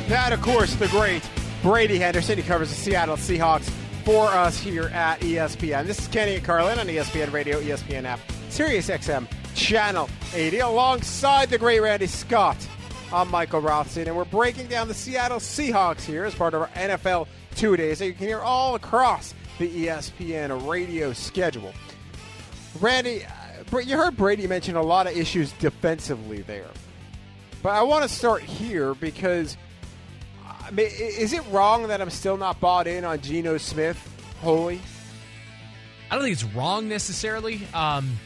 That, 0.07 0.31
of 0.31 0.41
course, 0.41 0.73
the 0.75 0.87
great 0.87 1.21
Brady 1.61 1.99
Henderson. 1.99 2.37
He 2.37 2.43
covers 2.43 2.69
the 2.69 2.75
Seattle 2.75 3.17
Seahawks 3.17 3.69
for 4.05 4.27
us 4.27 4.57
here 4.57 4.85
at 4.93 5.19
ESPN. 5.19 5.85
This 5.85 5.99
is 5.99 6.07
Canty 6.07 6.35
and 6.35 6.43
Carlin 6.43 6.79
on 6.79 6.87
ESPN 6.87 7.33
Radio, 7.33 7.59
ESPN 7.59 8.05
app, 8.05 8.21
Sirius 8.57 8.89
XM, 8.89 9.27
Channel 9.53 10.09
80, 10.33 10.59
alongside 10.61 11.51
the 11.51 11.59
great 11.59 11.79
Randy 11.79 12.07
Scott. 12.07 12.57
I'm 13.13 13.29
Michael 13.29 13.61
Rothstein, 13.61 14.07
and 14.07 14.17
we're 14.17 14.25
breaking 14.25 14.65
down 14.65 14.87
the 14.87 14.95
Seattle 14.95 15.37
Seahawks 15.37 16.01
here 16.01 16.25
as 16.25 16.33
part 16.33 16.55
of 16.55 16.61
our 16.61 16.67
NFL 16.69 17.27
two 17.55 17.77
days 17.77 17.99
that 17.99 18.07
you 18.07 18.13
can 18.13 18.25
hear 18.25 18.39
all 18.39 18.73
across 18.73 19.35
the 19.59 19.69
ESPN 19.85 20.67
radio 20.67 21.13
schedule. 21.13 21.71
Randy, 22.81 23.25
uh, 23.25 23.77
you 23.77 23.95
heard 23.95 24.17
Brady 24.17 24.47
mention 24.47 24.75
a 24.75 24.81
lot 24.81 25.05
of 25.05 25.15
issues 25.15 25.51
defensively 25.51 26.41
there. 26.41 26.71
But 27.61 27.73
I 27.73 27.83
want 27.83 28.09
to 28.09 28.09
start 28.09 28.41
here 28.41 28.95
because 28.95 29.55
I 30.43 30.71
mean, 30.71 30.89
is 30.97 31.31
it 31.31 31.43
wrong 31.51 31.89
that 31.89 32.01
I'm 32.01 32.09
still 32.09 32.37
not 32.37 32.59
bought 32.59 32.87
in 32.87 33.05
on 33.05 33.21
Geno 33.21 33.59
Smith 33.59 34.01
wholly? 34.41 34.81
I 36.09 36.15
don't 36.15 36.23
think 36.23 36.33
it's 36.33 36.55
wrong 36.55 36.89
necessarily. 36.89 37.61
Um, 37.75 38.17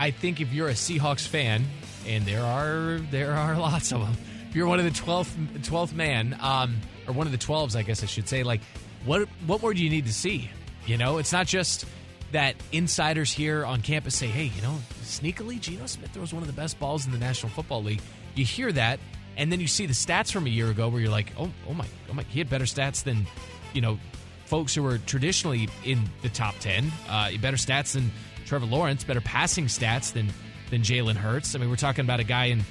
I 0.00 0.10
think 0.10 0.40
if 0.40 0.50
you're 0.50 0.70
a 0.70 0.72
Seahawks 0.72 1.28
fan, 1.28 1.66
and 2.06 2.24
there 2.24 2.42
are 2.42 3.00
there 3.10 3.34
are 3.34 3.54
lots 3.58 3.92
of 3.92 4.00
them, 4.00 4.16
if 4.48 4.56
you're 4.56 4.66
one 4.66 4.78
of 4.78 4.86
the 4.86 4.90
12th, 4.98 5.58
12th 5.60 5.92
man, 5.92 6.38
um, 6.40 6.80
or 7.06 7.12
one 7.12 7.26
of 7.26 7.32
the 7.32 7.38
12s, 7.38 7.76
I 7.76 7.82
guess 7.82 8.02
I 8.02 8.06
should 8.06 8.26
say, 8.26 8.42
like, 8.42 8.62
what 9.04 9.28
what 9.46 9.60
more 9.60 9.74
do 9.74 9.84
you 9.84 9.90
need 9.90 10.06
to 10.06 10.12
see? 10.14 10.50
You 10.86 10.96
know, 10.96 11.18
it's 11.18 11.32
not 11.32 11.46
just 11.46 11.84
that 12.32 12.54
insiders 12.72 13.30
here 13.30 13.66
on 13.66 13.82
campus 13.82 14.16
say, 14.16 14.28
hey, 14.28 14.44
you 14.44 14.62
know, 14.62 14.78
sneakily, 15.02 15.60
Geno 15.60 15.84
Smith 15.84 16.10
throws 16.12 16.32
one 16.32 16.42
of 16.42 16.46
the 16.46 16.54
best 16.54 16.80
balls 16.80 17.04
in 17.04 17.12
the 17.12 17.18
National 17.18 17.52
Football 17.52 17.82
League. 17.82 18.00
You 18.34 18.46
hear 18.46 18.72
that, 18.72 19.00
and 19.36 19.52
then 19.52 19.60
you 19.60 19.66
see 19.66 19.84
the 19.84 19.92
stats 19.92 20.32
from 20.32 20.46
a 20.46 20.50
year 20.50 20.70
ago 20.70 20.88
where 20.88 21.02
you're 21.02 21.10
like, 21.10 21.32
oh, 21.36 21.50
oh 21.68 21.74
my, 21.74 21.86
oh 22.08 22.14
my, 22.14 22.22
he 22.22 22.38
had 22.38 22.48
better 22.48 22.64
stats 22.64 23.02
than, 23.02 23.26
you 23.74 23.82
know, 23.82 23.98
folks 24.46 24.74
who 24.74 24.82
were 24.82 24.98
traditionally 24.98 25.68
in 25.84 26.08
the 26.22 26.28
top 26.30 26.54
10, 26.60 26.90
uh, 27.08 27.30
better 27.40 27.56
stats 27.58 27.92
than 27.92 28.10
Trevor 28.50 28.66
Lawrence, 28.66 29.04
better 29.04 29.20
passing 29.20 29.66
stats 29.66 30.12
than 30.12 30.28
than 30.70 30.82
Jalen 30.82 31.14
Hurts. 31.14 31.54
I 31.54 31.58
mean, 31.58 31.70
we're 31.70 31.76
talking 31.76 32.04
about 32.04 32.18
a 32.18 32.24
guy 32.24 32.46
in 32.46 32.64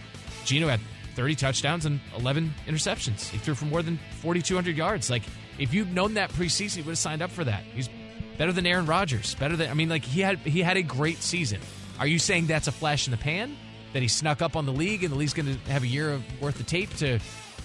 Geno 0.43 0.67
had 0.67 0.81
30 1.15 1.35
touchdowns 1.35 1.85
and 1.85 2.01
11 2.17 2.53
interceptions. 2.67 3.29
He 3.29 3.37
threw 3.37 3.55
for 3.55 3.63
more 3.63 3.81
than 3.81 3.97
4,200 4.21 4.75
yards. 4.75 5.09
Like, 5.09 5.23
if 5.57 5.73
you'd 5.73 5.93
known 5.93 6.15
that 6.15 6.31
preseason, 6.31 6.77
you 6.77 6.83
would 6.83 6.91
have 6.91 6.97
signed 6.97 7.21
up 7.21 7.31
for 7.31 7.45
that. 7.45 7.63
He's 7.63 7.89
better 8.37 8.51
than 8.51 8.65
Aaron 8.65 8.87
Rodgers. 8.87 9.35
Better 9.35 9.55
than 9.55 9.69
I 9.69 9.73
mean, 9.73 9.87
like 9.87 10.03
he 10.03 10.19
had 10.19 10.39
he 10.39 10.61
had 10.61 10.75
a 10.75 10.83
great 10.83 11.19
season. 11.23 11.61
Are 11.97 12.07
you 12.07 12.19
saying 12.19 12.47
that's 12.47 12.67
a 12.67 12.73
flash 12.73 13.07
in 13.07 13.11
the 13.11 13.17
pan? 13.17 13.55
That 13.93 14.01
he 14.01 14.09
snuck 14.09 14.41
up 14.41 14.57
on 14.57 14.65
the 14.65 14.73
league 14.73 15.05
and 15.05 15.13
the 15.13 15.17
league's 15.17 15.33
going 15.33 15.45
to 15.45 15.71
have 15.71 15.83
a 15.83 15.87
year 15.87 16.11
of 16.11 16.41
worth 16.41 16.59
of 16.59 16.65
tape 16.65 16.93
to, 16.97 17.19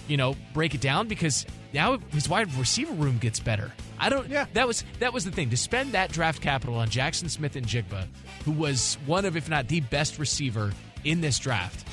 you 0.07 0.15
know, 0.15 0.37
break 0.53 0.73
it 0.73 0.79
down 0.79 1.09
because 1.09 1.45
now 1.75 1.97
his 2.11 2.27
wide 2.27 2.51
receiver 2.55 2.93
room 2.93 3.17
gets 3.19 3.39
better. 3.39 3.71
I 3.99 4.09
don't. 4.09 4.27
Yeah. 4.29 4.45
That 4.53 4.67
was 4.67 4.83
that 4.99 5.13
was 5.13 5.25
the 5.25 5.31
thing 5.31 5.49
to 5.51 5.57
spend 5.57 5.91
that 5.91 6.11
draft 6.11 6.41
capital 6.41 6.75
on 6.75 6.87
Jaxon 6.87 7.29
Smith-Njigba, 7.29 8.07
who 8.45 8.51
was 8.51 8.97
one 9.05 9.25
of, 9.25 9.37
if 9.37 9.49
not 9.49 9.67
the 9.67 9.81
best 9.81 10.17
receiver 10.17 10.71
in 11.03 11.21
this 11.21 11.37
draft. 11.37 11.87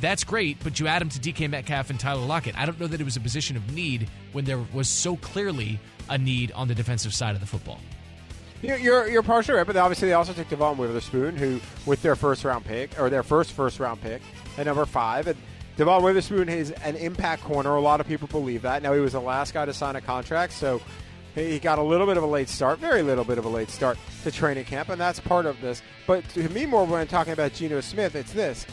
That's 0.00 0.24
great, 0.24 0.58
but 0.62 0.80
you 0.80 0.86
add 0.86 1.02
him 1.02 1.08
to 1.10 1.18
DK 1.18 1.50
Metcalf 1.50 1.90
and 1.90 1.98
Tyler 1.98 2.24
Lockett. 2.24 2.56
I 2.58 2.66
don't 2.66 2.78
know 2.78 2.86
that 2.86 3.00
it 3.00 3.04
was 3.04 3.16
a 3.16 3.20
position 3.20 3.56
of 3.56 3.74
need 3.74 4.08
when 4.32 4.44
there 4.44 4.64
was 4.72 4.88
so 4.88 5.16
clearly 5.16 5.80
a 6.08 6.18
need 6.18 6.52
on 6.52 6.68
the 6.68 6.74
defensive 6.74 7.14
side 7.14 7.34
of 7.34 7.40
the 7.40 7.46
football. 7.46 7.80
You're, 8.62 8.78
you're, 8.78 9.08
you're 9.08 9.22
partially 9.22 9.54
right, 9.54 9.66
but 9.66 9.76
obviously 9.76 10.08
they 10.08 10.14
also 10.14 10.32
took 10.32 10.48
Devon 10.48 10.78
Witherspoon, 10.78 11.36
who 11.36 11.60
with 11.86 12.02
their 12.02 12.16
first 12.16 12.44
round 12.44 12.64
pick 12.64 12.98
or 13.00 13.10
their 13.10 13.22
first 13.22 13.52
first 13.52 13.80
round 13.80 14.00
pick 14.00 14.22
at 14.58 14.66
number 14.66 14.84
five, 14.86 15.26
and 15.26 15.38
Devon 15.76 16.04
Witherspoon 16.04 16.48
is 16.48 16.70
an 16.70 16.94
impact 16.96 17.42
corner. 17.42 17.74
A 17.74 17.80
lot 17.80 18.00
of 18.00 18.06
people 18.06 18.28
believe 18.28 18.62
that. 18.62 18.82
Now 18.82 18.92
he 18.92 19.00
was 19.00 19.12
the 19.12 19.20
last 19.20 19.52
guy 19.52 19.64
to 19.64 19.74
sign 19.74 19.96
a 19.96 20.00
contract, 20.00 20.52
so 20.52 20.80
he 21.34 21.58
got 21.58 21.80
a 21.80 21.82
little 21.82 22.06
bit 22.06 22.16
of 22.16 22.22
a 22.22 22.26
late 22.26 22.48
start, 22.48 22.78
very 22.78 23.02
little 23.02 23.24
bit 23.24 23.38
of 23.38 23.44
a 23.44 23.48
late 23.48 23.70
start 23.70 23.98
to 24.22 24.30
training 24.30 24.66
camp, 24.66 24.88
and 24.88 25.00
that's 25.00 25.18
part 25.18 25.46
of 25.46 25.60
this. 25.60 25.82
But 26.06 26.28
to 26.30 26.48
me, 26.50 26.64
more 26.64 26.84
when 26.84 27.00
I'm 27.00 27.08
talking 27.08 27.32
about 27.32 27.54
Geno 27.54 27.80
Smith, 27.80 28.14
it's 28.14 28.32
this. 28.32 28.66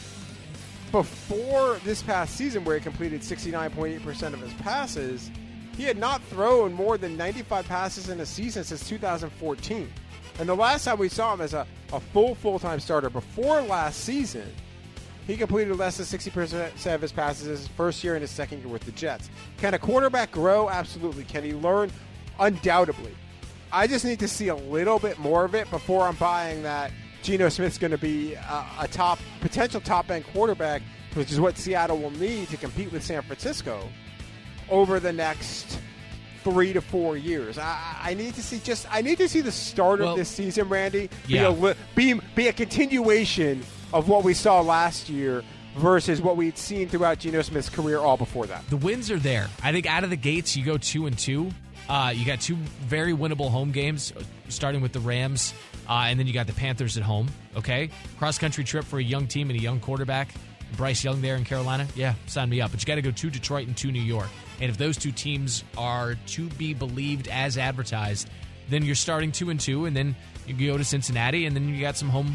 Before 0.92 1.80
this 1.84 2.02
past 2.02 2.36
season, 2.36 2.64
where 2.64 2.76
he 2.76 2.82
completed 2.82 3.22
69.8% 3.22 4.34
of 4.34 4.40
his 4.40 4.52
passes, 4.54 5.30
he 5.76 5.82
had 5.82 5.98
not 5.98 6.22
thrown 6.24 6.72
more 6.72 6.98
than 6.98 7.16
95 7.16 7.66
passes 7.66 8.10
in 8.10 8.20
a 8.20 8.26
season 8.26 8.62
since 8.62 8.88
2014. 8.88 9.90
And 10.38 10.48
the 10.48 10.54
last 10.54 10.84
time 10.84 10.98
we 10.98 11.08
saw 11.08 11.34
him 11.34 11.40
as 11.40 11.54
a, 11.54 11.66
a 11.92 11.98
full 11.98 12.36
full 12.36 12.58
time 12.58 12.78
starter 12.78 13.10
before 13.10 13.60
last 13.62 14.00
season, 14.00 14.48
he 15.32 15.38
completed 15.38 15.74
less 15.78 15.96
than 15.96 16.04
60% 16.04 16.94
of 16.94 17.00
his 17.00 17.10
passes 17.10 17.46
his 17.46 17.66
first 17.68 18.04
year 18.04 18.12
and 18.12 18.20
his 18.20 18.30
second 18.30 18.58
year 18.58 18.68
with 18.68 18.82
the 18.82 18.92
Jets. 18.92 19.30
Can 19.56 19.72
a 19.72 19.78
quarterback 19.78 20.30
grow? 20.30 20.68
Absolutely. 20.68 21.24
Can 21.24 21.42
he 21.42 21.54
learn? 21.54 21.90
Undoubtedly. 22.38 23.14
I 23.72 23.86
just 23.86 24.04
need 24.04 24.18
to 24.18 24.28
see 24.28 24.48
a 24.48 24.54
little 24.54 24.98
bit 24.98 25.18
more 25.18 25.46
of 25.46 25.54
it 25.54 25.70
before 25.70 26.02
I'm 26.02 26.16
buying 26.16 26.62
that 26.64 26.90
Geno 27.22 27.48
Smith's 27.48 27.78
going 27.78 27.92
to 27.92 27.98
be 27.98 28.34
a, 28.34 28.66
a 28.80 28.88
top 28.88 29.20
potential 29.40 29.80
top 29.80 30.10
end 30.10 30.26
quarterback, 30.34 30.82
which 31.14 31.32
is 31.32 31.40
what 31.40 31.56
Seattle 31.56 31.96
will 31.96 32.10
need 32.10 32.48
to 32.48 32.58
compete 32.58 32.92
with 32.92 33.02
San 33.02 33.22
Francisco 33.22 33.88
over 34.68 35.00
the 35.00 35.14
next 35.14 35.78
three 36.44 36.74
to 36.74 36.82
four 36.82 37.16
years. 37.16 37.56
I, 37.56 37.96
I 38.02 38.12
need 38.12 38.34
to 38.34 38.42
see 38.42 38.58
just 38.58 38.86
I 38.92 39.00
need 39.00 39.16
to 39.16 39.30
see 39.30 39.40
the 39.40 39.52
start 39.52 40.00
Well, 40.00 40.10
of 40.10 40.18
this 40.18 40.28
season, 40.28 40.68
Randy, 40.68 41.08
be, 41.26 41.34
yeah. 41.34 41.48
a, 41.48 41.74
be 41.94 42.20
be 42.34 42.48
a 42.48 42.52
continuation 42.52 43.62
of 43.92 44.08
what 44.08 44.24
we 44.24 44.34
saw 44.34 44.60
last 44.60 45.08
year 45.08 45.42
versus 45.76 46.20
what 46.20 46.36
we'd 46.36 46.58
seen 46.58 46.88
throughout 46.88 47.18
Geno 47.18 47.42
Smith's 47.42 47.68
career 47.68 47.98
all 47.98 48.16
before 48.16 48.46
that. 48.46 48.68
The 48.68 48.76
wins 48.76 49.10
are 49.10 49.18
there. 49.18 49.48
I 49.62 49.72
think 49.72 49.86
out 49.86 50.04
of 50.04 50.10
the 50.10 50.16
gates, 50.16 50.56
you 50.56 50.64
go 50.64 50.76
two 50.76 51.06
and 51.06 51.18
two. 51.18 51.50
Uh, 51.88 52.12
you 52.14 52.24
got 52.24 52.40
two 52.40 52.56
very 52.82 53.12
winnable 53.12 53.50
home 53.50 53.72
games, 53.72 54.12
starting 54.48 54.80
with 54.80 54.92
the 54.92 55.00
Rams, 55.00 55.52
uh, 55.88 56.04
and 56.06 56.18
then 56.18 56.26
you 56.26 56.32
got 56.32 56.46
the 56.46 56.52
Panthers 56.52 56.96
at 56.96 57.02
home. 57.02 57.28
Okay, 57.56 57.90
cross 58.18 58.38
country 58.38 58.64
trip 58.64 58.84
for 58.84 58.98
a 58.98 59.02
young 59.02 59.26
team 59.26 59.50
and 59.50 59.58
a 59.58 59.62
young 59.62 59.80
quarterback. 59.80 60.28
Bryce 60.76 61.04
Young 61.04 61.20
there 61.20 61.36
in 61.36 61.44
Carolina. 61.44 61.86
Yeah, 61.94 62.14
sign 62.26 62.48
me 62.48 62.60
up. 62.60 62.70
But 62.70 62.82
you 62.82 62.86
got 62.86 62.94
to 62.94 63.02
go 63.02 63.10
to 63.10 63.30
Detroit 63.30 63.66
and 63.66 63.76
to 63.76 63.92
New 63.92 64.00
York. 64.00 64.28
And 64.60 64.70
if 64.70 64.78
those 64.78 64.96
two 64.96 65.12
teams 65.12 65.64
are 65.76 66.14
to 66.28 66.48
be 66.50 66.72
believed 66.72 67.28
as 67.28 67.58
advertised, 67.58 68.30
then 68.70 68.82
you're 68.84 68.94
starting 68.94 69.32
two 69.32 69.50
and 69.50 69.60
two, 69.60 69.84
and 69.84 69.94
then 69.94 70.16
you 70.46 70.68
go 70.68 70.78
to 70.78 70.84
Cincinnati, 70.84 71.46
and 71.46 71.54
then 71.54 71.68
you 71.68 71.80
got 71.80 71.96
some 71.96 72.08
home 72.08 72.34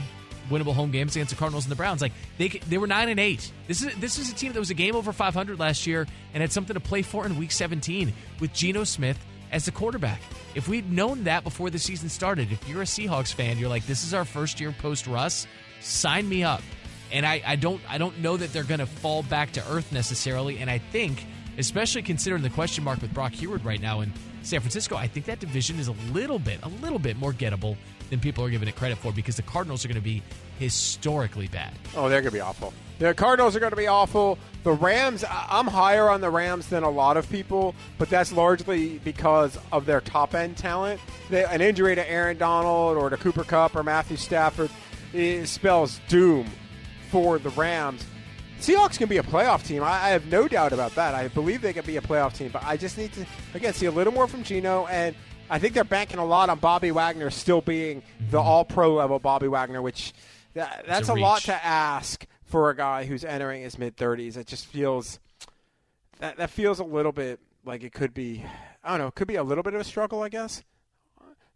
winnable 0.49 0.73
home 0.73 0.91
games 0.91 1.15
against 1.15 1.31
the 1.31 1.37
Cardinals 1.37 1.65
and 1.65 1.71
the 1.71 1.75
Browns. 1.75 2.01
Like 2.01 2.13
they 2.37 2.47
they 2.47 2.77
were 2.77 2.87
nine 2.87 3.09
and 3.09 3.19
eight. 3.19 3.51
This 3.67 3.83
is 3.83 3.95
this 3.97 4.17
is 4.17 4.31
a 4.31 4.35
team 4.35 4.53
that 4.53 4.59
was 4.59 4.69
a 4.69 4.75
game 4.75 4.95
over 4.95 5.13
500 5.13 5.59
last 5.59 5.87
year 5.87 6.07
and 6.33 6.41
had 6.41 6.51
something 6.51 6.73
to 6.73 6.79
play 6.79 7.01
for 7.01 7.25
in 7.25 7.37
Week 7.37 7.51
17 7.51 8.13
with 8.39 8.53
Geno 8.53 8.83
Smith 8.83 9.17
as 9.51 9.65
the 9.65 9.71
quarterback. 9.71 10.21
If 10.55 10.67
we'd 10.67 10.91
known 10.91 11.25
that 11.25 11.43
before 11.43 11.69
the 11.69 11.79
season 11.79 12.09
started, 12.09 12.51
if 12.51 12.67
you're 12.67 12.81
a 12.81 12.85
Seahawks 12.85 13.33
fan, 13.33 13.57
you're 13.57 13.69
like, 13.69 13.85
this 13.85 14.03
is 14.03 14.13
our 14.13 14.25
first 14.25 14.59
year 14.59 14.73
post 14.79 15.07
Russ. 15.07 15.47
Sign 15.81 16.27
me 16.27 16.43
up. 16.43 16.61
And 17.11 17.25
I, 17.25 17.41
I 17.45 17.55
don't 17.55 17.81
I 17.89 17.97
don't 17.97 18.19
know 18.19 18.35
that 18.35 18.51
they're 18.51 18.63
going 18.63 18.79
to 18.79 18.85
fall 18.85 19.23
back 19.23 19.53
to 19.53 19.71
earth 19.71 19.91
necessarily. 19.91 20.57
And 20.57 20.69
I 20.69 20.79
think, 20.79 21.25
especially 21.57 22.01
considering 22.01 22.43
the 22.43 22.49
question 22.49 22.83
mark 22.83 23.01
with 23.01 23.13
Brock 23.13 23.31
Heward 23.31 23.63
right 23.63 23.81
now 23.81 24.01
in 24.01 24.11
San 24.47 24.61
Francisco, 24.61 24.95
I 24.95 25.07
think 25.07 25.25
that 25.25 25.41
division 25.41 25.77
is 25.77 25.89
a 25.89 25.95
little 26.13 26.39
bit 26.39 26.59
a 26.63 26.69
little 26.69 26.99
bit 26.99 27.17
more 27.17 27.33
gettable 27.33 27.75
than 28.09 28.21
people 28.21 28.45
are 28.45 28.49
giving 28.49 28.69
it 28.69 28.77
credit 28.77 28.97
for 28.97 29.11
because 29.11 29.35
the 29.35 29.41
Cardinals 29.41 29.83
are 29.83 29.89
going 29.89 29.95
to 29.95 30.01
be 30.01 30.23
historically 30.57 31.47
bad. 31.47 31.73
Oh, 31.97 32.07
they're 32.07 32.21
going 32.21 32.31
to 32.31 32.37
be 32.37 32.39
awful. 32.39 32.73
The 32.99 33.13
Cardinals 33.13 33.57
are 33.57 33.59
going 33.59 33.71
to 33.71 33.75
be 33.77 33.87
awful. 33.87 34.39
The 34.63 34.71
Rams, 34.71 35.25
I'm 35.29 35.67
higher 35.67 36.09
on 36.09 36.21
the 36.21 36.29
Rams 36.29 36.67
than 36.67 36.83
a 36.83 36.89
lot 36.89 37.17
of 37.17 37.29
people, 37.29 37.75
but 37.97 38.09
that's 38.09 38.31
largely 38.31 38.99
because 38.99 39.59
of 39.73 39.85
their 39.85 39.99
top 39.99 40.33
end 40.33 40.55
talent. 40.55 41.01
They, 41.29 41.43
an 41.43 41.59
injury 41.59 41.95
to 41.95 42.09
Aaron 42.09 42.37
Donald 42.37 42.97
or 42.97 43.09
to 43.09 43.17
Cooper 43.17 43.43
Kupp 43.43 43.75
or 43.75 43.83
Matthew 43.83 44.15
Stafford 44.15 44.71
spells 45.43 45.99
doom 46.07 46.49
for 47.11 47.37
the 47.37 47.49
Rams. 47.49 48.05
Seahawks 48.59 48.97
can 48.97 49.07
be 49.07 49.17
a 49.17 49.23
playoff 49.23 49.65
team. 49.65 49.83
I, 49.83 49.91
I 49.91 50.09
have 50.09 50.27
no 50.27 50.47
doubt 50.47 50.73
about 50.73 50.95
that. 50.95 51.15
I 51.15 51.27
believe 51.29 51.61
they 51.61 51.73
can 51.73 51.85
be 51.85 51.97
a 51.97 52.01
playoff 52.01 52.33
team, 52.33 52.49
but 52.51 52.63
I 52.63 52.77
just 52.77 52.97
need 52.97 53.13
to 53.13 53.25
again 53.53 53.73
see 53.73 53.85
a 53.85 53.91
little 53.91 54.13
more 54.13 54.27
from 54.27 54.43
Geno, 54.43 54.87
and 54.87 55.15
I 55.49 55.59
think 55.59 55.73
they're 55.73 55.83
banking 55.83 56.19
a 56.19 56.25
lot 56.25 56.49
on 56.49 56.59
Bobby 56.59 56.91
Wagner 56.91 57.29
still 57.29 57.61
being 57.61 58.03
the 58.31 58.39
All 58.39 58.65
Pro 58.65 58.93
level 58.93 59.19
Bobby 59.19 59.47
Wagner, 59.47 59.81
which 59.81 60.13
that, 60.53 60.85
that's 60.87 61.09
a, 61.09 61.13
a 61.13 61.15
lot 61.15 61.41
to 61.43 61.65
ask 61.65 62.25
for 62.43 62.69
a 62.69 62.75
guy 62.75 63.05
who's 63.05 63.23
entering 63.23 63.61
his 63.61 63.77
mid 63.77 63.95
thirties. 63.95 64.37
It 64.37 64.47
just 64.47 64.65
feels 64.65 65.19
that 66.19 66.37
that 66.37 66.49
feels 66.49 66.79
a 66.79 66.83
little 66.83 67.11
bit 67.11 67.39
like 67.63 67.83
it 67.83 67.93
could 67.93 68.13
be. 68.13 68.43
I 68.83 68.91
don't 68.91 68.99
know. 68.99 69.07
It 69.07 69.15
could 69.15 69.27
be 69.27 69.35
a 69.35 69.43
little 69.43 69.63
bit 69.63 69.73
of 69.73 69.81
a 69.81 69.83
struggle, 69.83 70.23
I 70.23 70.29
guess. 70.29 70.63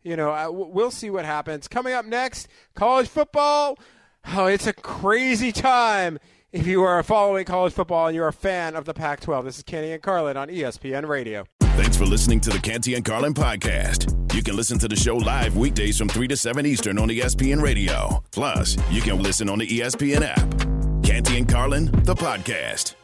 You 0.03 0.15
know, 0.15 0.31
uh, 0.31 0.33
I, 0.33 0.47
we'll 0.49 0.91
see 0.91 1.09
what 1.09 1.25
happens. 1.25 1.67
Coming 1.67 1.93
up 1.93 2.05
next, 2.05 2.47
college 2.75 3.07
football. 3.07 3.77
Oh, 4.33 4.47
it's 4.47 4.67
a 4.67 4.73
crazy 4.73 5.51
time 5.51 6.19
if 6.51 6.67
you 6.67 6.83
are 6.83 7.01
following 7.03 7.45
college 7.45 7.73
football 7.73 8.07
and 8.07 8.15
you're 8.15 8.27
a 8.27 8.33
fan 8.33 8.75
of 8.75 8.85
the 8.85 8.93
Pac 8.93 9.21
12. 9.21 9.45
This 9.45 9.57
is 9.57 9.63
Canty 9.63 9.91
and 9.91 10.01
Carlin 10.01 10.37
on 10.37 10.49
ESPN 10.49 11.07
Radio. 11.07 11.45
Thanks 11.61 11.95
for 11.95 12.05
listening 12.05 12.39
to 12.41 12.49
the 12.49 12.59
Canty 12.59 12.95
and 12.95 13.05
Carlin 13.05 13.33
podcast. 13.33 14.33
You 14.33 14.43
can 14.43 14.55
listen 14.55 14.77
to 14.79 14.87
the 14.87 14.95
show 14.95 15.15
live 15.15 15.55
weekdays 15.55 15.97
from 15.97 16.09
3 16.09 16.27
to 16.27 16.37
7 16.37 16.65
Eastern 16.65 16.99
on 16.99 17.09
ESPN 17.09 17.61
Radio. 17.61 18.23
Plus, 18.31 18.77
you 18.89 19.01
can 19.01 19.21
listen 19.21 19.49
on 19.49 19.59
the 19.59 19.67
ESPN 19.67 20.21
app. 20.23 21.03
Canty 21.03 21.37
and 21.37 21.47
Carlin, 21.47 21.85
the 22.03 22.15
podcast. 22.15 22.95